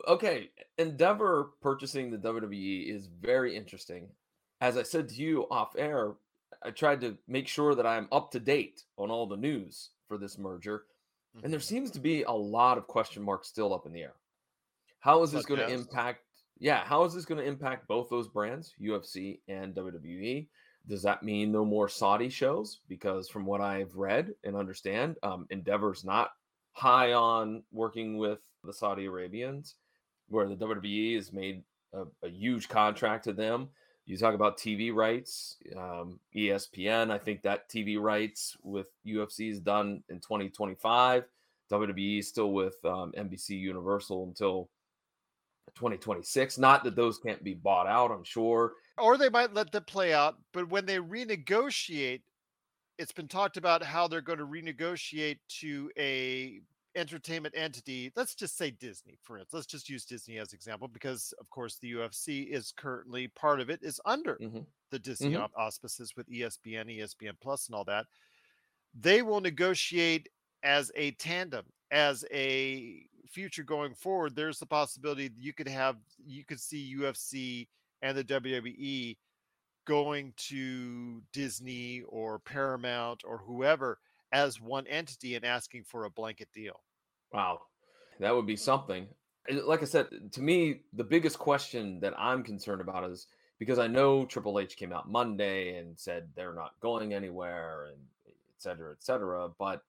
Okay, 0.08 0.50
Endeavor 0.78 1.52
purchasing 1.62 2.10
the 2.10 2.18
WWE 2.18 2.88
is 2.94 3.08
very 3.08 3.56
interesting. 3.56 4.08
As 4.62 4.78
I 4.78 4.84
said 4.84 5.10
to 5.10 5.16
you 5.16 5.46
off 5.50 5.76
air, 5.78 6.14
I 6.64 6.72
tried 6.72 7.02
to 7.02 7.18
make 7.28 7.48
sure 7.48 7.76
that 7.76 7.86
I'm 7.86 8.08
up 8.12 8.32
to 8.32 8.40
date 8.40 8.84
on 8.98 9.10
all 9.12 9.28
the 9.28 9.38
news 9.38 9.90
for 10.08 10.18
this 10.18 10.38
merger, 10.38 10.86
and 11.44 11.52
there 11.54 11.60
Mhm. 11.60 11.64
seems 11.64 11.92
to 11.92 12.00
be 12.00 12.24
a 12.24 12.32
lot 12.32 12.78
of 12.78 12.88
question 12.88 13.24
marks 13.24 13.48
still 13.48 13.74
up 13.74 13.86
in 13.86 13.94
the 13.94 14.02
air. 14.04 14.16
How 15.00 15.24
is 15.24 15.32
this 15.32 15.46
going 15.46 15.60
to 15.62 15.70
impact? 15.70 16.22
Yeah, 16.60 16.84
how 16.84 17.06
is 17.06 17.14
this 17.14 17.26
going 17.26 17.40
to 17.40 17.48
impact 17.48 17.88
both 17.88 18.10
those 18.10 18.28
brands, 18.28 18.74
UFC 18.82 19.40
and 19.48 19.74
WWE? 19.74 20.48
Does 20.88 21.04
that 21.04 21.24
mean 21.24 21.52
no 21.52 21.64
more 21.64 21.88
Saudi 21.88 22.30
shows? 22.30 22.82
Because 22.90 23.30
from 23.30 23.46
what 23.46 23.62
I've 23.62 23.96
read 23.96 24.34
and 24.44 24.56
understand, 24.56 25.16
um, 25.24 25.48
Endeavor's 25.52 26.04
not 26.04 26.32
high 26.74 27.14
on 27.14 27.64
working 27.72 28.18
with 28.18 28.40
the 28.64 28.74
Saudi 28.74 29.06
Arabians, 29.06 29.76
where 30.28 30.48
the 30.48 30.56
WWE 30.56 31.16
has 31.16 31.32
made 31.32 31.64
a, 31.94 32.04
a 32.24 32.30
huge 32.30 32.68
contract 32.68 33.24
to 33.26 33.34
them. 33.34 33.70
You 34.06 34.18
talk 34.18 34.34
about 34.34 34.58
TV 34.58 34.94
rights, 34.94 35.58
um, 35.78 36.20
ESPN. 36.36 37.12
I 37.12 37.20
think 37.20 37.44
that 37.44 37.70
TV 37.70 38.00
rights 38.00 38.58
with 38.64 38.88
UFC 39.06 39.52
is 39.52 39.60
done 39.60 40.04
in 40.10 40.20
2025. 40.20 41.26
WWE 41.72 42.20
is 42.20 42.28
still 42.28 42.52
with 42.52 42.84
um, 42.84 43.14
NBC 43.16 43.52
Universal 43.52 44.24
until 44.24 44.70
2026. 45.76 46.58
Not 46.58 46.84
that 46.84 46.96
those 46.96 47.20
can't 47.20 47.44
be 47.44 47.54
bought 47.54 47.88
out, 47.88 48.12
I'm 48.12 48.24
sure. 48.24 48.74
Or 48.98 49.18
they 49.18 49.30
might 49.30 49.54
let 49.54 49.72
them 49.72 49.86
play 49.86 50.14
out, 50.14 50.38
but 50.52 50.70
when 50.70 50.86
they 50.86 50.98
renegotiate, 50.98 52.24
it's 52.98 53.14
been 53.14 53.28
talked 53.30 53.58
about 53.58 53.84
how 53.84 54.08
they're 54.08 54.22
going 54.22 54.40
to 54.40 54.46
renegotiate 54.48 55.40
to 55.62 55.92
a 55.98 56.62
entertainment 56.96 57.56
entity. 57.58 58.12
Let's 58.16 58.36
just 58.36 58.58
say 58.58 58.72
Disney, 58.72 59.18
for 59.24 59.38
instance. 59.38 59.54
Let's 59.54 59.68
just 59.68 59.90
use 59.90 60.06
Disney 60.06 60.40
as 60.40 60.54
example 60.54 60.88
because 60.88 61.34
of 61.40 61.50
course 61.50 61.80
the 61.80 61.90
UFC 61.90 62.44
is 62.44 62.72
currently 62.72 63.28
part 63.30 63.62
of 63.62 63.70
it 63.70 63.84
is 63.84 64.02
under 64.06 64.40
Mhm. 64.40 64.66
the 64.92 65.00
Disney 65.00 65.36
Mhm. 65.36 65.50
auspices 65.56 66.16
with 66.18 66.30
ESPN, 66.30 66.90
ESPN 66.90 67.38
Plus, 67.42 67.68
and 67.68 67.76
all 67.76 67.86
that. 67.86 68.08
They 68.94 69.22
will 69.22 69.42
negotiate 69.42 70.30
as 70.64 70.92
a 70.96 71.12
tandem, 71.12 71.72
as 71.92 72.26
a 72.32 73.09
future 73.28 73.64
going 73.64 73.94
forward. 73.94 74.36
There's 74.36 74.60
the 74.60 74.66
possibility 74.66 75.28
that 75.28 75.40
you 75.40 75.54
could 75.54 75.68
have, 75.68 75.98
you 76.26 76.46
could 76.46 76.60
see 76.60 76.96
UFC 76.98 77.68
and 78.02 78.18
the 78.18 78.24
WWE 78.24 79.18
going 79.86 80.34
to 80.38 81.22
Disney 81.34 82.04
or 82.08 82.40
Paramount 82.40 83.24
or 83.26 83.40
whoever 83.40 84.00
as 84.32 84.62
one 84.62 84.86
entity 84.88 85.36
and 85.36 85.44
asking 85.44 85.84
for 85.84 86.06
a 86.06 86.10
blanket 86.10 86.50
deal. 86.54 86.80
Wow. 87.34 87.62
That 88.20 88.36
would 88.36 88.46
be 88.46 88.56
something. 88.56 89.08
Eh, 89.50 89.60
like 89.66 89.82
I 89.82 89.86
said, 89.86 90.08
to 90.34 90.42
me, 90.42 90.82
the 90.94 91.04
biggest 91.04 91.40
question 91.40 92.00
that 92.02 92.14
I'm 92.18 92.44
concerned 92.44 92.82
about 92.82 93.10
is 93.10 93.28
because 93.58 93.80
I 93.80 93.88
know 93.88 94.26
Triple 94.26 94.60
H 94.60 94.78
came 94.78 94.94
out 94.94 95.10
Monday 95.10 95.78
and 95.78 95.98
said 95.98 96.30
they're 96.36 96.54
not 96.54 96.72
going 96.82 97.14
anywhere 97.14 97.88
and 97.88 97.98
et 98.28 98.34
cetera, 98.58 98.92
et 98.92 99.04
cetera. 99.04 99.50
But 99.58 99.82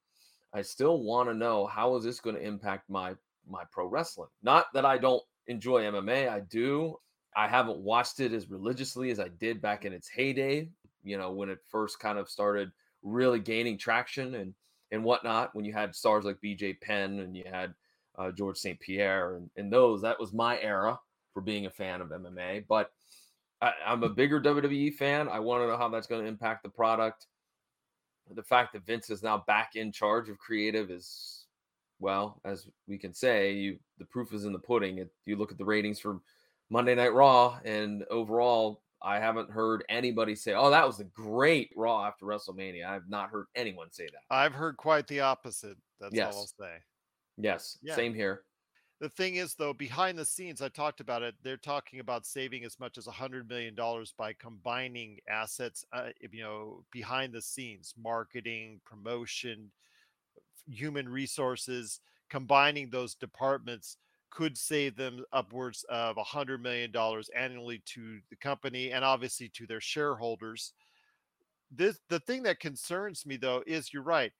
I 0.52 0.62
still 0.62 1.02
want 1.02 1.28
to 1.28 1.34
know 1.34 1.66
how 1.66 1.96
is 1.96 2.04
this 2.04 2.20
going 2.20 2.36
to 2.36 2.42
impact 2.42 2.90
my 2.90 3.14
my 3.48 3.64
pro 3.70 3.86
wrestling? 3.86 4.28
Not 4.42 4.66
that 4.74 4.84
I 4.84 4.98
don't 4.98 5.22
enjoy 5.46 5.82
MMA, 5.82 6.28
I 6.28 6.40
do. 6.40 6.96
I 7.36 7.48
haven't 7.48 7.78
watched 7.78 8.20
it 8.20 8.32
as 8.32 8.50
religiously 8.50 9.10
as 9.10 9.20
I 9.20 9.28
did 9.28 9.62
back 9.62 9.84
in 9.84 9.92
its 9.92 10.08
heyday, 10.08 10.68
you 11.04 11.16
know, 11.16 11.30
when 11.30 11.48
it 11.48 11.58
first 11.68 12.00
kind 12.00 12.18
of 12.18 12.28
started 12.28 12.72
really 13.02 13.38
gaining 13.38 13.78
traction 13.78 14.34
and 14.34 14.54
and 14.90 15.04
whatnot. 15.04 15.54
When 15.54 15.64
you 15.64 15.72
had 15.72 15.94
stars 15.94 16.24
like 16.24 16.40
BJ 16.44 16.80
Penn 16.80 17.20
and 17.20 17.36
you 17.36 17.44
had 17.50 17.74
uh, 18.18 18.30
George 18.32 18.58
St. 18.58 18.78
Pierre 18.80 19.36
and, 19.36 19.50
and 19.56 19.72
those, 19.72 20.02
that 20.02 20.20
was 20.20 20.32
my 20.32 20.60
era 20.60 20.98
for 21.32 21.40
being 21.40 21.66
a 21.66 21.70
fan 21.70 22.00
of 22.00 22.08
MMA. 22.08 22.64
But 22.68 22.90
I, 23.62 23.72
I'm 23.86 24.02
a 24.02 24.08
bigger 24.08 24.40
WWE 24.40 24.94
fan. 24.94 25.28
I 25.28 25.38
want 25.40 25.62
to 25.62 25.68
know 25.68 25.76
how 25.76 25.88
that's 25.88 26.06
going 26.06 26.22
to 26.22 26.28
impact 26.28 26.62
the 26.62 26.68
product. 26.68 27.26
The 28.34 28.42
fact 28.42 28.72
that 28.72 28.86
Vince 28.86 29.10
is 29.10 29.22
now 29.22 29.38
back 29.46 29.76
in 29.76 29.90
charge 29.92 30.28
of 30.28 30.38
creative 30.38 30.90
is, 30.90 31.46
well, 31.98 32.40
as 32.44 32.68
we 32.86 32.96
can 32.98 33.12
say, 33.12 33.52
you 33.52 33.78
the 33.98 34.04
proof 34.04 34.32
is 34.32 34.44
in 34.44 34.52
the 34.52 34.58
pudding. 34.58 34.98
It, 34.98 35.10
you 35.26 35.36
look 35.36 35.52
at 35.52 35.58
the 35.58 35.64
ratings 35.64 35.98
for 35.98 36.20
Monday 36.70 36.94
Night 36.94 37.12
Raw, 37.12 37.58
and 37.64 38.04
overall, 38.10 38.82
I 39.02 39.18
haven't 39.18 39.50
heard 39.50 39.84
anybody 39.88 40.34
say, 40.34 40.54
"Oh, 40.54 40.70
that 40.70 40.86
was 40.86 41.00
a 41.00 41.04
great 41.04 41.70
Raw 41.76 42.04
after 42.06 42.26
WrestleMania." 42.26 42.86
I've 42.86 43.08
not 43.08 43.30
heard 43.30 43.46
anyone 43.54 43.90
say 43.90 44.06
that. 44.06 44.22
I've 44.30 44.52
heard 44.52 44.76
quite 44.76 45.06
the 45.08 45.20
opposite. 45.20 45.76
That's 46.00 46.18
all 46.18 46.26
I'll 46.26 46.46
say. 46.46 46.76
Yes, 47.36 47.78
Yeah. 47.82 47.96
same 47.96 48.14
here. 48.14 48.44
The 49.00 49.08
thing 49.08 49.36
is, 49.36 49.54
though, 49.54 49.72
behind 49.72 50.18
the 50.18 50.26
scenes, 50.26 50.60
I 50.60 50.68
talked 50.68 51.00
about 51.00 51.22
it. 51.22 51.34
They're 51.42 51.56
talking 51.56 52.00
about 52.00 52.26
saving 52.26 52.64
as 52.64 52.78
much 52.78 52.98
as 52.98 53.06
hundred 53.06 53.48
million 53.48 53.74
dollars 53.74 54.12
by 54.16 54.34
combining 54.34 55.18
assets, 55.26 55.86
uh, 55.94 56.08
you 56.30 56.42
know, 56.42 56.84
behind 56.92 57.32
the 57.32 57.40
scenes, 57.40 57.94
marketing, 57.96 58.78
promotion, 58.84 59.70
human 60.66 61.08
resources, 61.08 62.00
combining 62.28 62.90
those 62.90 63.14
departments 63.14 63.96
could 64.30 64.56
save 64.56 64.96
them 64.96 65.24
upwards 65.32 65.84
of 65.88 66.18
a 66.18 66.22
hundred 66.22 66.62
million 66.62 66.92
dollars 66.92 67.30
annually 67.34 67.82
to 67.84 68.20
the 68.28 68.36
company 68.36 68.92
and 68.92 69.04
obviously 69.04 69.48
to 69.48 69.66
their 69.66 69.80
shareholders. 69.80 70.74
This 71.70 71.98
the 72.10 72.20
thing 72.20 72.42
that 72.44 72.60
concerns 72.60 73.24
me 73.24 73.36
though 73.36 73.62
is 73.66 73.92
you're 73.92 74.02
right. 74.02 74.32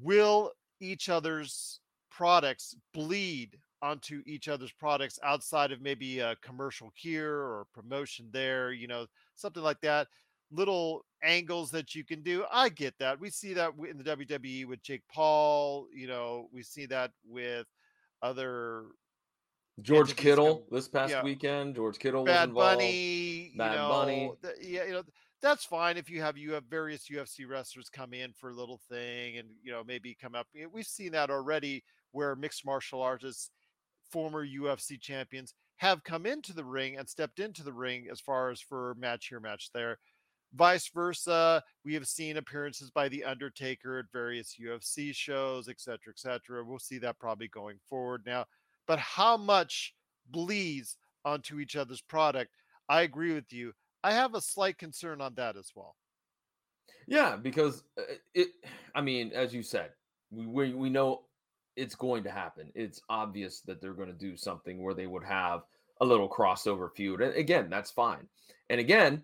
Will 0.00 0.52
each 0.80 1.08
other's 1.08 1.80
products 2.10 2.74
bleed 2.92 3.58
onto 3.82 4.22
each 4.26 4.48
other's 4.48 4.72
products 4.72 5.18
outside 5.22 5.72
of 5.72 5.80
maybe 5.80 6.20
a 6.20 6.36
commercial 6.36 6.90
here 6.94 7.32
or 7.32 7.66
promotion 7.72 8.28
there, 8.32 8.72
you 8.72 8.88
know, 8.88 9.06
something 9.34 9.62
like 9.62 9.80
that. 9.82 10.08
Little 10.50 11.04
angles 11.22 11.70
that 11.72 11.94
you 11.94 12.04
can 12.04 12.22
do. 12.22 12.44
I 12.50 12.70
get 12.70 12.94
that. 12.98 13.20
We 13.20 13.30
see 13.30 13.52
that 13.54 13.72
in 13.88 13.98
the 13.98 14.04
WWE 14.04 14.66
with 14.66 14.82
Jake 14.82 15.02
Paul. 15.12 15.86
You 15.94 16.06
know, 16.06 16.48
we 16.52 16.62
see 16.62 16.86
that 16.86 17.12
with 17.26 17.66
other 18.22 18.86
George 19.82 20.16
Kittle 20.16 20.64
this 20.70 20.88
past 20.88 21.12
yeah. 21.12 21.22
weekend. 21.22 21.74
George 21.74 21.98
Kittle 21.98 22.24
was 22.24 22.32
Bad 22.32 22.48
involved. 22.48 22.78
Bunny. 22.78 23.50
You 23.52 23.58
Bad 23.58 23.76
know, 23.76 23.88
Bunny. 23.88 24.32
th- 24.42 24.54
yeah, 24.62 24.84
you 24.84 24.92
know, 24.92 25.02
that's 25.40 25.64
fine 25.64 25.96
if 25.96 26.10
you 26.10 26.20
have 26.20 26.36
you 26.36 26.52
have 26.52 26.64
various 26.64 27.08
UFC 27.08 27.48
wrestlers 27.48 27.88
come 27.88 28.12
in 28.12 28.32
for 28.32 28.50
a 28.50 28.54
little 28.54 28.80
thing 28.90 29.38
and 29.38 29.48
you 29.62 29.70
know 29.70 29.84
maybe 29.86 30.16
come 30.20 30.34
up. 30.34 30.48
We've 30.72 30.86
seen 30.86 31.12
that 31.12 31.30
already 31.30 31.84
where 32.12 32.34
mixed 32.34 32.64
martial 32.64 33.02
artists, 33.02 33.50
former 34.10 34.46
UFC 34.46 35.00
champions, 35.00 35.54
have 35.76 36.04
come 36.04 36.26
into 36.26 36.52
the 36.52 36.64
ring 36.64 36.96
and 36.96 37.08
stepped 37.08 37.40
into 37.40 37.62
the 37.62 37.72
ring 37.72 38.08
as 38.10 38.20
far 38.20 38.50
as 38.50 38.60
for 38.60 38.94
match 38.98 39.28
here, 39.28 39.40
match 39.40 39.70
there. 39.72 39.98
Vice 40.54 40.88
versa, 40.88 41.62
we 41.84 41.94
have 41.94 42.08
seen 42.08 42.38
appearances 42.38 42.90
by 42.90 43.08
the 43.08 43.24
Undertaker 43.24 43.98
at 43.98 44.06
various 44.12 44.56
UFC 44.60 45.14
shows, 45.14 45.68
et 45.68 45.78
cetera, 45.78 46.10
et 46.10 46.18
cetera. 46.18 46.64
We'll 46.64 46.78
see 46.78 46.98
that 46.98 47.18
probably 47.18 47.48
going 47.48 47.78
forward 47.88 48.22
now. 48.24 48.46
But 48.86 48.98
how 48.98 49.36
much 49.36 49.94
bleeds 50.30 50.96
onto 51.24 51.60
each 51.60 51.76
other's 51.76 52.00
product? 52.00 52.50
I 52.88 53.02
agree 53.02 53.34
with 53.34 53.52
you. 53.52 53.72
I 54.02 54.12
have 54.12 54.34
a 54.34 54.40
slight 54.40 54.78
concern 54.78 55.20
on 55.20 55.34
that 55.34 55.56
as 55.56 55.70
well. 55.74 55.96
Yeah, 57.06 57.36
because 57.36 57.84
uh, 57.98 58.02
it. 58.34 58.48
I 58.94 59.00
mean, 59.00 59.32
as 59.32 59.54
you 59.54 59.62
said, 59.62 59.90
we 60.30 60.46
we, 60.46 60.74
we 60.74 60.90
know 60.90 61.22
it's 61.78 61.94
going 61.94 62.22
to 62.24 62.30
happen. 62.30 62.70
It's 62.74 63.00
obvious 63.08 63.60
that 63.62 63.80
they're 63.80 63.94
going 63.94 64.08
to 64.08 64.14
do 64.14 64.36
something 64.36 64.82
where 64.82 64.94
they 64.94 65.06
would 65.06 65.24
have 65.24 65.62
a 66.00 66.04
little 66.04 66.28
crossover 66.28 66.90
feud, 66.94 67.20
and 67.20 67.34
again, 67.34 67.68
that's 67.70 67.90
fine. 67.90 68.26
And 68.70 68.80
again, 68.80 69.22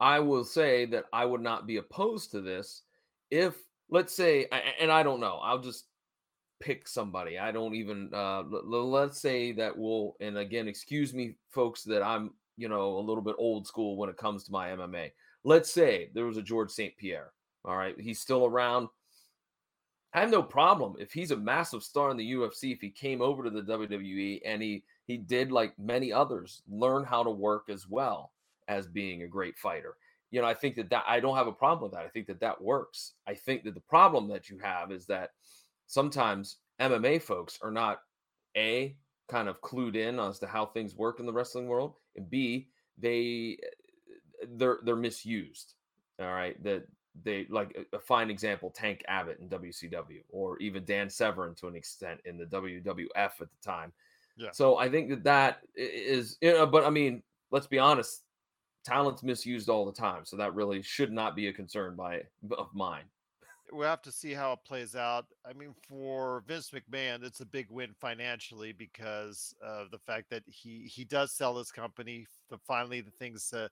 I 0.00 0.20
will 0.20 0.44
say 0.44 0.86
that 0.86 1.04
I 1.12 1.24
would 1.24 1.42
not 1.42 1.66
be 1.66 1.76
opposed 1.76 2.30
to 2.32 2.40
this 2.40 2.82
if, 3.30 3.54
let's 3.90 4.14
say, 4.14 4.46
and 4.80 4.90
I 4.90 5.02
don't 5.02 5.20
know, 5.20 5.38
I'll 5.42 5.60
just 5.60 5.84
pick 6.60 6.88
somebody. 6.88 7.38
I 7.38 7.52
don't 7.52 7.74
even. 7.74 8.10
Uh, 8.12 8.42
let's 8.42 9.20
say 9.20 9.52
that 9.52 9.76
we'll, 9.76 10.16
and 10.20 10.38
again, 10.38 10.68
excuse 10.68 11.12
me, 11.12 11.36
folks, 11.50 11.84
that 11.84 12.02
I'm 12.02 12.32
you 12.56 12.68
know 12.68 12.98
a 12.98 13.00
little 13.00 13.22
bit 13.22 13.36
old 13.38 13.66
school 13.66 13.96
when 13.96 14.10
it 14.10 14.16
comes 14.16 14.44
to 14.44 14.52
my 14.52 14.68
MMA 14.68 15.10
let's 15.44 15.72
say 15.72 16.10
there 16.14 16.26
was 16.26 16.36
a 16.36 16.42
George 16.42 16.70
St. 16.70 16.96
Pierre. 16.96 17.32
All 17.64 17.76
right. 17.76 17.98
He's 17.98 18.20
still 18.20 18.46
around. 18.46 18.88
I 20.12 20.20
have 20.20 20.30
no 20.30 20.42
problem 20.42 20.96
if 20.98 21.12
he's 21.12 21.30
a 21.30 21.36
massive 21.36 21.82
star 21.82 22.10
in 22.10 22.16
the 22.16 22.32
UFC, 22.32 22.72
if 22.72 22.80
he 22.80 22.90
came 22.90 23.22
over 23.22 23.44
to 23.44 23.50
the 23.50 23.62
WWE 23.62 24.40
and 24.44 24.60
he 24.60 24.82
he 25.06 25.16
did 25.16 25.52
like 25.52 25.78
many 25.78 26.12
others, 26.12 26.62
learn 26.68 27.04
how 27.04 27.22
to 27.22 27.30
work 27.30 27.68
as 27.68 27.88
well 27.88 28.32
as 28.68 28.86
being 28.86 29.22
a 29.22 29.28
great 29.28 29.58
fighter. 29.58 29.96
You 30.30 30.40
know, 30.40 30.46
I 30.46 30.54
think 30.54 30.76
that 30.76 30.90
that 30.90 31.04
I 31.06 31.20
don't 31.20 31.36
have 31.36 31.46
a 31.46 31.52
problem 31.52 31.82
with 31.82 31.92
that. 31.92 32.06
I 32.06 32.08
think 32.08 32.26
that 32.26 32.40
that 32.40 32.60
works. 32.60 33.14
I 33.26 33.34
think 33.34 33.64
that 33.64 33.74
the 33.74 33.80
problem 33.80 34.28
that 34.28 34.48
you 34.48 34.58
have 34.58 34.90
is 34.92 35.06
that 35.06 35.30
sometimes 35.86 36.58
MMA 36.80 37.22
folks 37.22 37.58
are 37.62 37.70
not 37.72 38.00
a 38.56 38.96
kind 39.28 39.48
of 39.48 39.60
clued 39.60 39.94
in 39.94 40.18
as 40.18 40.38
to 40.40 40.46
how 40.46 40.66
things 40.66 40.96
work 40.96 41.20
in 41.20 41.26
the 41.26 41.32
wrestling 41.32 41.66
world, 41.66 41.94
and 42.16 42.28
b 42.28 42.68
they 42.98 43.58
eh, 43.62 44.46
they're 44.56 44.78
they're 44.84 44.96
misused. 44.96 45.74
All 46.20 46.32
right, 46.32 46.60
that 46.64 46.86
they 47.24 47.46
like 47.50 47.76
a, 47.92 47.98
fine 47.98 48.30
example, 48.30 48.70
Tank 48.70 49.02
Abbott 49.08 49.38
in 49.40 49.48
WCW, 49.48 50.22
or 50.30 50.58
even 50.58 50.84
Dan 50.84 51.10
Severn 51.10 51.54
to 51.56 51.68
an 51.68 51.76
extent 51.76 52.20
in 52.24 52.36
the 52.36 52.46
WWF 52.46 53.06
at 53.16 53.38
the 53.38 53.48
time. 53.62 53.92
Yeah. 54.36 54.50
So 54.52 54.78
I 54.78 54.88
think 54.88 55.10
that 55.10 55.24
that 55.24 55.60
is, 55.74 56.38
you 56.40 56.52
know, 56.52 56.66
but 56.66 56.84
I 56.84 56.90
mean, 56.90 57.22
let's 57.50 57.66
be 57.66 57.78
honest, 57.78 58.22
talent's 58.84 59.22
misused 59.22 59.68
all 59.68 59.84
the 59.84 59.92
time, 59.92 60.24
so 60.24 60.36
that 60.36 60.54
really 60.54 60.82
should 60.82 61.12
not 61.12 61.36
be 61.36 61.48
a 61.48 61.52
concern 61.52 61.96
by 61.96 62.22
of 62.56 62.68
mine. 62.72 63.04
we'll 63.72 63.88
have 63.88 64.02
to 64.02 64.12
see 64.12 64.32
how 64.32 64.52
it 64.52 64.60
plays 64.66 64.94
out. 64.94 65.26
I 65.48 65.52
mean, 65.52 65.74
for 65.88 66.42
Vince 66.46 66.70
McMahon, 66.70 67.22
it's 67.24 67.40
a 67.40 67.46
big 67.46 67.66
win 67.70 67.90
financially 68.00 68.72
because 68.72 69.54
of 69.62 69.90
the 69.90 69.98
fact 69.98 70.30
that 70.30 70.42
he 70.46 70.90
he 70.92 71.04
does 71.04 71.32
sell 71.32 71.58
his 71.58 71.70
company. 71.70 72.26
The 72.48 72.58
finally 72.58 73.00
the 73.00 73.10
things 73.10 73.52
uh, 73.52 73.68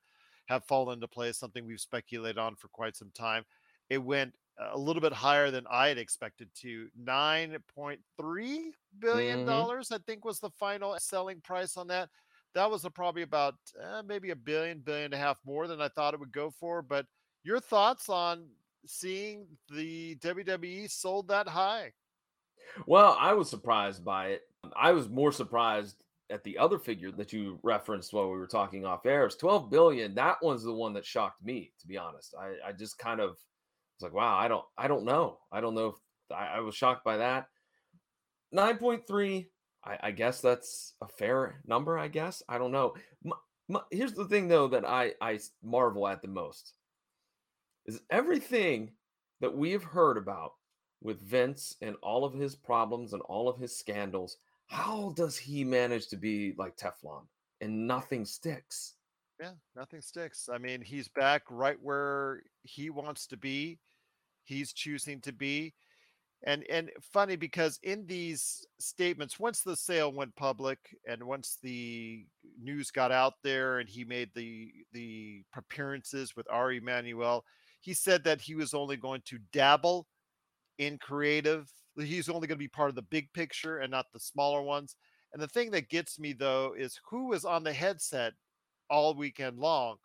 have 0.48 0.64
fallen 0.64 0.94
into 0.94 1.08
place. 1.08 1.36
Something 1.38 1.66
we've 1.66 1.80
speculated 1.80 2.38
on 2.38 2.56
for 2.56 2.68
quite 2.68 2.96
some 2.96 3.10
time. 3.12 3.44
It 3.90 3.98
went 3.98 4.34
a 4.58 4.76
little 4.78 5.00
bit 5.02 5.12
higher 5.12 5.50
than 5.50 5.66
I 5.70 5.88
had 5.88 5.98
expected 5.98 6.52
to. 6.56 6.90
Nine 6.96 7.56
point 7.68 8.00
three 8.16 8.74
billion 8.98 9.44
Mhm. 9.44 9.46
dollars, 9.46 9.92
I 9.92 9.98
think, 9.98 10.24
was 10.24 10.40
the 10.40 10.50
final 10.50 10.96
selling 10.98 11.40
price 11.40 11.76
on 11.76 11.86
that. 11.88 12.10
That 12.54 12.70
was 12.70 12.84
a, 12.84 12.90
probably 12.90 13.22
about 13.22 13.54
uh, 13.80 14.02
maybe 14.02 14.30
a 14.30 14.36
billion, 14.36 14.80
billion 14.80 15.06
and 15.06 15.14
a 15.14 15.18
half 15.18 15.38
more 15.44 15.66
than 15.68 15.80
I 15.80 15.88
thought 15.88 16.14
it 16.14 16.20
would 16.20 16.32
go 16.32 16.50
for. 16.50 16.82
But 16.82 17.06
your 17.44 17.60
thoughts 17.60 18.08
on 18.08 18.50
seeing 18.86 19.58
the 19.68 20.16
WWE 20.16 20.88
sold 20.88 21.28
that 21.28 21.46
high? 21.48 21.92
Well, 22.86 23.16
I 23.18 23.34
was 23.34 23.50
surprised 23.50 24.04
by 24.04 24.28
it. 24.28 24.42
I 24.74 24.92
was 24.92 25.08
more 25.08 25.32
surprised 25.32 26.02
at 26.30 26.44
the 26.44 26.58
other 26.58 26.78
figure 26.78 27.10
that 27.12 27.32
you 27.32 27.58
referenced 27.62 28.12
while 28.12 28.30
we 28.30 28.38
were 28.38 28.46
talking 28.46 28.84
off 28.84 29.06
air. 29.06 29.26
is 29.26 29.36
12 29.36 29.70
billion. 29.70 30.14
That 30.14 30.36
one's 30.42 30.62
the 30.62 30.72
one 30.72 30.92
that 30.94 31.06
shocked 31.06 31.44
me, 31.44 31.72
to 31.80 31.86
be 31.86 31.96
honest. 31.96 32.34
I, 32.38 32.68
I 32.68 32.72
just 32.72 32.98
kind 32.98 33.20
of 33.20 33.30
was 33.30 34.02
like, 34.02 34.12
wow, 34.12 34.36
I 34.36 34.48
don't 34.48 34.64
I 34.76 34.88
don't 34.88 35.04
know. 35.04 35.38
I 35.50 35.60
don't 35.60 35.74
know 35.74 35.88
if 35.88 36.36
I, 36.36 36.56
I 36.56 36.60
was 36.60 36.74
shocked 36.74 37.04
by 37.04 37.16
that. 37.18 37.46
9.3, 38.54 39.46
I, 39.84 39.98
I 40.02 40.10
guess 40.10 40.40
that's 40.40 40.94
a 41.02 41.08
fair 41.08 41.60
number, 41.66 41.98
I 41.98 42.08
guess. 42.08 42.42
I 42.48 42.58
don't 42.58 42.72
know. 42.72 42.94
My, 43.22 43.36
my, 43.68 43.80
here's 43.90 44.14
the 44.14 44.24
thing 44.24 44.48
though 44.48 44.68
that 44.68 44.86
I, 44.86 45.12
I 45.20 45.38
marvel 45.62 46.08
at 46.08 46.22
the 46.22 46.28
most 46.28 46.74
is 47.86 48.00
everything 48.10 48.90
that 49.40 49.56
we 49.56 49.72
have 49.72 49.84
heard 49.84 50.18
about 50.18 50.52
with 51.02 51.20
Vince 51.22 51.76
and 51.80 51.96
all 52.02 52.24
of 52.24 52.34
his 52.34 52.54
problems 52.54 53.12
and 53.12 53.22
all 53.22 53.48
of 53.48 53.58
his 53.58 53.76
scandals, 53.76 54.36
how 54.68 55.12
does 55.16 55.36
he 55.36 55.64
manage 55.64 56.08
to 56.08 56.16
be 56.16 56.54
like 56.56 56.76
Teflon 56.76 57.26
and 57.60 57.86
nothing 57.86 58.24
sticks? 58.24 58.94
Yeah, 59.40 59.52
nothing 59.76 60.00
sticks. 60.00 60.48
I 60.52 60.58
mean, 60.58 60.80
he's 60.82 61.08
back 61.08 61.42
right 61.50 61.78
where 61.80 62.42
he 62.62 62.90
wants 62.90 63.26
to 63.28 63.36
be. 63.36 63.78
He's 64.44 64.72
choosing 64.72 65.20
to 65.22 65.32
be. 65.32 65.74
And 66.44 66.64
and 66.70 66.90
funny 67.02 67.34
because 67.34 67.80
in 67.82 68.06
these 68.06 68.64
statements, 68.78 69.40
once 69.40 69.62
the 69.62 69.76
sale 69.76 70.12
went 70.12 70.36
public 70.36 70.78
and 71.08 71.24
once 71.24 71.58
the 71.62 72.26
news 72.60 72.90
got 72.90 73.10
out 73.10 73.34
there 73.42 73.80
and 73.80 73.88
he 73.88 74.04
made 74.04 74.30
the 74.34 74.70
the 74.92 75.42
appearances 75.56 76.36
with 76.36 76.46
Ari 76.50 76.78
Emanuel, 76.78 77.44
he 77.80 77.92
said 77.92 78.22
that 78.24 78.40
he 78.40 78.54
was 78.54 78.72
only 78.72 78.96
going 78.96 79.22
to 79.26 79.38
dabble 79.52 80.06
in 80.78 80.98
creative. 80.98 81.68
He's 81.98 82.28
only 82.28 82.46
going 82.46 82.56
to 82.56 82.64
be 82.64 82.68
part 82.68 82.90
of 82.90 82.94
the 82.94 83.02
big 83.02 83.32
picture 83.32 83.78
and 83.78 83.90
not 83.90 84.06
the 84.12 84.20
smaller 84.20 84.62
ones. 84.62 84.96
And 85.32 85.42
the 85.42 85.48
thing 85.48 85.70
that 85.72 85.88
gets 85.90 86.18
me 86.18 86.32
though 86.32 86.74
is 86.74 87.00
who 87.10 87.26
was 87.28 87.44
on 87.44 87.64
the 87.64 87.72
headset 87.72 88.34
all 88.90 89.14
weekend 89.14 89.58
long 89.58 89.98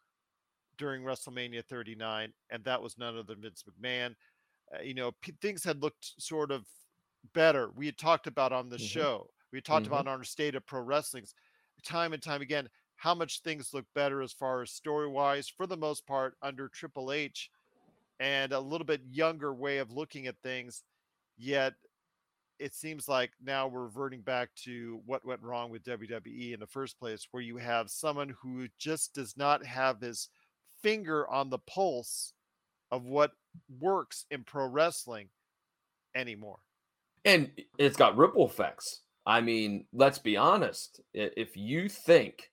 during 0.77 1.03
WrestleMania 1.03 1.63
39, 1.65 2.33
and 2.49 2.63
that 2.65 2.81
was 2.81 2.97
none 2.97 3.13
other 3.15 3.23
than 3.23 3.41
Vince 3.41 3.63
McMahon. 3.63 4.15
Uh, 4.75 4.81
you 4.81 4.93
know, 4.93 5.11
p- 5.13 5.33
things 5.41 5.63
had 5.63 5.81
looked 5.81 6.13
sort 6.21 6.51
of 6.51 6.67
better. 7.33 7.71
We 7.71 7.87
had 7.87 7.97
talked 7.97 8.27
about 8.27 8.53
on 8.53 8.69
the 8.69 8.77
Mhm. 8.77 8.79
show. 8.79 9.31
We 9.51 9.61
talked 9.61 9.87
Mhm. 9.87 9.87
about 9.87 10.07
on 10.07 10.19
our 10.19 10.23
state 10.25 10.55
of 10.55 10.65
pro 10.65 10.81
wrestlings 10.81 11.33
time 11.83 12.13
and 12.13 12.23
time 12.23 12.41
again 12.41 12.69
how 12.97 13.15
much 13.15 13.41
things 13.41 13.73
look 13.73 13.85
better 13.95 14.21
as 14.21 14.33
far 14.33 14.61
as 14.61 14.71
story 14.71 15.07
wise 15.09 15.49
for 15.49 15.67
the 15.67 15.77
most 15.77 16.07
part 16.07 16.37
under 16.41 16.69
Triple 16.69 17.11
H 17.11 17.51
and 18.19 18.51
a 18.53 18.59
little 18.59 18.85
bit 18.85 19.01
younger 19.05 19.53
way 19.53 19.79
of 19.79 19.91
looking 19.91 20.27
at 20.27 20.41
things. 20.41 20.83
Yet 21.43 21.73
it 22.57 22.73
seems 22.73 23.09
like 23.09 23.31
now 23.43 23.67
we're 23.67 23.83
reverting 23.83 24.21
back 24.21 24.47
to 24.63 25.01
what 25.05 25.25
went 25.25 25.41
wrong 25.41 25.69
with 25.69 25.83
WWE 25.83 26.53
in 26.53 26.59
the 26.61 26.67
first 26.67 26.97
place, 26.97 27.27
where 27.31 27.43
you 27.43 27.57
have 27.57 27.89
someone 27.89 28.33
who 28.41 28.65
just 28.79 29.13
does 29.13 29.35
not 29.35 29.65
have 29.65 29.99
his 29.99 30.29
finger 30.81 31.29
on 31.29 31.49
the 31.49 31.57
pulse 31.57 32.31
of 32.91 33.03
what 33.03 33.31
works 33.81 34.25
in 34.31 34.45
pro 34.45 34.67
wrestling 34.67 35.27
anymore. 36.15 36.59
And 37.25 37.51
it's 37.77 37.97
got 37.97 38.15
ripple 38.15 38.45
effects. 38.45 39.01
I 39.25 39.41
mean, 39.41 39.85
let's 39.91 40.19
be 40.19 40.37
honest. 40.37 41.01
If 41.13 41.57
you 41.57 41.89
think 41.89 42.51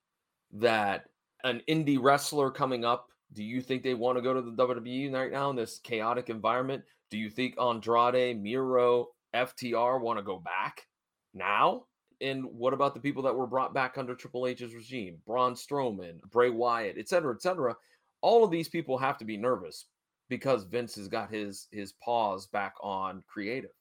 that 0.51 1.05
an 1.45 1.61
indie 1.69 1.97
wrestler 2.01 2.51
coming 2.51 2.83
up, 2.83 3.07
do 3.31 3.41
you 3.41 3.61
think 3.61 3.83
they 3.83 3.93
want 3.93 4.17
to 4.17 4.21
go 4.21 4.33
to 4.33 4.41
the 4.41 4.51
WWE 4.51 5.13
right 5.13 5.31
now 5.31 5.49
in 5.49 5.55
this 5.55 5.79
chaotic 5.79 6.29
environment? 6.29 6.83
Do 7.11 7.17
you 7.17 7.29
think 7.29 7.59
Andrade, 7.59 8.41
Miro, 8.41 9.09
FTR 9.35 10.01
want 10.01 10.17
to 10.17 10.23
go 10.23 10.39
back 10.39 10.87
now? 11.33 11.83
And 12.21 12.45
what 12.45 12.73
about 12.73 12.93
the 12.93 12.99
people 12.99 13.23
that 13.23 13.35
were 13.35 13.47
brought 13.47 13.73
back 13.73 13.97
under 13.97 14.15
Triple 14.15 14.47
H's 14.47 14.73
regime? 14.73 15.17
Braun 15.27 15.53
Strowman, 15.53 16.21
Bray 16.31 16.49
Wyatt, 16.49 16.95
et 16.97 17.09
cetera, 17.09 17.33
et 17.33 17.41
cetera. 17.41 17.75
All 18.21 18.43
of 18.43 18.51
these 18.51 18.69
people 18.69 18.97
have 18.97 19.17
to 19.17 19.25
be 19.25 19.37
nervous 19.37 19.85
because 20.29 20.63
Vince 20.63 20.95
has 20.95 21.07
got 21.07 21.31
his 21.31 21.67
his 21.71 21.93
paws 22.03 22.47
back 22.47 22.73
on 22.81 23.23
creative. 23.27 23.71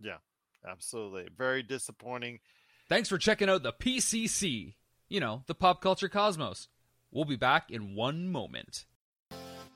Yeah, 0.00 0.16
absolutely. 0.68 1.28
Very 1.36 1.62
disappointing. 1.62 2.40
Thanks 2.88 3.08
for 3.08 3.18
checking 3.18 3.48
out 3.48 3.62
the 3.62 3.72
PCC. 3.72 4.74
You 5.08 5.20
know, 5.20 5.44
the 5.46 5.54
pop 5.54 5.82
culture 5.82 6.08
cosmos. 6.08 6.68
We'll 7.10 7.26
be 7.26 7.36
back 7.36 7.70
in 7.70 7.94
one 7.94 8.28
moment. 8.28 8.86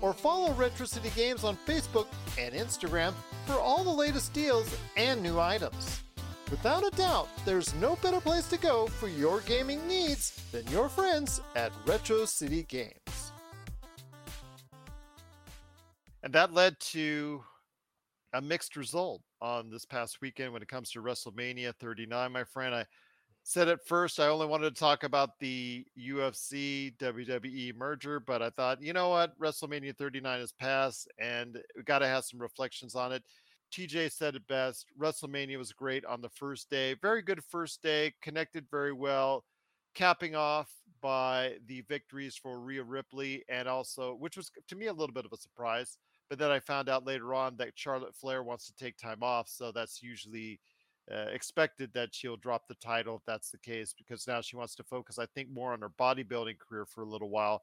or 0.00 0.12
follow 0.12 0.52
Retro 0.52 0.86
City 0.86 1.10
Games 1.14 1.44
on 1.44 1.56
Facebook 1.66 2.06
and 2.38 2.54
Instagram 2.54 3.12
for 3.46 3.54
all 3.54 3.84
the 3.84 3.90
latest 3.90 4.32
deals 4.32 4.74
and 4.96 5.22
new 5.22 5.38
items. 5.38 6.02
Without 6.50 6.86
a 6.86 6.96
doubt, 6.96 7.28
there's 7.44 7.74
no 7.74 7.96
better 7.96 8.20
place 8.20 8.48
to 8.48 8.58
go 8.58 8.86
for 8.86 9.08
your 9.08 9.40
gaming 9.40 9.86
needs 9.86 10.42
than 10.50 10.66
your 10.68 10.88
friends 10.88 11.40
at 11.54 11.72
Retro 11.86 12.24
City 12.24 12.62
Games. 12.62 13.32
And 16.22 16.32
that 16.32 16.52
led 16.52 16.80
to 16.80 17.44
a 18.32 18.40
mixed 18.40 18.76
result 18.76 19.22
on 19.40 19.70
this 19.70 19.84
past 19.84 20.20
weekend 20.20 20.52
when 20.52 20.62
it 20.62 20.68
comes 20.68 20.90
to 20.92 21.02
WrestleMania 21.02 21.74
39, 21.74 22.32
my 22.32 22.44
friend. 22.44 22.74
I 22.74 22.86
said 23.48 23.68
at 23.68 23.86
first 23.86 24.20
I 24.20 24.26
only 24.26 24.46
wanted 24.46 24.74
to 24.74 24.78
talk 24.78 25.04
about 25.04 25.38
the 25.38 25.86
UFC 25.98 26.94
WWE 26.98 27.74
merger, 27.74 28.20
but 28.20 28.42
I 28.42 28.50
thought, 28.50 28.82
you 28.82 28.92
know 28.92 29.08
what, 29.08 29.40
WrestleMania 29.40 29.96
39 29.96 30.40
has 30.40 30.52
passed 30.52 31.08
and 31.18 31.58
we 31.74 31.82
got 31.82 32.00
to 32.00 32.06
have 32.06 32.26
some 32.26 32.42
reflections 32.42 32.94
on 32.94 33.10
it. 33.10 33.24
TJ 33.72 34.12
said 34.12 34.34
it 34.34 34.46
best. 34.48 34.84
WrestleMania 35.00 35.56
was 35.56 35.72
great 35.72 36.04
on 36.04 36.20
the 36.20 36.28
first 36.28 36.68
day. 36.68 36.94
Very 37.00 37.22
good 37.22 37.42
first 37.42 37.82
day, 37.82 38.12
connected 38.20 38.66
very 38.70 38.92
well, 38.92 39.46
capping 39.94 40.36
off 40.36 40.70
by 41.00 41.54
the 41.68 41.80
victories 41.88 42.36
for 42.36 42.60
Rhea 42.60 42.82
Ripley 42.82 43.44
and 43.48 43.66
also, 43.66 44.14
which 44.16 44.36
was 44.36 44.50
to 44.68 44.76
me 44.76 44.88
a 44.88 44.92
little 44.92 45.14
bit 45.14 45.24
of 45.24 45.32
a 45.32 45.38
surprise. 45.38 45.96
But 46.28 46.38
then 46.38 46.50
I 46.50 46.60
found 46.60 46.90
out 46.90 47.06
later 47.06 47.32
on 47.32 47.56
that 47.56 47.72
Charlotte 47.76 48.14
Flair 48.14 48.42
wants 48.42 48.66
to 48.66 48.74
take 48.74 48.98
time 48.98 49.22
off. 49.22 49.48
So 49.48 49.72
that's 49.72 50.02
usually 50.02 50.60
uh, 51.12 51.26
expected 51.32 51.90
that 51.94 52.14
she'll 52.14 52.36
drop 52.36 52.68
the 52.68 52.74
title 52.74 53.16
if 53.16 53.22
that's 53.26 53.50
the 53.50 53.58
case, 53.58 53.94
because 53.96 54.26
now 54.26 54.40
she 54.40 54.56
wants 54.56 54.74
to 54.76 54.82
focus, 54.84 55.18
I 55.18 55.26
think, 55.26 55.50
more 55.50 55.72
on 55.72 55.80
her 55.80 55.90
bodybuilding 55.90 56.58
career 56.58 56.86
for 56.86 57.02
a 57.02 57.08
little 57.08 57.30
while. 57.30 57.62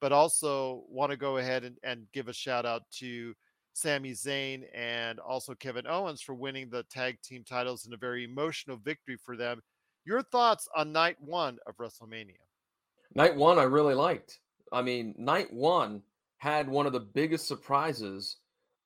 But 0.00 0.12
also 0.12 0.84
want 0.88 1.10
to 1.10 1.16
go 1.16 1.38
ahead 1.38 1.64
and, 1.64 1.76
and 1.82 2.06
give 2.12 2.28
a 2.28 2.32
shout 2.32 2.66
out 2.66 2.82
to 2.98 3.34
Sami 3.72 4.12
Zayn 4.12 4.64
and 4.74 5.18
also 5.18 5.54
Kevin 5.54 5.86
Owens 5.86 6.20
for 6.20 6.34
winning 6.34 6.70
the 6.70 6.84
tag 6.84 7.20
team 7.22 7.42
titles 7.42 7.86
in 7.86 7.92
a 7.92 7.96
very 7.96 8.24
emotional 8.24 8.76
victory 8.76 9.16
for 9.16 9.36
them. 9.36 9.62
Your 10.04 10.22
thoughts 10.22 10.68
on 10.76 10.92
night 10.92 11.16
one 11.20 11.58
of 11.66 11.76
WrestleMania? 11.78 12.36
Night 13.14 13.34
one, 13.34 13.58
I 13.58 13.64
really 13.64 13.94
liked. 13.94 14.40
I 14.72 14.82
mean, 14.82 15.14
night 15.16 15.52
one 15.52 16.02
had 16.38 16.68
one 16.68 16.86
of 16.86 16.92
the 16.92 17.00
biggest 17.00 17.48
surprises 17.48 18.36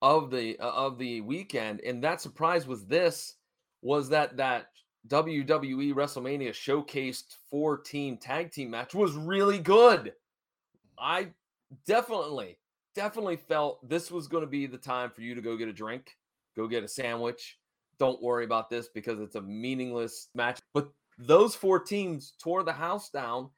of 0.01 0.31
the 0.31 0.57
uh, 0.59 0.71
of 0.71 0.97
the 0.97 1.21
weekend, 1.21 1.81
and 1.81 2.01
that 2.03 2.21
surprise 2.21 2.65
was 2.65 2.85
this 2.85 3.35
was 3.81 4.09
that 4.09 4.37
that 4.37 4.67
WWE 5.07 5.93
WrestleMania 5.93 6.49
showcased 6.49 7.35
four 7.49 7.77
team 7.77 8.17
tag 8.17 8.51
team 8.51 8.71
match 8.71 8.93
was 8.93 9.13
really 9.13 9.59
good. 9.59 10.13
I 10.97 11.29
definitely 11.85 12.57
definitely 12.95 13.37
felt 13.37 13.87
this 13.87 14.11
was 14.11 14.27
going 14.27 14.43
to 14.43 14.49
be 14.49 14.65
the 14.65 14.77
time 14.77 15.09
for 15.09 15.21
you 15.21 15.35
to 15.35 15.41
go 15.41 15.55
get 15.55 15.69
a 15.69 15.73
drink, 15.73 16.17
go 16.55 16.67
get 16.67 16.83
a 16.83 16.87
sandwich. 16.87 17.57
Don't 17.97 18.21
worry 18.21 18.45
about 18.45 18.69
this 18.69 18.89
because 18.93 19.19
it's 19.19 19.35
a 19.35 19.41
meaningless 19.41 20.29
match. 20.33 20.59
But 20.73 20.89
those 21.17 21.55
four 21.55 21.79
teams 21.79 22.33
tore 22.41 22.63
the 22.63 22.73
house 22.73 23.09
down, 23.09 23.49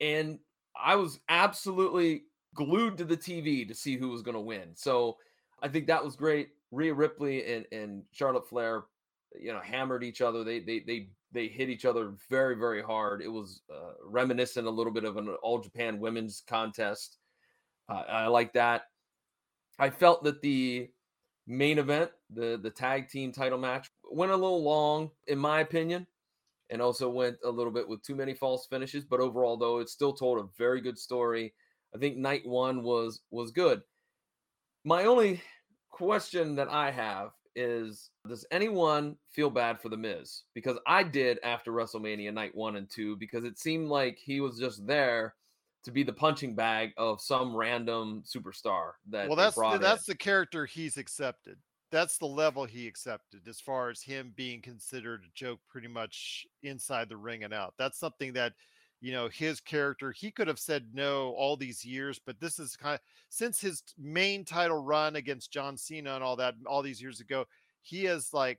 and 0.00 0.38
I 0.80 0.94
was 0.94 1.20
absolutely 1.28 2.24
glued 2.54 2.96
to 2.98 3.04
the 3.04 3.16
TV 3.16 3.66
to 3.66 3.74
see 3.74 3.96
who 3.96 4.08
was 4.08 4.22
going 4.22 4.36
to 4.36 4.40
win. 4.40 4.70
So 4.74 5.16
I 5.62 5.68
think 5.68 5.86
that 5.88 6.04
was 6.04 6.16
great. 6.16 6.50
Rhea 6.70 6.94
Ripley 6.94 7.44
and, 7.54 7.66
and 7.72 8.02
Charlotte 8.12 8.48
Flair, 8.48 8.84
you 9.38 9.52
know, 9.52 9.60
hammered 9.60 10.04
each 10.04 10.20
other. 10.20 10.44
They 10.44 10.60
they 10.60 10.80
they 10.80 11.08
they 11.32 11.48
hit 11.48 11.68
each 11.68 11.84
other 11.84 12.14
very 12.30 12.56
very 12.56 12.82
hard. 12.82 13.22
It 13.22 13.28
was 13.28 13.62
uh, 13.72 13.92
reminiscent 14.04 14.66
a 14.66 14.70
little 14.70 14.92
bit 14.92 15.04
of 15.04 15.16
an 15.16 15.28
All 15.42 15.58
Japan 15.58 15.98
Women's 15.98 16.42
contest. 16.46 17.18
Uh, 17.88 18.04
I 18.08 18.26
like 18.26 18.52
that. 18.54 18.82
I 19.78 19.90
felt 19.90 20.24
that 20.24 20.42
the 20.42 20.90
main 21.46 21.78
event, 21.78 22.10
the 22.30 22.58
the 22.62 22.70
tag 22.70 23.08
team 23.08 23.32
title 23.32 23.58
match, 23.58 23.90
went 24.10 24.32
a 24.32 24.36
little 24.36 24.62
long, 24.62 25.10
in 25.26 25.38
my 25.38 25.60
opinion, 25.60 26.06
and 26.70 26.82
also 26.82 27.08
went 27.08 27.36
a 27.44 27.50
little 27.50 27.72
bit 27.72 27.88
with 27.88 28.02
too 28.02 28.14
many 28.14 28.34
false 28.34 28.66
finishes. 28.66 29.04
But 29.04 29.20
overall, 29.20 29.56
though, 29.56 29.78
it 29.78 29.88
still 29.88 30.12
told 30.12 30.38
a 30.38 30.48
very 30.56 30.80
good 30.80 30.98
story. 30.98 31.54
I 31.94 31.98
think 31.98 32.16
night 32.16 32.46
one 32.46 32.82
was 32.82 33.20
was 33.30 33.50
good. 33.50 33.82
My 34.84 35.04
only 35.04 35.42
question 35.90 36.54
that 36.56 36.68
I 36.68 36.90
have 36.90 37.30
is 37.58 38.10
does 38.28 38.46
anyone 38.50 39.16
feel 39.30 39.50
bad 39.50 39.80
for 39.80 39.88
the 39.88 39.96
Miz? 39.96 40.42
Because 40.54 40.78
I 40.86 41.02
did 41.02 41.38
after 41.42 41.72
WrestleMania 41.72 42.32
night 42.32 42.54
one 42.54 42.76
and 42.76 42.88
two, 42.88 43.16
because 43.16 43.44
it 43.44 43.58
seemed 43.58 43.88
like 43.88 44.18
he 44.18 44.40
was 44.40 44.58
just 44.58 44.86
there 44.86 45.34
to 45.84 45.90
be 45.90 46.02
the 46.02 46.12
punching 46.12 46.54
bag 46.54 46.92
of 46.96 47.20
some 47.20 47.56
random 47.56 48.22
superstar 48.26 48.92
that 49.08 49.26
well 49.26 49.36
that's 49.36 49.56
the, 49.56 49.78
that's 49.80 50.08
in. 50.08 50.12
the 50.12 50.16
character 50.16 50.66
he's 50.66 50.96
accepted 50.96 51.56
that's 51.90 52.18
the 52.18 52.26
level 52.26 52.64
he 52.64 52.86
accepted 52.86 53.46
as 53.48 53.60
far 53.60 53.88
as 53.88 54.02
him 54.02 54.32
being 54.36 54.60
considered 54.60 55.22
a 55.24 55.30
joke 55.34 55.60
pretty 55.68 55.88
much 55.88 56.46
inside 56.62 57.08
the 57.08 57.16
ring 57.16 57.44
and 57.44 57.54
out 57.54 57.74
that's 57.78 57.98
something 57.98 58.32
that 58.32 58.52
you 59.00 59.12
know 59.12 59.28
his 59.28 59.60
character 59.60 60.12
he 60.12 60.30
could 60.30 60.48
have 60.48 60.58
said 60.58 60.86
no 60.92 61.30
all 61.36 61.56
these 61.56 61.84
years 61.84 62.20
but 62.24 62.38
this 62.40 62.58
is 62.58 62.76
kind 62.76 62.94
of 62.94 63.00
since 63.28 63.60
his 63.60 63.82
main 63.96 64.44
title 64.44 64.82
run 64.82 65.16
against 65.16 65.52
john 65.52 65.76
cena 65.76 66.14
and 66.14 66.24
all 66.24 66.36
that 66.36 66.54
all 66.66 66.82
these 66.82 67.00
years 67.00 67.20
ago 67.20 67.44
he 67.82 68.04
has 68.04 68.32
like 68.32 68.58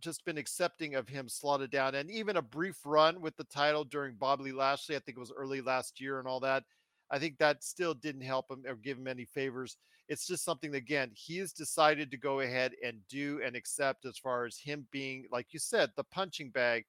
just 0.00 0.24
been 0.24 0.38
accepting 0.38 0.94
of 0.94 1.08
him 1.08 1.28
slotted 1.28 1.70
down 1.70 1.94
and 1.94 2.10
even 2.10 2.36
a 2.36 2.42
brief 2.42 2.76
run 2.84 3.20
with 3.20 3.36
the 3.36 3.44
title 3.44 3.84
during 3.84 4.14
bobby 4.14 4.52
lashley 4.52 4.96
i 4.96 4.98
think 4.98 5.16
it 5.16 5.20
was 5.20 5.32
early 5.36 5.60
last 5.60 6.00
year 6.00 6.18
and 6.18 6.28
all 6.28 6.40
that 6.40 6.64
i 7.10 7.18
think 7.18 7.36
that 7.38 7.62
still 7.62 7.94
didn't 7.94 8.22
help 8.22 8.50
him 8.50 8.62
or 8.66 8.76
give 8.76 8.98
him 8.98 9.08
any 9.08 9.24
favors. 9.24 9.76
It's 10.06 10.26
just 10.26 10.44
something 10.44 10.70
that, 10.72 10.78
again 10.78 11.10
he 11.14 11.38
has 11.38 11.54
decided 11.54 12.10
to 12.10 12.18
go 12.18 12.40
ahead 12.40 12.72
and 12.84 12.98
do 13.08 13.40
and 13.42 13.56
accept 13.56 14.04
as 14.04 14.18
far 14.18 14.44
as 14.44 14.58
him 14.58 14.86
being 14.90 15.24
like 15.32 15.46
you 15.52 15.58
said 15.58 15.90
the 15.96 16.04
punching 16.04 16.50
bag 16.50 16.84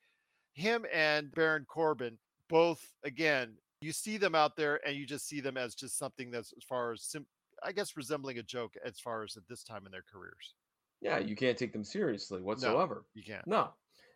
him 0.51 0.86
and 0.93 1.32
baron 1.32 1.66
corbin 1.66 2.18
both 2.50 2.82
again 3.04 3.54
you 3.82 3.91
see 3.91 4.18
them 4.18 4.36
out 4.36 4.56
there 4.56 4.80
and 4.88 4.96
you 4.96 5.06
just 5.06 5.28
see 5.28 5.41
them 5.41 5.58
as 5.58 5.76
just 5.76 5.98
something 5.98 6.32
that's 6.32 6.54
as 6.58 6.64
far 6.64 6.91
as 6.91 7.04
sim- 7.04 7.26
i 7.64 7.72
guess 7.72 7.98
resembling 7.98 8.38
a 8.39 8.43
joke 8.43 8.74
as 8.86 9.00
far 9.00 9.24
as 9.24 9.36
at 9.36 9.43
this 9.48 9.64
time 9.64 9.86
in 9.86 9.91
their 9.91 10.04
careers 10.12 10.54
yeah, 11.02 11.20
you 11.20 11.36
can't 11.36 11.58
take 11.58 11.72
them 11.74 11.84
seriously 11.84 12.41
whatsoever. 12.41 13.06
you 13.14 13.24
can't 13.24 13.46
No. 13.46 13.70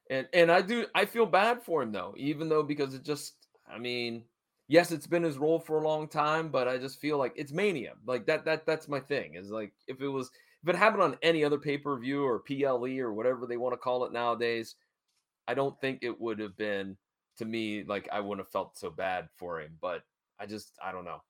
And 0.09 0.27
and 0.33 0.51
I 0.51 0.61
do 0.61 0.87
I 0.95 1.05
feel 1.05 1.25
bad 1.25 1.61
for 1.61 1.83
him 1.83 1.91
though, 1.91 2.15
even 2.17 2.49
though 2.49 2.63
because 2.63 2.95
it 2.95 3.03
just 3.03 3.35
I 3.71 3.77
mean, 3.77 4.23
yes, 4.67 4.91
it's 4.91 5.05
been 5.05 5.21
his 5.21 5.37
role 5.37 5.59
for 5.59 5.79
a 5.79 5.87
long 5.87 6.07
time, 6.07 6.49
but 6.49 6.67
I 6.67 6.79
just 6.79 6.99
feel 6.99 7.19
like 7.19 7.33
it's 7.35 7.51
mania. 7.51 7.93
Like 8.07 8.25
that 8.25 8.43
that 8.45 8.65
that's 8.65 8.87
my 8.87 8.99
thing. 8.99 9.35
Is 9.35 9.51
like 9.51 9.73
if 9.87 10.01
it 10.01 10.07
was 10.07 10.31
if 10.63 10.69
it 10.69 10.75
happened 10.75 11.03
on 11.03 11.17
any 11.21 11.43
other 11.43 11.59
pay-per-view 11.59 12.23
or 12.23 12.39
PLE 12.39 12.97
or 12.99 13.13
whatever 13.13 13.45
they 13.45 13.57
want 13.57 13.73
to 13.73 13.77
call 13.77 14.03
it 14.05 14.11
nowadays, 14.11 14.75
I 15.47 15.53
don't 15.53 15.79
think 15.79 15.99
it 16.01 16.19
would 16.19 16.39
have 16.39 16.57
been 16.57 16.97
to 17.39 17.45
me 17.45 17.83
like 17.83 18.09
I 18.11 18.19
wouldn't 18.21 18.45
have 18.47 18.51
felt 18.51 18.77
so 18.77 18.89
bad 18.91 19.29
for 19.35 19.61
him, 19.61 19.77
but 19.81 20.03
I 20.39 20.45
just 20.47 20.77
I 20.81 20.91
don't 20.93 21.05
know. 21.05 21.21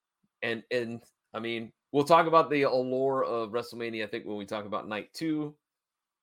And 0.41 0.63
and 0.71 1.03
I 1.33 1.39
mean, 1.39 1.73
we'll 1.91 2.03
talk 2.05 2.27
about 2.27 2.49
the 2.49 2.63
allure 2.63 3.23
of 3.25 3.51
WrestleMania 3.51 4.05
I 4.05 4.07
think 4.07 4.25
when 4.25 4.37
we 4.37 4.45
talk 4.45 4.65
about 4.65 4.87
night 4.87 5.13
2. 5.13 5.57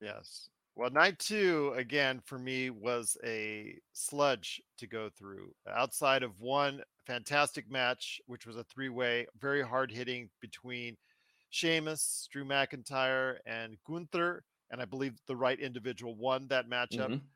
Yes. 0.01 0.49
Well, 0.75 0.91
night 0.91 1.19
two 1.19 1.73
again 1.75 2.21
for 2.21 2.39
me 2.39 2.69
was 2.71 3.17
a 3.25 3.79
sludge 3.93 4.61
to 4.77 4.87
go 4.87 5.09
through. 5.09 5.55
Outside 5.67 6.23
of 6.23 6.41
one 6.41 6.83
fantastic 7.07 7.71
match, 7.71 8.21
which 8.27 8.47
was 8.47 8.57
a 8.57 8.65
three-way, 8.65 9.27
very 9.39 9.63
hard 9.63 9.91
hitting 9.91 10.31
between 10.41 10.99
Sheamus, 11.49 12.29
Drew 12.31 12.45
McIntyre, 12.45 13.39
and 13.47 13.79
Gunther, 13.85 14.45
and 14.71 14.83
I 14.83 14.85
believe 14.85 15.19
the 15.27 15.37
right 15.37 15.59
individual 15.59 16.15
won 16.15 16.49
that 16.49 16.67
matchup. 16.69 17.11
Mhm. 17.11 17.29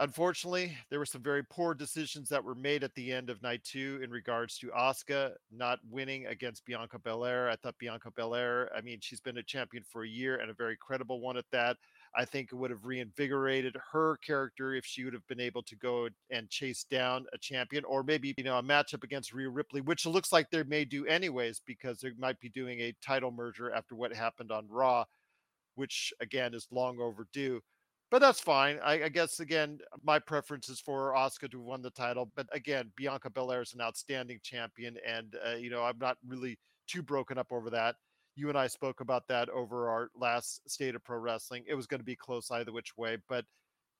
Unfortunately, 0.00 0.76
there 0.90 1.00
were 1.00 1.06
some 1.06 1.22
very 1.24 1.42
poor 1.42 1.74
decisions 1.74 2.28
that 2.28 2.44
were 2.44 2.54
made 2.54 2.84
at 2.84 2.94
the 2.94 3.12
end 3.12 3.30
of 3.30 3.42
night 3.42 3.64
two 3.64 3.98
in 4.00 4.10
regards 4.12 4.56
to 4.56 4.68
Asuka 4.68 5.32
not 5.50 5.80
winning 5.90 6.26
against 6.26 6.64
Bianca 6.64 7.00
Belair. 7.00 7.50
I 7.50 7.56
thought 7.56 7.78
Bianca 7.78 8.12
Belair, 8.12 8.70
I 8.76 8.80
mean, 8.80 8.98
she's 9.00 9.18
been 9.18 9.38
a 9.38 9.42
champion 9.42 9.82
for 9.82 10.04
a 10.04 10.08
year 10.08 10.36
and 10.36 10.52
a 10.52 10.54
very 10.54 10.76
credible 10.76 11.20
one 11.20 11.36
at 11.36 11.50
that. 11.50 11.78
I 12.16 12.24
think 12.24 12.52
it 12.52 12.54
would 12.54 12.70
have 12.70 12.84
reinvigorated 12.84 13.76
her 13.90 14.18
character 14.18 14.72
if 14.74 14.86
she 14.86 15.02
would 15.02 15.14
have 15.14 15.26
been 15.26 15.40
able 15.40 15.64
to 15.64 15.74
go 15.74 16.08
and 16.30 16.48
chase 16.48 16.84
down 16.84 17.26
a 17.32 17.38
champion 17.38 17.84
or 17.84 18.04
maybe, 18.04 18.34
you 18.36 18.44
know, 18.44 18.58
a 18.58 18.62
matchup 18.62 19.02
against 19.02 19.32
Rhea 19.32 19.48
Ripley, 19.48 19.80
which 19.80 20.06
looks 20.06 20.30
like 20.30 20.48
they 20.48 20.62
may 20.62 20.84
do 20.84 21.06
anyways 21.06 21.60
because 21.66 21.98
they 21.98 22.12
might 22.16 22.38
be 22.38 22.50
doing 22.50 22.78
a 22.82 22.94
title 23.04 23.32
merger 23.32 23.72
after 23.72 23.96
what 23.96 24.14
happened 24.14 24.52
on 24.52 24.68
Raw, 24.68 25.06
which 25.74 26.12
again 26.20 26.54
is 26.54 26.68
long 26.70 27.00
overdue 27.00 27.60
but 28.10 28.20
that's 28.20 28.40
fine. 28.40 28.78
I, 28.82 29.04
I, 29.04 29.08
guess 29.08 29.40
again, 29.40 29.78
my 30.02 30.18
preference 30.18 30.68
is 30.68 30.80
for 30.80 31.12
Asuka 31.14 31.50
to 31.50 31.60
win 31.60 31.82
the 31.82 31.90
title. 31.90 32.30
But 32.34 32.46
again, 32.52 32.90
Bianca 32.96 33.28
Belair 33.28 33.62
is 33.62 33.74
an 33.74 33.82
outstanding 33.82 34.40
champion, 34.42 34.96
and 35.06 35.36
uh, 35.46 35.56
you 35.56 35.70
know 35.70 35.82
I'm 35.82 35.98
not 35.98 36.16
really 36.26 36.58
too 36.86 37.02
broken 37.02 37.38
up 37.38 37.52
over 37.52 37.70
that. 37.70 37.96
You 38.34 38.48
and 38.48 38.56
I 38.56 38.66
spoke 38.68 39.00
about 39.00 39.26
that 39.28 39.48
over 39.50 39.90
our 39.90 40.10
last 40.16 40.68
state 40.70 40.94
of 40.94 41.04
pro 41.04 41.18
wrestling. 41.18 41.64
It 41.66 41.74
was 41.74 41.86
going 41.86 42.00
to 42.00 42.04
be 42.04 42.16
close 42.16 42.50
either 42.50 42.72
which 42.72 42.96
way. 42.96 43.18
But 43.28 43.44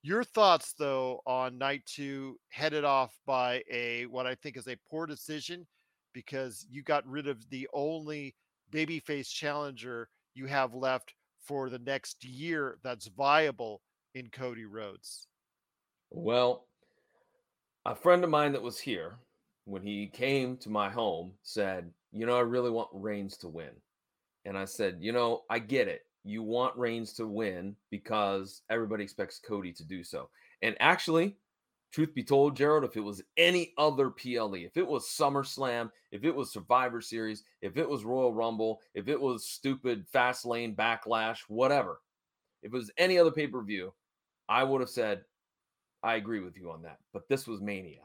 your 0.01 0.23
thoughts 0.23 0.73
though 0.73 1.21
on 1.27 1.57
night 1.57 1.83
two, 1.85 2.39
headed 2.49 2.85
off 2.85 3.13
by 3.27 3.63
a 3.71 4.05
what 4.07 4.25
I 4.25 4.35
think 4.35 4.57
is 4.57 4.67
a 4.67 4.77
poor 4.89 5.05
decision 5.05 5.67
because 6.13 6.65
you 6.69 6.81
got 6.81 7.05
rid 7.05 7.27
of 7.27 7.47
the 7.49 7.67
only 7.73 8.35
babyface 8.71 9.29
challenger 9.29 10.09
you 10.33 10.47
have 10.47 10.73
left 10.73 11.13
for 11.43 11.69
the 11.69 11.79
next 11.79 12.23
year 12.23 12.77
that's 12.83 13.07
viable 13.07 13.81
in 14.15 14.29
Cody 14.29 14.65
Rhodes? 14.65 15.27
Well, 16.11 16.65
a 17.85 17.95
friend 17.95 18.23
of 18.23 18.29
mine 18.29 18.51
that 18.53 18.61
was 18.61 18.79
here 18.79 19.15
when 19.65 19.83
he 19.83 20.07
came 20.07 20.57
to 20.57 20.69
my 20.69 20.89
home 20.89 21.33
said, 21.43 21.91
You 22.11 22.25
know, 22.25 22.37
I 22.37 22.41
really 22.41 22.71
want 22.71 22.89
Reigns 22.93 23.37
to 23.37 23.47
win. 23.47 23.71
And 24.45 24.57
I 24.57 24.65
said, 24.65 24.97
You 24.99 25.11
know, 25.11 25.43
I 25.49 25.59
get 25.59 25.87
it. 25.87 26.01
You 26.23 26.43
want 26.43 26.77
Reigns 26.77 27.13
to 27.13 27.27
win 27.27 27.75
because 27.91 28.61
everybody 28.69 29.03
expects 29.03 29.39
Cody 29.39 29.71
to 29.73 29.83
do 29.83 30.03
so. 30.03 30.29
And 30.61 30.75
actually, 30.79 31.37
truth 31.91 32.13
be 32.13 32.23
told, 32.23 32.55
Gerald, 32.55 32.83
if 32.83 32.97
it 32.97 33.03
was 33.03 33.21
any 33.37 33.73
other 33.77 34.09
PLE, 34.09 34.55
if 34.55 34.75
it 34.75 34.85
was 34.85 35.05
SummerSlam, 35.05 35.89
if 36.11 36.23
it 36.23 36.35
was 36.35 36.51
Survivor 36.51 37.01
Series, 37.01 37.43
if 37.61 37.77
it 37.77 37.87
was 37.87 38.03
Royal 38.03 38.33
Rumble, 38.33 38.81
if 38.93 39.07
it 39.07 39.19
was 39.19 39.45
stupid 39.45 40.05
Fast 40.11 40.45
Lane 40.45 40.75
Backlash, 40.75 41.39
whatever, 41.47 42.01
if 42.61 42.73
it 42.73 42.77
was 42.77 42.91
any 42.97 43.17
other 43.17 43.31
pay 43.31 43.47
per 43.47 43.63
view, 43.63 43.93
I 44.49 44.63
would 44.63 44.81
have 44.81 44.89
said, 44.89 45.21
I 46.03 46.15
agree 46.15 46.39
with 46.39 46.57
you 46.57 46.71
on 46.71 46.81
that. 46.81 46.97
But 47.13 47.29
this 47.29 47.47
was 47.47 47.61
Mania. 47.61 48.01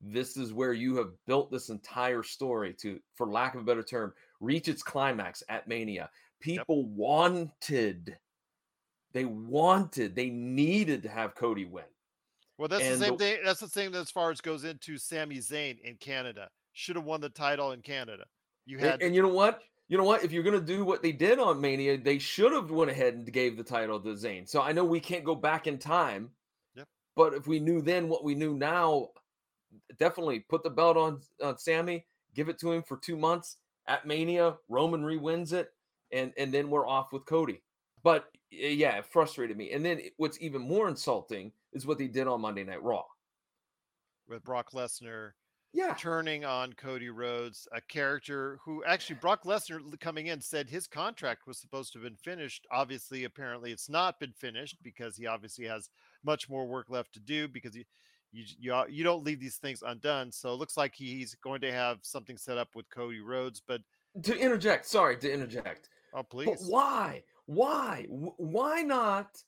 This 0.00 0.36
is 0.36 0.52
where 0.52 0.72
you 0.72 0.96
have 0.96 1.10
built 1.26 1.50
this 1.50 1.68
entire 1.68 2.22
story 2.22 2.74
to, 2.80 2.98
for 3.14 3.26
lack 3.26 3.54
of 3.54 3.60
a 3.60 3.64
better 3.64 3.82
term, 3.82 4.14
reach 4.40 4.68
its 4.68 4.82
climax 4.82 5.42
at 5.48 5.68
Mania. 5.68 6.08
People 6.40 6.78
yep. 6.78 6.96
wanted, 6.96 8.16
they 9.12 9.24
wanted, 9.24 10.14
they 10.14 10.30
needed 10.30 11.02
to 11.02 11.08
have 11.08 11.34
Cody 11.34 11.64
win. 11.64 11.84
Well, 12.56 12.68
that's 12.68 12.84
and 12.84 12.94
the 12.94 13.04
same 13.04 13.16
the, 13.16 13.24
thing. 13.24 13.38
That's 13.44 13.60
the 13.60 13.68
same 13.68 13.94
as 13.94 14.10
far 14.10 14.30
as 14.30 14.40
goes 14.40 14.64
into 14.64 14.98
Sami 14.98 15.38
Zayn 15.38 15.80
in 15.80 15.96
Canada. 15.96 16.48
Should 16.72 16.96
have 16.96 17.04
won 17.04 17.20
the 17.20 17.28
title 17.28 17.72
in 17.72 17.82
Canada. 17.82 18.24
You 18.66 18.78
had, 18.78 18.94
and, 18.94 19.02
and 19.02 19.14
you 19.14 19.22
know 19.22 19.28
what? 19.28 19.62
You 19.88 19.96
know 19.96 20.04
what? 20.04 20.22
If 20.22 20.32
you're 20.32 20.42
gonna 20.42 20.60
do 20.60 20.84
what 20.84 21.02
they 21.02 21.12
did 21.12 21.38
on 21.38 21.60
Mania, 21.60 21.96
they 21.98 22.18
should 22.18 22.52
have 22.52 22.70
went 22.70 22.90
ahead 22.90 23.14
and 23.14 23.32
gave 23.32 23.56
the 23.56 23.64
title 23.64 23.98
to 24.00 24.10
Zayn. 24.10 24.48
So 24.48 24.60
I 24.60 24.72
know 24.72 24.84
we 24.84 25.00
can't 25.00 25.24
go 25.24 25.34
back 25.34 25.66
in 25.66 25.78
time. 25.78 26.30
Yep. 26.74 26.86
But 27.16 27.34
if 27.34 27.46
we 27.46 27.58
knew 27.58 27.80
then 27.82 28.08
what 28.08 28.24
we 28.24 28.34
knew 28.34 28.54
now, 28.54 29.08
definitely 29.98 30.40
put 30.40 30.62
the 30.62 30.70
belt 30.70 30.96
on 30.96 31.20
on 31.42 31.58
Sami, 31.58 32.06
give 32.34 32.48
it 32.48 32.58
to 32.60 32.72
him 32.72 32.82
for 32.82 32.98
two 32.98 33.16
months 33.16 33.56
at 33.86 34.06
Mania. 34.06 34.56
Roman 34.68 35.04
re-wins 35.04 35.52
it. 35.52 35.72
and 36.12 36.32
and 36.38 36.52
then 36.52 36.70
we're 36.70 36.86
off 36.86 37.12
with 37.12 37.26
Cody. 37.26 37.62
But 38.02 38.26
eh, 38.52 38.68
yeah, 38.68 38.98
it 38.98 39.06
frustrated 39.06 39.56
me. 39.56 39.72
And 39.72 39.84
then 39.84 40.00
what's 40.16 40.40
even 40.40 40.62
more 40.62 40.88
insulting 40.88 41.52
is 41.72 41.86
what 41.86 41.98
they 41.98 42.08
did 42.08 42.26
on 42.26 42.40
Monday 42.40 42.64
Night 42.64 42.82
Raw 42.82 43.04
with 44.28 44.44
Brock 44.44 44.72
Lesnar 44.72 45.32
yeah. 45.72 45.94
turning 45.98 46.44
on 46.44 46.72
Cody 46.72 47.10
Rhodes, 47.10 47.68
a 47.72 47.80
character 47.80 48.58
who 48.64 48.82
actually 48.84 49.16
Brock 49.16 49.44
Lesnar 49.44 49.80
coming 50.00 50.28
in 50.28 50.40
said 50.40 50.68
his 50.68 50.86
contract 50.86 51.46
was 51.46 51.58
supposed 51.58 51.92
to 51.92 51.98
have 51.98 52.04
been 52.04 52.16
finished. 52.16 52.66
Obviously, 52.70 53.24
apparently, 53.24 53.72
it's 53.72 53.88
not 53.88 54.18
been 54.18 54.32
finished 54.32 54.76
because 54.82 55.16
he 55.16 55.26
obviously 55.26 55.66
has 55.66 55.90
much 56.24 56.48
more 56.48 56.66
work 56.66 56.86
left 56.88 57.12
to 57.14 57.20
do 57.20 57.48
because 57.48 57.76
you 57.76 57.84
you 58.32 58.44
you, 58.58 58.84
you 58.88 59.04
don't 59.04 59.24
leave 59.24 59.40
these 59.40 59.56
things 59.56 59.82
undone. 59.86 60.32
So 60.32 60.52
it 60.52 60.56
looks 60.56 60.76
like 60.76 60.94
he's 60.94 61.34
going 61.36 61.60
to 61.62 61.72
have 61.72 61.98
something 62.02 62.36
set 62.36 62.58
up 62.58 62.68
with 62.74 62.88
Cody 62.90 63.20
Rhodes. 63.20 63.62
But 63.66 63.82
to 64.22 64.36
interject, 64.36 64.86
sorry 64.86 65.16
to 65.18 65.32
interject. 65.32 65.88
Oh 66.14 66.22
please. 66.22 66.46
But 66.46 66.60
why? 66.60 67.22
Why? 67.46 68.06
Why 68.08 68.82
not? 68.82 69.42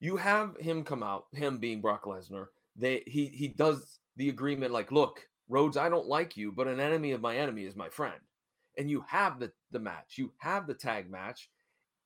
You 0.00 0.16
have 0.16 0.56
him 0.58 0.84
come 0.84 1.02
out, 1.02 1.26
him 1.32 1.58
being 1.58 1.80
Brock 1.80 2.04
Lesnar. 2.04 2.46
They 2.76 3.02
he 3.06 3.26
he 3.26 3.48
does 3.48 3.98
the 4.16 4.28
agreement 4.28 4.72
like, 4.72 4.92
look, 4.92 5.26
Rhodes, 5.48 5.76
I 5.76 5.88
don't 5.88 6.06
like 6.06 6.36
you, 6.36 6.52
but 6.52 6.68
an 6.68 6.80
enemy 6.80 7.12
of 7.12 7.20
my 7.20 7.36
enemy 7.36 7.64
is 7.64 7.76
my 7.76 7.88
friend. 7.88 8.20
And 8.78 8.90
you 8.90 9.04
have 9.08 9.38
the, 9.38 9.52
the 9.70 9.78
match, 9.78 10.14
you 10.16 10.32
have 10.38 10.66
the 10.66 10.74
tag 10.74 11.10
match 11.10 11.48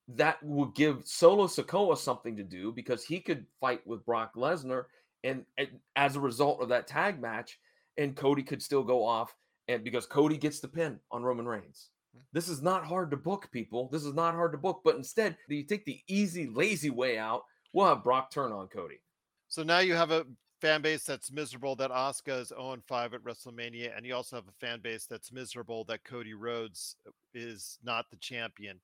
that 0.09 0.43
will 0.43 0.67
give 0.67 1.03
Solo 1.05 1.47
Sikoa 1.47 1.97
something 1.97 2.37
to 2.37 2.43
do 2.43 2.73
because 2.73 3.05
he 3.05 3.21
could 3.21 3.47
fight 3.61 3.87
with 3.87 4.05
Brock 4.07 4.35
Lesnar. 4.35 4.85
And, 5.25 5.45
and 5.57 5.69
as 5.97 6.17
a 6.17 6.21
result 6.21 6.61
of 6.63 6.69
that 6.71 6.87
tag 6.87 7.21
match, 7.21 7.59
and 7.97 8.17
Cody 8.17 8.43
could 8.43 8.63
still 8.63 8.85
go 8.85 9.05
off, 9.05 9.35
and 9.67 9.85
because 9.85 10.07
Cody 10.07 10.37
gets 10.37 10.61
the 10.61 10.69
pin 10.69 10.99
on 11.11 11.23
Roman 11.23 11.47
Reigns. 11.47 11.91
Hmm. 12.15 12.21
This 12.33 12.49
is 12.49 12.63
not 12.63 12.87
hard 12.87 13.11
to 13.11 13.17
book, 13.17 13.49
people. 13.53 13.89
This 13.93 14.05
is 14.05 14.15
not 14.15 14.35
hard 14.35 14.53
to 14.53 14.59
book. 14.59 14.81
But 14.85 14.97
instead, 14.97 15.37
you 15.49 15.65
take 15.65 15.85
the 15.85 16.01
easy, 16.07 16.47
lazy 16.47 16.91
way 16.91 17.19
out. 17.19 17.43
We'll 17.73 17.87
have 17.87 18.05
Brock 18.05 18.31
turn 18.31 18.53
on 18.53 18.69
Cody. 18.69 19.01
So 19.49 19.63
now 19.63 19.81
you 19.81 19.95
have 19.95 20.11
a 20.11 20.25
fan 20.61 20.83
base 20.83 21.05
that's 21.05 21.33
miserable 21.33 21.77
that 21.77 21.91
Asuka 21.91 22.41
is 22.41 22.49
0 22.49 22.79
5 22.87 23.15
at 23.15 23.23
WrestleMania, 23.23 23.97
and 23.97 24.05
you 24.05 24.15
also 24.15 24.37
have 24.37 24.49
a 24.49 24.67
fan 24.67 24.81
base 24.81 25.07
that's 25.07 25.33
miserable 25.33 25.85
that 25.85 26.05
Cody 26.05 26.35
Rhodes 26.35 26.97
uh, 27.07 27.11
is 27.35 27.79
not 27.83 28.07
the 28.11 28.17
champion. 28.17 28.81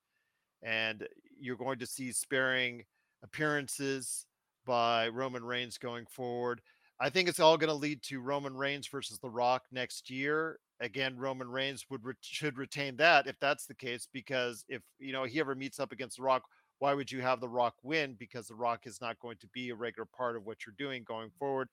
And 0.62 1.06
you're 1.38 1.56
going 1.56 1.78
to 1.78 1.86
see 1.86 2.12
sparing 2.12 2.84
appearances 3.22 4.26
by 4.64 5.08
Roman 5.08 5.44
Reigns 5.44 5.78
going 5.78 6.06
forward. 6.06 6.60
I 7.00 7.10
think 7.10 7.28
it's 7.28 7.40
all 7.40 7.58
going 7.58 7.68
to 7.68 7.74
lead 7.74 8.02
to 8.04 8.20
Roman 8.20 8.56
Reigns 8.56 8.86
versus 8.86 9.18
The 9.18 9.28
Rock 9.28 9.64
next 9.72 10.08
year. 10.08 10.58
Again, 10.80 11.16
Roman 11.18 11.50
Reigns 11.50 11.84
would 11.90 12.04
re- 12.04 12.14
should 12.20 12.56
retain 12.56 12.96
that 12.96 13.26
if 13.26 13.38
that's 13.40 13.66
the 13.66 13.74
case, 13.74 14.08
because 14.12 14.64
if 14.68 14.82
you 14.98 15.12
know 15.12 15.24
he 15.24 15.40
ever 15.40 15.54
meets 15.54 15.80
up 15.80 15.92
against 15.92 16.16
The 16.16 16.22
Rock, 16.22 16.44
why 16.78 16.94
would 16.94 17.10
you 17.10 17.20
have 17.20 17.40
The 17.40 17.48
Rock 17.48 17.74
win? 17.82 18.16
Because 18.18 18.48
The 18.48 18.54
Rock 18.54 18.86
is 18.86 19.00
not 19.00 19.18
going 19.20 19.36
to 19.38 19.46
be 19.48 19.70
a 19.70 19.74
regular 19.74 20.06
part 20.16 20.36
of 20.36 20.44
what 20.44 20.58
you're 20.66 20.74
doing 20.78 21.04
going 21.06 21.30
forward. 21.38 21.68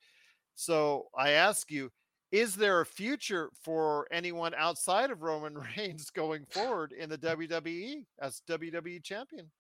So 0.56 1.08
I 1.18 1.32
ask 1.32 1.72
you, 1.72 1.92
is 2.32 2.56
there 2.56 2.80
a 2.80 2.86
future 2.86 3.50
for 3.62 4.08
anyone 4.12 4.54
outside 4.56 5.12
of 5.12 5.22
Roman 5.22 5.58
Reigns 5.78 6.10
going 6.10 6.46
forward 6.50 6.94
in 6.94 7.10
the 7.10 7.18
WWE 7.18 8.06
as 8.22 8.42
WWE 8.50 9.04
champion? 9.04 9.52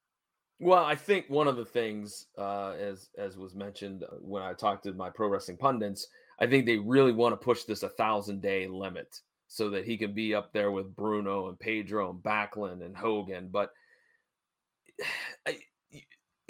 Well, 0.59 0.83
I 0.83 0.95
think 0.95 1.25
one 1.27 1.47
of 1.47 1.57
the 1.57 1.65
things, 1.65 2.27
uh, 2.37 2.73
as 2.73 3.09
as 3.17 3.35
was 3.35 3.55
mentioned 3.55 4.03
uh, 4.03 4.17
when 4.21 4.43
I 4.43 4.53
talked 4.53 4.83
to 4.83 4.93
my 4.93 5.09
pro 5.09 5.27
wrestling 5.27 5.57
pundits, 5.57 6.07
I 6.39 6.45
think 6.45 6.65
they 6.65 6.77
really 6.77 7.11
want 7.11 7.33
to 7.33 7.43
push 7.43 7.63
this 7.63 7.83
a 7.83 7.89
thousand 7.89 8.41
day 8.41 8.67
limit 8.67 9.21
so 9.47 9.71
that 9.71 9.85
he 9.85 9.97
can 9.97 10.13
be 10.13 10.35
up 10.35 10.53
there 10.53 10.71
with 10.71 10.95
Bruno 10.95 11.49
and 11.49 11.59
Pedro 11.59 12.11
and 12.11 12.21
Backlund 12.21 12.85
and 12.85 12.95
Hogan. 12.95 13.49
But 13.51 13.71
I, 15.47 15.59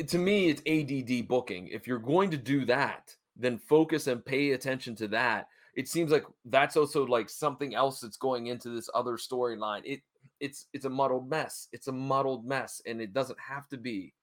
to 0.08 0.18
me, 0.18 0.50
it's 0.50 0.62
ADD 0.68 1.28
booking. 1.28 1.68
If 1.68 1.88
you're 1.88 2.00
going 2.00 2.32
to 2.32 2.38
do 2.38 2.66
that, 2.66 3.16
then 3.36 3.58
focus 3.58 4.08
and 4.08 4.24
pay 4.24 4.52
attention 4.52 4.96
to 4.98 5.08
that. 5.10 5.48
It 5.76 5.88
seems 5.88 6.12
like 6.12 6.26
that's 6.46 6.76
also 6.76 7.06
like 7.06 7.30
something 7.30 7.76
else 7.76 8.02
that's 8.02 8.18
going 8.18 8.48
into 8.48 8.70
this 8.70 8.90
other 8.94 9.14
storyline. 9.14 9.82
It 9.86 10.02
it's 10.40 10.66
it's 10.74 10.86
a 10.86 10.90
muddled 10.90 11.30
mess. 11.30 11.68
It's 11.72 11.88
a 11.88 11.92
muddled 11.92 12.46
mess, 12.46 12.82
and 12.86 13.00
it 13.00 13.14
doesn't 13.14 13.40
have 13.40 13.68
to 13.70 13.78
be. 13.78 14.14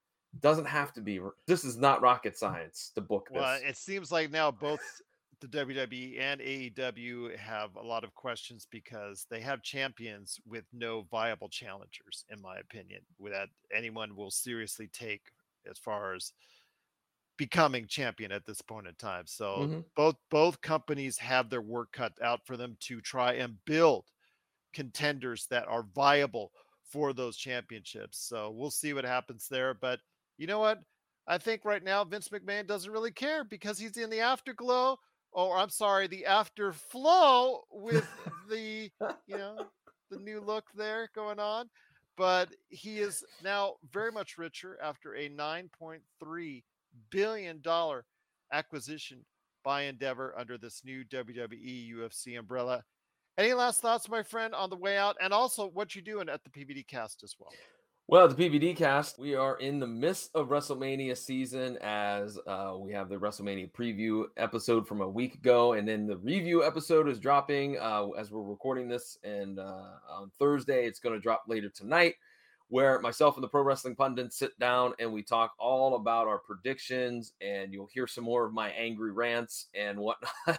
Doesn't 0.40 0.66
have 0.66 0.92
to 0.92 1.00
be. 1.00 1.20
This 1.46 1.64
is 1.64 1.78
not 1.78 2.02
rocket 2.02 2.36
science 2.36 2.92
to 2.94 3.00
book 3.00 3.28
this. 3.32 3.40
Well, 3.40 3.60
it 3.66 3.76
seems 3.78 4.12
like 4.12 4.30
now 4.30 4.50
both 4.50 4.80
the 5.40 5.46
WWE 5.46 6.20
and 6.20 6.40
AEW 6.40 7.36
have 7.36 7.76
a 7.76 7.82
lot 7.82 8.04
of 8.04 8.14
questions 8.14 8.66
because 8.70 9.26
they 9.30 9.40
have 9.40 9.62
champions 9.62 10.40
with 10.46 10.64
no 10.72 11.06
viable 11.10 11.48
challengers, 11.48 12.24
in 12.30 12.40
my 12.40 12.58
opinion, 12.58 13.00
that 13.30 13.48
anyone 13.74 14.16
will 14.16 14.30
seriously 14.30 14.88
take 14.92 15.22
as 15.70 15.78
far 15.78 16.14
as 16.14 16.32
becoming 17.36 17.86
champion 17.86 18.32
at 18.32 18.44
this 18.44 18.60
point 18.60 18.86
in 18.86 18.94
time. 18.94 19.24
So 19.26 19.58
mm-hmm. 19.60 19.80
both 19.96 20.16
both 20.30 20.60
companies 20.60 21.16
have 21.18 21.48
their 21.48 21.62
work 21.62 21.92
cut 21.92 22.12
out 22.22 22.40
for 22.44 22.56
them 22.56 22.76
to 22.80 23.00
try 23.00 23.34
and 23.34 23.56
build 23.64 24.04
contenders 24.74 25.46
that 25.50 25.68
are 25.68 25.86
viable 25.94 26.50
for 26.90 27.12
those 27.12 27.36
championships. 27.36 28.18
So 28.18 28.50
we'll 28.50 28.70
see 28.70 28.92
what 28.92 29.04
happens 29.04 29.46
there. 29.48 29.74
But 29.74 30.00
you 30.36 30.46
know 30.46 30.58
what? 30.58 30.80
I 31.26 31.38
think 31.38 31.64
right 31.64 31.84
now 31.84 32.04
Vince 32.04 32.28
McMahon 32.28 32.66
doesn't 32.66 32.90
really 32.90 33.10
care 33.10 33.44
because 33.44 33.78
he's 33.78 33.96
in 33.96 34.10
the 34.10 34.20
afterglow 34.20 34.98
oh 35.38 35.52
i'm 35.52 35.70
sorry 35.70 36.06
the 36.06 36.26
after 36.26 36.72
flow 36.72 37.62
with 37.72 38.06
the 38.50 38.90
you 39.26 39.38
know 39.38 39.56
the 40.10 40.18
new 40.18 40.40
look 40.40 40.64
there 40.74 41.08
going 41.14 41.38
on 41.38 41.70
but 42.18 42.48
he 42.68 42.98
is 42.98 43.24
now 43.44 43.74
very 43.92 44.10
much 44.10 44.36
richer 44.36 44.76
after 44.82 45.14
a 45.14 45.30
9.3 45.30 46.62
billion 47.10 47.60
dollar 47.62 48.04
acquisition 48.52 49.24
by 49.64 49.82
endeavor 49.82 50.34
under 50.36 50.58
this 50.58 50.82
new 50.84 51.04
wwe 51.04 51.94
ufc 51.94 52.38
umbrella. 52.38 52.82
Any 53.36 53.52
last 53.52 53.80
thoughts 53.80 54.08
my 54.08 54.24
friend 54.24 54.52
on 54.52 54.68
the 54.68 54.76
way 54.76 54.96
out 54.96 55.16
and 55.22 55.32
also 55.32 55.68
what 55.68 55.94
you're 55.94 56.02
doing 56.02 56.28
at 56.28 56.40
the 56.42 56.50
pvd 56.50 56.86
cast 56.88 57.22
as 57.22 57.36
well 57.38 57.52
well, 58.10 58.26
the 58.26 58.34
PVD 58.34 58.74
cast, 58.74 59.18
we 59.18 59.34
are 59.34 59.58
in 59.58 59.78
the 59.78 59.86
midst 59.86 60.30
of 60.34 60.48
WrestleMania 60.48 61.14
season 61.14 61.76
as 61.82 62.38
uh, 62.46 62.72
we 62.78 62.90
have 62.90 63.10
the 63.10 63.16
WrestleMania 63.16 63.70
preview 63.70 64.24
episode 64.38 64.88
from 64.88 65.02
a 65.02 65.08
week 65.08 65.34
ago, 65.34 65.74
and 65.74 65.86
then 65.86 66.06
the 66.06 66.16
review 66.16 66.64
episode 66.64 67.06
is 67.06 67.18
dropping 67.18 67.78
uh, 67.78 68.06
as 68.16 68.30
we're 68.32 68.40
recording 68.40 68.88
this. 68.88 69.18
And 69.24 69.58
uh, 69.58 69.90
on 70.10 70.30
Thursday, 70.38 70.86
it's 70.86 71.00
going 71.00 71.16
to 71.16 71.20
drop 71.20 71.44
later 71.48 71.68
tonight 71.68 72.14
where 72.68 73.00
myself 73.00 73.36
and 73.36 73.42
the 73.42 73.48
pro 73.48 73.62
wrestling 73.62 73.96
pundits 73.96 74.38
sit 74.38 74.58
down 74.58 74.92
and 74.98 75.12
we 75.12 75.22
talk 75.22 75.52
all 75.58 75.96
about 75.96 76.26
our 76.26 76.38
predictions 76.38 77.32
and 77.40 77.72
you'll 77.72 77.88
hear 77.92 78.06
some 78.06 78.24
more 78.24 78.44
of 78.44 78.52
my 78.52 78.70
angry 78.70 79.10
rants 79.10 79.66
and 79.74 79.98
whatnot 79.98 80.30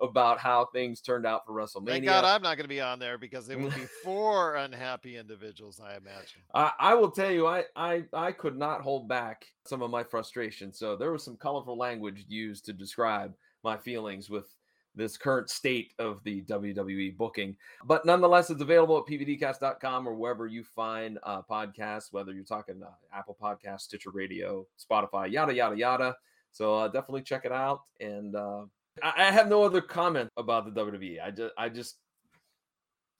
about 0.00 0.38
how 0.38 0.66
things 0.72 1.00
turned 1.00 1.26
out 1.26 1.44
for 1.46 1.52
WrestleMania. 1.52 1.88
Thank 1.88 2.04
God 2.06 2.24
I'm 2.24 2.42
not 2.42 2.56
going 2.56 2.64
to 2.64 2.68
be 2.68 2.80
on 2.80 2.98
there 2.98 3.18
because 3.18 3.48
it 3.50 3.60
would 3.60 3.74
be 3.74 3.86
four 4.02 4.56
unhappy 4.56 5.18
individuals, 5.18 5.80
I 5.80 5.96
imagine. 5.96 6.40
I, 6.54 6.72
I, 6.78 6.94
will 6.94 7.10
tell 7.10 7.30
you, 7.30 7.46
I, 7.46 7.64
I 7.76 8.04
I 8.12 8.32
could 8.32 8.56
not 8.56 8.80
hold 8.80 9.08
back 9.08 9.46
some 9.66 9.82
of 9.82 9.90
my 9.90 10.02
frustration. 10.02 10.72
So 10.72 10.96
there 10.96 11.12
was 11.12 11.22
some 11.22 11.36
colorful 11.36 11.76
language 11.76 12.24
used 12.28 12.64
to 12.66 12.72
describe 12.72 13.34
my 13.62 13.76
feelings 13.76 14.30
with 14.30 14.46
this 14.94 15.16
current 15.16 15.48
state 15.48 15.92
of 15.98 16.22
the 16.24 16.42
WWE 16.42 17.16
booking. 17.16 17.56
But 17.84 18.04
nonetheless, 18.04 18.50
it's 18.50 18.60
available 18.60 18.98
at 18.98 19.04
pvdcast.com 19.04 20.08
or 20.08 20.14
wherever 20.14 20.46
you 20.46 20.64
find 20.64 21.18
uh, 21.22 21.42
podcasts, 21.42 22.12
whether 22.12 22.32
you're 22.32 22.44
talking 22.44 22.82
uh, 22.82 22.90
Apple 23.16 23.36
Podcasts, 23.40 23.82
Stitcher 23.82 24.10
Radio, 24.10 24.66
Spotify, 24.78 25.30
yada, 25.30 25.54
yada, 25.54 25.76
yada. 25.76 26.16
So 26.50 26.74
uh, 26.74 26.88
definitely 26.88 27.22
check 27.22 27.44
it 27.44 27.52
out. 27.52 27.80
And 28.00 28.36
uh, 28.36 28.64
I, 29.02 29.12
I 29.16 29.30
have 29.30 29.48
no 29.48 29.62
other 29.62 29.80
comment 29.80 30.30
about 30.36 30.66
the 30.66 30.80
WWE. 30.80 31.22
I 31.22 31.30
just, 31.30 31.54
I 31.56 31.68
just, 31.68 31.96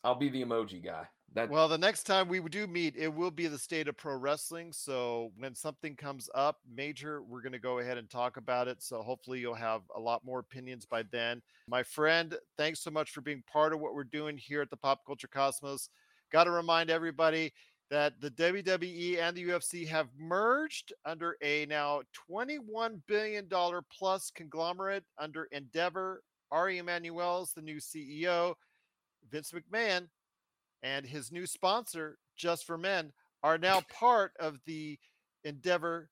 I'll 0.04 0.14
be 0.14 0.28
the 0.28 0.44
emoji 0.44 0.84
guy. 0.84 1.06
That 1.34 1.48
well, 1.48 1.66
the 1.66 1.78
next 1.78 2.02
time 2.02 2.28
we 2.28 2.40
do 2.40 2.66
meet, 2.66 2.94
it 2.94 3.08
will 3.08 3.30
be 3.30 3.46
the 3.46 3.58
state 3.58 3.88
of 3.88 3.96
pro 3.96 4.16
wrestling. 4.16 4.70
So 4.70 5.32
when 5.38 5.54
something 5.54 5.96
comes 5.96 6.28
up 6.34 6.58
major, 6.70 7.22
we're 7.22 7.40
going 7.40 7.52
to 7.52 7.58
go 7.58 7.78
ahead 7.78 7.96
and 7.96 8.10
talk 8.10 8.36
about 8.36 8.68
it. 8.68 8.82
So 8.82 9.00
hopefully 9.00 9.40
you'll 9.40 9.54
have 9.54 9.80
a 9.96 10.00
lot 10.00 10.24
more 10.26 10.40
opinions 10.40 10.84
by 10.84 11.04
then. 11.04 11.40
My 11.66 11.82
friend, 11.82 12.36
thanks 12.58 12.80
so 12.80 12.90
much 12.90 13.12
for 13.12 13.22
being 13.22 13.42
part 13.50 13.72
of 13.72 13.80
what 13.80 13.94
we're 13.94 14.04
doing 14.04 14.36
here 14.36 14.60
at 14.60 14.68
the 14.68 14.76
Pop 14.76 15.06
Culture 15.06 15.28
Cosmos. 15.28 15.88
Got 16.30 16.44
to 16.44 16.50
remind 16.50 16.90
everybody 16.90 17.54
that 17.90 18.20
the 18.20 18.30
WWE 18.30 19.18
and 19.18 19.34
the 19.34 19.48
UFC 19.48 19.88
have 19.88 20.08
merged 20.18 20.92
under 21.06 21.36
a 21.42 21.64
now 21.66 22.02
$21 22.30 23.00
billion 23.06 23.48
plus 23.90 24.30
conglomerate 24.34 25.04
under 25.18 25.44
Endeavor. 25.52 26.22
Ari 26.50 26.76
Emanuel 26.76 27.42
is 27.42 27.52
the 27.52 27.62
new 27.62 27.76
CEO. 27.76 28.54
Vince 29.30 29.52
McMahon 29.52 30.08
and 30.82 31.06
his 31.06 31.32
new 31.32 31.46
sponsor, 31.46 32.18
Just 32.36 32.66
for 32.66 32.78
Men, 32.78 33.12
are 33.42 33.58
now 33.58 33.82
part 33.88 34.32
of 34.38 34.58
the 34.66 34.98
Endeavor 35.44 36.08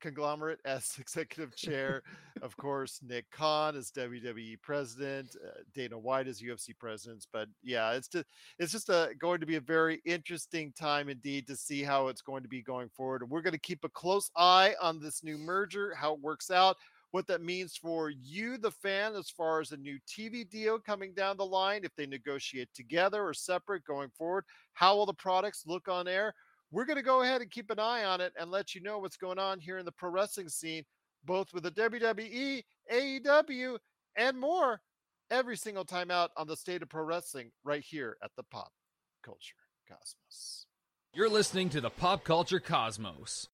conglomerate 0.00 0.58
as 0.64 0.96
executive 0.98 1.54
chair. 1.54 2.02
of 2.42 2.56
course, 2.56 3.00
Nick 3.06 3.30
Khan 3.30 3.76
is 3.76 3.92
WWE 3.92 4.60
president, 4.62 5.36
uh, 5.46 5.60
Dana 5.74 5.98
White 5.98 6.26
is 6.26 6.42
UFC 6.42 6.70
president. 6.78 7.26
But 7.32 7.48
yeah, 7.62 7.92
it's 7.92 8.08
just 8.08 8.26
it's 8.58 8.72
just 8.72 8.88
a, 8.88 9.10
going 9.18 9.40
to 9.40 9.46
be 9.46 9.56
a 9.56 9.60
very 9.60 10.00
interesting 10.04 10.72
time 10.78 11.08
indeed 11.08 11.46
to 11.46 11.56
see 11.56 11.82
how 11.82 12.08
it's 12.08 12.22
going 12.22 12.42
to 12.42 12.48
be 12.48 12.62
going 12.62 12.88
forward. 12.88 13.22
And 13.22 13.30
we're 13.30 13.42
going 13.42 13.52
to 13.52 13.58
keep 13.58 13.84
a 13.84 13.90
close 13.90 14.30
eye 14.36 14.74
on 14.80 15.00
this 15.00 15.22
new 15.22 15.38
merger, 15.38 15.94
how 15.94 16.14
it 16.14 16.20
works 16.20 16.50
out, 16.50 16.76
what 17.12 17.26
that 17.26 17.42
means 17.42 17.76
for 17.76 18.10
you, 18.10 18.56
the 18.56 18.70
fan, 18.70 19.14
as 19.14 19.30
far 19.30 19.60
as 19.60 19.72
a 19.72 19.76
new 19.76 19.98
TV 20.08 20.48
deal 20.48 20.78
coming 20.78 21.12
down 21.12 21.36
the 21.36 21.44
line, 21.44 21.84
if 21.84 21.94
they 21.96 22.06
negotiate 22.06 22.68
together 22.74 23.24
or 23.24 23.34
separate 23.34 23.84
going 23.84 24.10
forward. 24.16 24.44
How 24.74 24.96
will 24.96 25.06
the 25.06 25.14
products 25.14 25.64
look 25.66 25.88
on 25.88 26.06
air? 26.06 26.34
we're 26.70 26.84
going 26.84 26.96
to 26.96 27.02
go 27.02 27.22
ahead 27.22 27.40
and 27.40 27.50
keep 27.50 27.70
an 27.70 27.78
eye 27.78 28.04
on 28.04 28.20
it 28.20 28.32
and 28.38 28.50
let 28.50 28.74
you 28.74 28.80
know 28.80 28.98
what's 28.98 29.16
going 29.16 29.38
on 29.38 29.58
here 29.58 29.78
in 29.78 29.84
the 29.84 29.92
pro 29.92 30.10
wrestling 30.10 30.48
scene, 30.48 30.84
both 31.24 31.52
with 31.52 31.64
the 31.64 31.70
WWE, 31.72 32.62
AEW, 32.92 33.78
and 34.16 34.38
more 34.38 34.80
every 35.30 35.56
single 35.56 35.84
time 35.84 36.10
out 36.10 36.30
on 36.36 36.46
the 36.46 36.56
state 36.56 36.82
of 36.82 36.88
pro 36.88 37.02
wrestling 37.02 37.50
right 37.64 37.82
here 37.82 38.16
at 38.22 38.30
the 38.36 38.42
Pop 38.44 38.72
Culture 39.24 39.56
Cosmos. 39.88 40.66
You're 41.12 41.28
listening 41.28 41.70
to 41.70 41.80
the 41.80 41.90
Pop 41.90 42.24
Culture 42.24 42.60
Cosmos. 42.60 43.48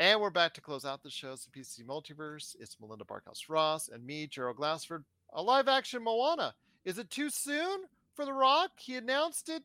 And 0.00 0.18
we're 0.18 0.30
back 0.30 0.54
to 0.54 0.62
close 0.62 0.86
out 0.86 1.02
the 1.02 1.10
show's 1.10 1.44
the 1.44 1.50
PC 1.60 1.84
Multiverse. 1.84 2.56
It's 2.58 2.80
Melinda 2.80 3.04
Barkhouse 3.04 3.50
Ross 3.50 3.90
and 3.90 4.02
me, 4.02 4.26
Gerald 4.26 4.56
Glassford. 4.56 5.04
A 5.34 5.42
live 5.42 5.68
action 5.68 6.02
Moana. 6.02 6.54
Is 6.86 6.96
it 6.96 7.10
too 7.10 7.28
soon 7.28 7.82
for 8.14 8.24
The 8.24 8.32
Rock? 8.32 8.70
He 8.78 8.96
announced 8.96 9.50
it 9.50 9.62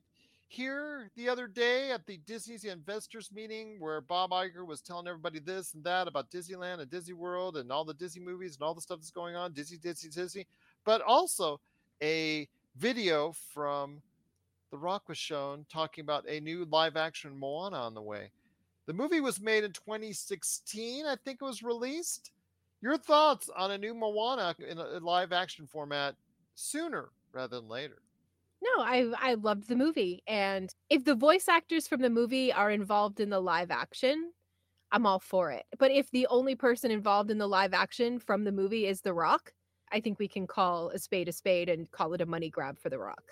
here 0.50 1.10
the 1.16 1.30
other 1.30 1.48
day 1.48 1.92
at 1.92 2.06
the 2.06 2.18
Disney's 2.28 2.66
investors 2.66 3.32
meeting 3.34 3.78
where 3.80 4.02
Bob 4.02 4.32
Iger 4.32 4.68
was 4.68 4.82
telling 4.82 5.08
everybody 5.08 5.40
this 5.40 5.74
and 5.74 5.86
that 5.86 6.06
about 6.10 6.30
Disneyland 6.30 6.82
and 6.82 6.92
Disney 6.92 7.14
World 7.14 7.56
and 7.56 7.72
all 7.72 7.86
the 7.86 7.94
Disney 7.94 8.22
movies 8.22 8.58
and 8.58 8.64
all 8.64 8.74
the 8.74 8.82
stuff 8.82 9.00
that's 9.00 9.12
going 9.12 9.38
on, 9.38 9.54
Disney, 9.54 9.78
Disney, 9.78 10.10
Disney, 10.10 10.48
but 10.84 11.00
also 11.00 11.62
a 12.04 12.46
video 12.76 13.32
from 13.54 14.02
The 14.70 14.78
Rock 14.78 15.08
was 15.08 15.18
shown 15.18 15.66
talking 15.72 16.02
about 16.02 16.28
a 16.28 16.42
new 16.42 16.68
live 16.70 16.98
action 16.98 17.40
Moana 17.40 17.78
on 17.78 17.94
the 17.94 18.02
way. 18.02 18.32
The 18.88 18.94
movie 18.94 19.22
was 19.22 19.42
made 19.42 19.64
in 19.64 19.72
2016, 19.72 21.06
I 21.06 21.16
think 21.16 21.40
it 21.42 21.46
was 21.46 21.64
released. 21.64 22.32
Your 22.82 22.98
thoughts 22.98 23.50
on 23.56 23.72
a 23.72 23.78
new 23.78 23.96
Moana 23.96 24.56
in 24.60 24.78
a 24.78 25.00
live 25.00 25.32
action 25.32 25.66
format 25.66 26.16
sooner 26.54 27.10
rather 27.32 27.60
than 27.60 27.68
later? 27.68 28.02
No, 28.62 28.84
I 28.84 29.12
I 29.20 29.34
loved 29.36 29.68
the 29.68 29.76
movie, 29.76 30.24
and 30.28 30.74
if 30.90 31.04
the 31.04 31.16
voice 31.16 31.48
actors 31.48 31.88
from 31.88 32.02
the 32.02 32.10
movie 32.10 32.54
are 32.54 32.72
involved 32.72 33.20
in 33.20 33.30
the 33.30 33.40
live 33.40 33.72
action, 33.72 34.32
I'm 34.92 35.06
all 35.06 35.20
for 35.20 35.52
it. 35.52 35.66
But 35.78 35.92
if 35.92 36.10
the 36.12 36.28
only 36.28 36.56
person 36.56 36.92
involved 36.92 37.32
in 37.32 37.38
the 37.38 37.48
live 37.48 37.74
action 37.74 38.20
from 38.20 38.44
the 38.44 38.52
movie 38.52 38.88
is 38.88 39.02
The 39.02 39.14
Rock, 39.14 39.54
I 39.92 40.00
think 40.00 40.20
we 40.20 40.28
can 40.28 40.48
call 40.48 40.90
a 40.90 41.00
spade 41.00 41.28
a 41.28 41.32
spade 41.32 41.70
and 41.70 41.90
call 41.92 42.14
it 42.14 42.22
a 42.22 42.26
money 42.26 42.50
grab 42.50 42.80
for 42.80 42.90
The 42.90 43.00
Rock. 43.00 43.24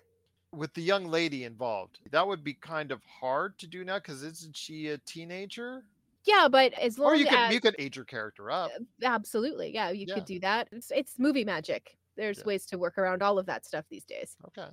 With 0.54 0.74
the 0.74 0.82
young 0.84 1.06
lady 1.08 1.43
involved, 1.45 1.99
that 2.12 2.28
would 2.28 2.43
be 2.43 2.54
kind 2.54 2.91
of 2.91 3.04
hard 3.06 3.58
to 3.60 3.68
do 3.68 3.84
now 3.84 3.97
because 3.97 4.22
isn't 4.24 4.56
she 4.56 4.88
a 4.89 4.97
teenager? 4.99 5.84
Yeah, 6.26 6.47
but 6.47 6.74
as 6.74 6.97
long 6.97 7.12
or 7.12 7.16
you 7.16 7.26
as 7.26 7.30
could 7.30 7.54
you 7.54 7.60
could 7.60 7.76
age 7.80 7.95
your 7.95 8.06
character 8.06 8.49
up. 8.51 8.72
absolutely, 9.04 9.74
yeah, 9.74 9.89
you 9.89 10.06
Yeah. 10.08 10.16
could 10.16 10.26
do 10.26 10.39
that. 10.39 10.70
It's, 10.72 10.91
it's 10.91 11.20
movie 11.20 11.43
magic. 11.43 11.97
There's 12.16 12.38
Yeah. 12.39 12.45
ways 12.45 12.66
to 12.68 12.78
work 12.78 12.97
around 12.97 13.22
all 13.24 13.39
of 13.39 13.45
that 13.47 13.66
stuff 13.66 13.86
these 13.89 14.06
days. 14.06 14.38
Okay, 14.47 14.70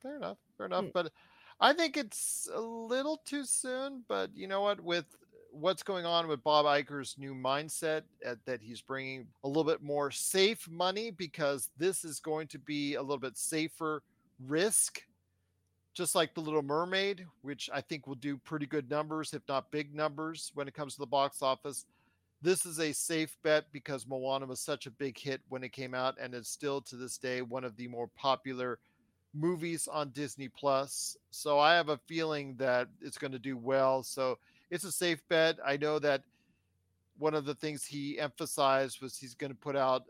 fair 0.00 0.16
enough, 0.16 0.38
fair 0.56 0.66
enough. 0.66 0.86
Mm. 0.86 0.92
But 0.92 1.12
I 1.60 1.72
think 1.72 1.96
it's 1.96 2.48
a 2.52 2.60
little 2.60 3.18
too 3.18 3.44
soon. 3.44 4.04
But 4.08 4.34
you 4.36 4.48
know 4.48 4.62
what? 4.62 4.80
With 4.80 5.06
what's 5.50 5.82
going 5.82 6.06
on 6.06 6.28
with 6.28 6.42
Bob 6.42 6.64
Iger's 6.66 7.16
new 7.18 7.34
mindset 7.34 8.04
uh, 8.26 8.36
that 8.46 8.62
he's 8.62 8.80
bringing 8.82 9.28
a 9.44 9.48
little 9.48 9.64
bit 9.64 9.82
more 9.82 10.10
safe 10.10 10.68
money 10.68 11.10
because 11.10 11.70
this 11.76 12.04
is 12.04 12.20
going 12.20 12.48
to 12.48 12.58
be 12.58 12.94
a 12.94 13.02
little 13.02 13.18
bit 13.18 13.36
safer 13.36 14.02
risk 14.38 15.02
just 15.94 16.14
like 16.14 16.34
the 16.34 16.40
little 16.40 16.62
mermaid 16.62 17.26
which 17.42 17.68
i 17.72 17.80
think 17.80 18.06
will 18.06 18.14
do 18.14 18.36
pretty 18.38 18.66
good 18.66 18.88
numbers 18.90 19.34
if 19.34 19.42
not 19.48 19.70
big 19.70 19.94
numbers 19.94 20.50
when 20.54 20.68
it 20.68 20.74
comes 20.74 20.94
to 20.94 21.00
the 21.00 21.06
box 21.06 21.42
office. 21.42 21.86
This 22.40 22.66
is 22.66 22.80
a 22.80 22.92
safe 22.92 23.36
bet 23.44 23.66
because 23.72 24.06
moana 24.06 24.46
was 24.46 24.60
such 24.60 24.86
a 24.86 24.90
big 24.90 25.16
hit 25.18 25.40
when 25.48 25.62
it 25.62 25.72
came 25.72 25.94
out 25.94 26.16
and 26.20 26.34
is 26.34 26.48
still 26.48 26.80
to 26.82 26.96
this 26.96 27.16
day 27.16 27.40
one 27.40 27.62
of 27.62 27.76
the 27.76 27.86
more 27.86 28.08
popular 28.16 28.78
movies 29.34 29.88
on 29.90 30.10
disney 30.10 30.48
plus. 30.48 31.16
So 31.30 31.58
i 31.58 31.74
have 31.74 31.88
a 31.88 32.00
feeling 32.08 32.56
that 32.56 32.88
it's 33.00 33.18
going 33.18 33.32
to 33.32 33.38
do 33.38 33.56
well. 33.56 34.02
So 34.02 34.38
it's 34.70 34.84
a 34.84 34.92
safe 34.92 35.22
bet. 35.28 35.58
I 35.64 35.76
know 35.76 35.98
that 36.00 36.22
one 37.18 37.34
of 37.34 37.44
the 37.44 37.54
things 37.54 37.84
he 37.84 38.18
emphasized 38.18 39.00
was 39.00 39.16
he's 39.16 39.34
going 39.34 39.52
to 39.52 39.58
put 39.58 39.76
out 39.76 40.04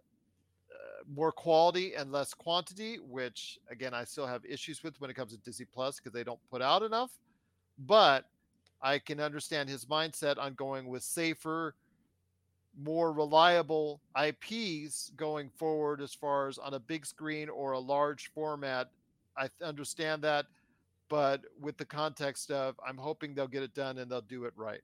more 1.14 1.32
quality 1.32 1.94
and 1.94 2.12
less 2.12 2.34
quantity, 2.34 2.96
which 2.96 3.58
again 3.70 3.94
I 3.94 4.04
still 4.04 4.26
have 4.26 4.44
issues 4.44 4.82
with 4.82 5.00
when 5.00 5.10
it 5.10 5.14
comes 5.14 5.32
to 5.32 5.38
Disney 5.38 5.66
Plus 5.66 5.96
because 5.96 6.12
they 6.12 6.24
don't 6.24 6.40
put 6.50 6.62
out 6.62 6.82
enough. 6.82 7.10
But 7.78 8.26
I 8.82 8.98
can 8.98 9.20
understand 9.20 9.68
his 9.68 9.84
mindset 9.86 10.38
on 10.38 10.54
going 10.54 10.88
with 10.88 11.02
safer, 11.02 11.74
more 12.82 13.12
reliable 13.12 14.00
IPs 14.20 15.12
going 15.16 15.50
forward 15.50 16.00
as 16.00 16.14
far 16.14 16.48
as 16.48 16.58
on 16.58 16.74
a 16.74 16.80
big 16.80 17.06
screen 17.06 17.48
or 17.48 17.72
a 17.72 17.78
large 17.78 18.30
format. 18.34 18.90
I 19.36 19.48
understand 19.62 20.22
that, 20.22 20.46
but 21.08 21.42
with 21.60 21.76
the 21.76 21.84
context 21.84 22.50
of 22.50 22.78
I'm 22.86 22.96
hoping 22.96 23.34
they'll 23.34 23.48
get 23.48 23.62
it 23.62 23.74
done 23.74 23.98
and 23.98 24.10
they'll 24.10 24.20
do 24.20 24.44
it 24.44 24.52
right. 24.56 24.80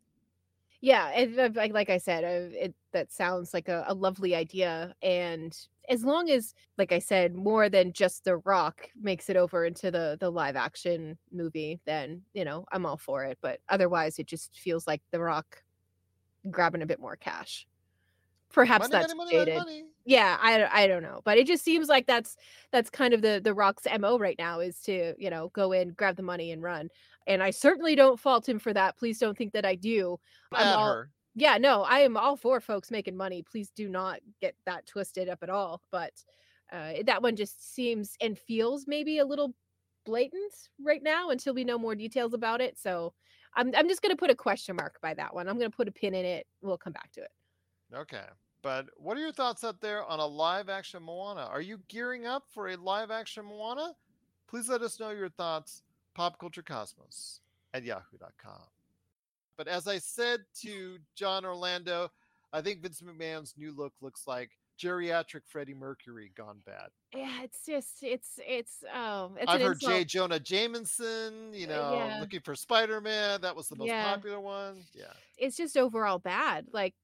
Yeah, 0.80 1.26
uh, 1.38 1.48
like 1.54 1.72
like 1.72 1.90
I 1.90 1.98
said, 1.98 2.24
uh, 2.24 2.56
it 2.56 2.74
that 2.92 3.12
sounds 3.12 3.52
like 3.52 3.68
a, 3.68 3.84
a 3.88 3.94
lovely 3.94 4.34
idea. 4.34 4.94
And 5.02 5.56
as 5.88 6.04
long 6.04 6.30
as, 6.30 6.54
like 6.76 6.92
I 6.92 6.98
said, 6.98 7.34
more 7.34 7.68
than 7.68 7.92
just 7.92 8.24
The 8.24 8.36
Rock 8.38 8.90
makes 9.00 9.30
it 9.30 9.36
over 9.36 9.64
into 9.64 9.90
the 9.90 10.16
the 10.20 10.30
live 10.30 10.56
action 10.56 11.18
movie, 11.32 11.80
then 11.86 12.22
you 12.34 12.44
know 12.44 12.66
I'm 12.72 12.86
all 12.86 12.96
for 12.96 13.24
it. 13.24 13.38
But 13.40 13.60
otherwise, 13.68 14.18
it 14.18 14.26
just 14.26 14.56
feels 14.58 14.86
like 14.86 15.02
The 15.10 15.20
Rock 15.20 15.62
grabbing 16.50 16.82
a 16.82 16.86
bit 16.86 17.00
more 17.00 17.16
cash. 17.16 17.66
Perhaps 18.50 18.88
Money, 18.88 19.02
that's 19.02 19.14
money, 19.14 19.36
money, 19.36 19.54
money, 19.54 19.84
Yeah, 20.06 20.38
I 20.40 20.64
I 20.84 20.86
don't 20.86 21.02
know, 21.02 21.20
but 21.24 21.36
it 21.36 21.46
just 21.46 21.64
seems 21.64 21.88
like 21.88 22.06
that's 22.06 22.36
that's 22.70 22.88
kind 22.90 23.12
of 23.12 23.20
the 23.20 23.40
the 23.42 23.52
Rock's 23.54 23.84
mo 23.98 24.18
right 24.18 24.38
now 24.38 24.60
is 24.60 24.78
to 24.80 25.14
you 25.18 25.30
know 25.30 25.50
go 25.52 25.72
in, 25.72 25.90
grab 25.90 26.16
the 26.16 26.22
money, 26.22 26.52
and 26.52 26.62
run. 26.62 26.88
And 27.26 27.42
I 27.42 27.50
certainly 27.50 27.94
don't 27.94 28.18
fault 28.18 28.48
him 28.48 28.58
for 28.58 28.72
that. 28.72 28.96
Please 28.96 29.18
don't 29.18 29.36
think 29.36 29.52
that 29.52 29.66
I 29.66 29.74
do. 29.74 30.18
I'm 30.52 30.78
all-. 30.78 31.06
Yeah, 31.34 31.58
no, 31.58 31.82
I 31.82 32.00
am 32.00 32.16
all 32.16 32.36
for 32.36 32.60
folks 32.60 32.90
making 32.90 33.16
money. 33.16 33.42
Please 33.42 33.70
do 33.70 33.88
not 33.88 34.20
get 34.40 34.54
that 34.66 34.86
twisted 34.86 35.28
up 35.28 35.42
at 35.42 35.50
all. 35.50 35.82
But 35.90 36.12
uh, 36.72 36.94
that 37.06 37.22
one 37.22 37.36
just 37.36 37.74
seems 37.74 38.16
and 38.20 38.38
feels 38.38 38.86
maybe 38.86 39.18
a 39.18 39.26
little 39.26 39.54
blatant 40.04 40.54
right 40.82 41.02
now 41.02 41.30
until 41.30 41.54
we 41.54 41.64
know 41.64 41.78
more 41.78 41.94
details 41.94 42.34
about 42.34 42.60
it. 42.60 42.78
So 42.78 43.12
I'm 43.54 43.72
I'm 43.76 43.88
just 43.88 44.02
gonna 44.02 44.16
put 44.16 44.30
a 44.30 44.34
question 44.34 44.76
mark 44.76 45.00
by 45.00 45.14
that 45.14 45.34
one. 45.34 45.48
I'm 45.48 45.58
gonna 45.58 45.70
put 45.70 45.88
a 45.88 45.92
pin 45.92 46.14
in 46.14 46.24
it. 46.24 46.46
We'll 46.62 46.78
come 46.78 46.92
back 46.92 47.12
to 47.12 47.22
it. 47.22 47.30
Okay. 47.94 48.24
But 48.62 48.86
what 48.96 49.16
are 49.16 49.20
your 49.20 49.32
thoughts 49.32 49.62
up 49.62 49.80
there 49.80 50.04
on 50.04 50.18
a 50.18 50.26
live 50.26 50.68
action 50.68 51.02
Moana? 51.02 51.42
Are 51.42 51.60
you 51.60 51.78
gearing 51.88 52.26
up 52.26 52.44
for 52.48 52.68
a 52.68 52.76
live 52.76 53.10
action 53.10 53.44
Moana? 53.44 53.92
Please 54.48 54.68
let 54.68 54.82
us 54.82 54.98
know 54.98 55.10
your 55.10 55.28
thoughts. 55.28 55.82
Popculturecosmos 56.16 57.40
at 57.72 57.84
yahoo.com. 57.84 58.77
But 59.58 59.68
as 59.68 59.86
I 59.88 59.98
said 59.98 60.40
to 60.62 60.98
John 61.16 61.44
Orlando, 61.44 62.10
I 62.52 62.62
think 62.62 62.80
Vince 62.80 63.02
McMahon's 63.02 63.54
new 63.58 63.72
look 63.76 63.92
looks 64.00 64.26
like 64.26 64.50
geriatric 64.80 65.40
Freddie 65.44 65.74
Mercury 65.74 66.30
gone 66.36 66.60
bad. 66.64 66.90
Yeah, 67.12 67.42
it's 67.42 67.66
just 67.66 67.96
it's 68.02 68.38
it's 68.46 68.84
oh 68.94 69.32
it's 69.36 69.50
I've 69.50 69.60
heard 69.60 69.72
insult. 69.82 69.92
J. 69.92 70.04
Jonah 70.04 70.38
Jameson, 70.40 71.52
you 71.52 71.66
Uh, 71.66 71.70
know, 71.70 71.94
yeah. 72.06 72.20
looking 72.20 72.40
for 72.40 72.54
Spider 72.54 73.00
Man. 73.00 73.40
That 73.40 73.56
was 73.56 73.68
the 73.68 73.74
most 73.74 73.88
Yeah. 73.88 74.14
popular 74.14 74.38
one. 74.40 74.84
Yeah. 74.94 75.12
It's 75.36 75.56
just 75.56 75.76
overall 75.76 76.20
bad. 76.20 76.68
Like 76.72 76.94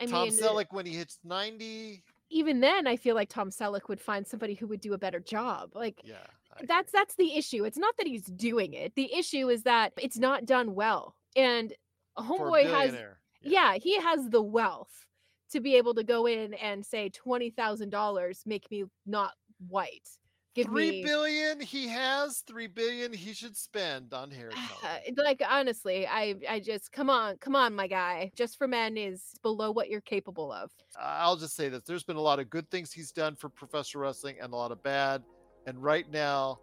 I 0.00 0.06
Tom 0.06 0.28
mean, 0.28 0.42
uh, 0.42 0.46
Selleck 0.48 0.66
when 0.72 0.86
he 0.86 0.94
hits 0.94 1.18
90. 1.22 2.02
even 2.30 2.58
then, 2.60 2.86
I 2.88 2.96
feel 2.96 3.14
like 3.14 3.28
Tom 3.28 3.50
Selleck 3.50 3.88
would 3.88 4.00
find 4.00 4.26
somebody 4.26 4.54
who 4.54 4.66
would 4.66 4.80
do 4.80 4.94
a 4.94 4.98
better 4.98 5.20
job. 5.20 5.70
Like 5.76 6.00
Yeah. 6.02 6.26
That's 6.66 6.90
that's 6.90 7.14
the 7.14 7.36
issue. 7.36 7.64
It's 7.64 7.78
not 7.78 7.96
that 7.98 8.08
he's 8.08 8.24
doing 8.24 8.74
it. 8.74 8.96
The 8.96 9.14
issue 9.14 9.48
is 9.50 9.62
that 9.62 9.92
it's 9.96 10.18
not 10.18 10.46
done 10.46 10.74
well. 10.74 11.14
And 11.36 11.72
Homeboy 12.18 12.64
has 12.64 12.90
billionaire. 12.90 13.18
yeah, 13.42 13.74
he 13.74 13.98
has 14.00 14.28
the 14.28 14.42
wealth 14.42 15.06
to 15.52 15.60
be 15.60 15.76
able 15.76 15.94
to 15.94 16.04
go 16.04 16.26
in 16.26 16.54
and 16.54 16.84
say 16.84 17.08
twenty 17.08 17.50
thousand 17.50 17.90
dollars 17.90 18.42
make 18.46 18.70
me 18.70 18.84
not 19.06 19.32
white. 19.68 20.08
Give 20.52 20.66
Three 20.66 20.90
me 20.90 21.04
billion 21.04 21.60
he 21.60 21.86
has, 21.86 22.40
three 22.40 22.66
billion 22.66 23.12
he 23.12 23.32
should 23.32 23.56
spend 23.56 24.12
on 24.12 24.32
hair 24.32 24.50
uh, 24.50 24.66
color. 24.80 24.98
like 25.24 25.40
honestly, 25.48 26.08
I 26.08 26.34
I 26.48 26.58
just 26.58 26.90
come 26.90 27.08
on, 27.08 27.36
come 27.36 27.54
on, 27.54 27.72
my 27.72 27.86
guy. 27.86 28.32
Just 28.34 28.58
for 28.58 28.66
men 28.66 28.96
is 28.96 29.22
below 29.42 29.70
what 29.70 29.88
you're 29.88 30.00
capable 30.00 30.50
of. 30.52 30.72
I'll 30.98 31.36
just 31.36 31.54
say 31.54 31.68
this 31.68 31.84
there's 31.84 32.02
been 32.02 32.16
a 32.16 32.20
lot 32.20 32.40
of 32.40 32.50
good 32.50 32.68
things 32.70 32.92
he's 32.92 33.12
done 33.12 33.36
for 33.36 33.48
professional 33.48 34.02
wrestling 34.02 34.36
and 34.42 34.52
a 34.52 34.56
lot 34.56 34.72
of 34.72 34.82
bad. 34.82 35.22
And 35.66 35.80
right 35.80 36.10
now, 36.10 36.58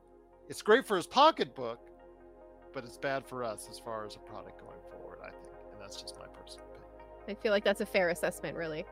it's 0.49 0.61
great 0.61 0.85
for 0.85 0.97
his 0.97 1.07
pocketbook, 1.07 1.79
but 2.73 2.83
it's 2.83 2.97
bad 2.97 3.25
for 3.25 3.41
us 3.43 3.67
as 3.71 3.79
far 3.79 4.05
as 4.05 4.15
a 4.15 4.19
product 4.19 4.59
going 4.59 4.79
forward, 4.81 4.87
I 4.87 4.91
think. 4.91 5.05
And 5.05 5.06
that's 5.87 6.01
just 6.01 6.19
my 6.19 6.25
personal 6.27 6.65
opinion. 6.65 7.29
I 7.29 7.33
feel 7.35 7.51
like 7.53 7.63
that's 7.63 7.79
a 7.81 7.85
fair 7.85 8.09
assessment, 8.09 8.57
really. 8.57 8.85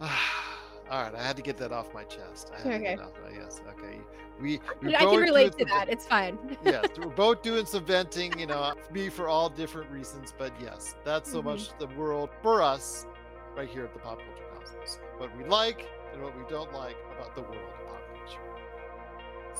All 0.00 1.02
right, 1.04 1.14
I 1.14 1.22
had 1.22 1.36
to 1.36 1.42
get 1.42 1.56
that 1.58 1.70
off 1.70 1.92
my 1.94 2.02
chest. 2.04 2.50
I 2.52 2.56
had 2.58 2.66
Okay. 2.66 2.78
to 2.78 2.84
get 2.96 3.00
off. 3.00 3.12
Yes, 3.32 3.60
okay. 3.78 3.98
We, 4.40 4.58
we 4.82 4.96
I 4.96 5.04
can 5.04 5.20
relate 5.20 5.52
to 5.52 5.58
some 5.60 5.68
that. 5.68 5.88
It's 5.88 6.06
fine. 6.06 6.38
yes, 6.64 6.88
we're 6.98 7.08
both 7.10 7.42
doing 7.42 7.66
some 7.66 7.84
venting, 7.84 8.36
you 8.38 8.46
know, 8.46 8.72
me 8.90 9.08
for 9.10 9.28
all 9.28 9.48
different 9.50 9.90
reasons, 9.90 10.34
but 10.36 10.52
yes, 10.60 10.96
that's 11.04 11.30
so 11.30 11.40
Mhm. 11.40 11.44
much 11.44 11.78
the 11.78 11.86
world 11.88 12.30
for 12.42 12.62
us 12.62 13.06
right 13.54 13.68
here 13.68 13.84
at 13.84 13.92
the 13.92 14.00
Pop 14.00 14.18
Culture 14.18 14.44
Cosmos. 14.58 14.98
What 15.18 15.36
we 15.36 15.44
like 15.44 15.86
and 16.12 16.22
what 16.22 16.36
we 16.36 16.42
don't 16.48 16.72
like 16.72 16.96
about 17.16 17.36
the 17.36 17.42
world 17.42 17.56
of 17.56 17.86
pop 17.86 18.00
culture. 18.16 18.40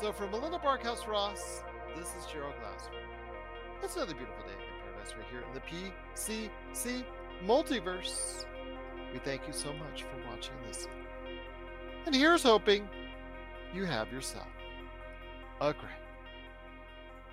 So 0.01 0.12
for 0.12 0.26
Melinda 0.28 0.59
Barkhouse 0.59 1.07
Ross, 1.07 1.62
this 1.95 2.09
is 2.18 2.26
Gerald 2.33 2.55
Glassford. 2.61 2.95
It's 3.83 3.95
another 3.97 4.14
beautiful 4.14 4.43
day 4.45 4.55
in 5.01 5.07
paradise 5.07 5.14
right 5.16 5.26
here 5.30 5.42
in 5.46 5.55
the 5.55 5.61
PCC 6.74 7.05
multiverse. 7.46 8.44
We 9.12 9.18
thank 9.20 9.46
you 9.46 9.53
so 9.53 9.72
much 9.72 10.03
for 10.03 10.30
watching 10.30 10.53
and 10.59 10.68
listening. 10.68 10.94
And 12.07 12.14
here's 12.14 12.42
hoping 12.42 12.88
you 13.74 13.84
have 13.84 14.12
yourself 14.12 14.46
a 15.61 15.72
great 15.72 15.90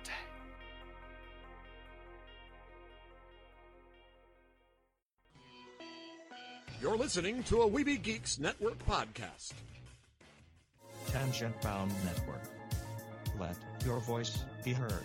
day. 0.04 0.12
You're 6.80 6.96
listening 6.96 7.42
to 7.44 7.62
a 7.62 7.68
Weeby 7.68 8.02
Geeks 8.02 8.38
Network 8.38 8.78
podcast. 8.86 9.52
Tangent 11.08 11.60
Bound 11.62 11.90
Network. 12.04 12.42
Let 13.40 13.56
your 13.84 14.00
voice 14.00 14.44
be 14.64 14.72
heard. 14.72 15.04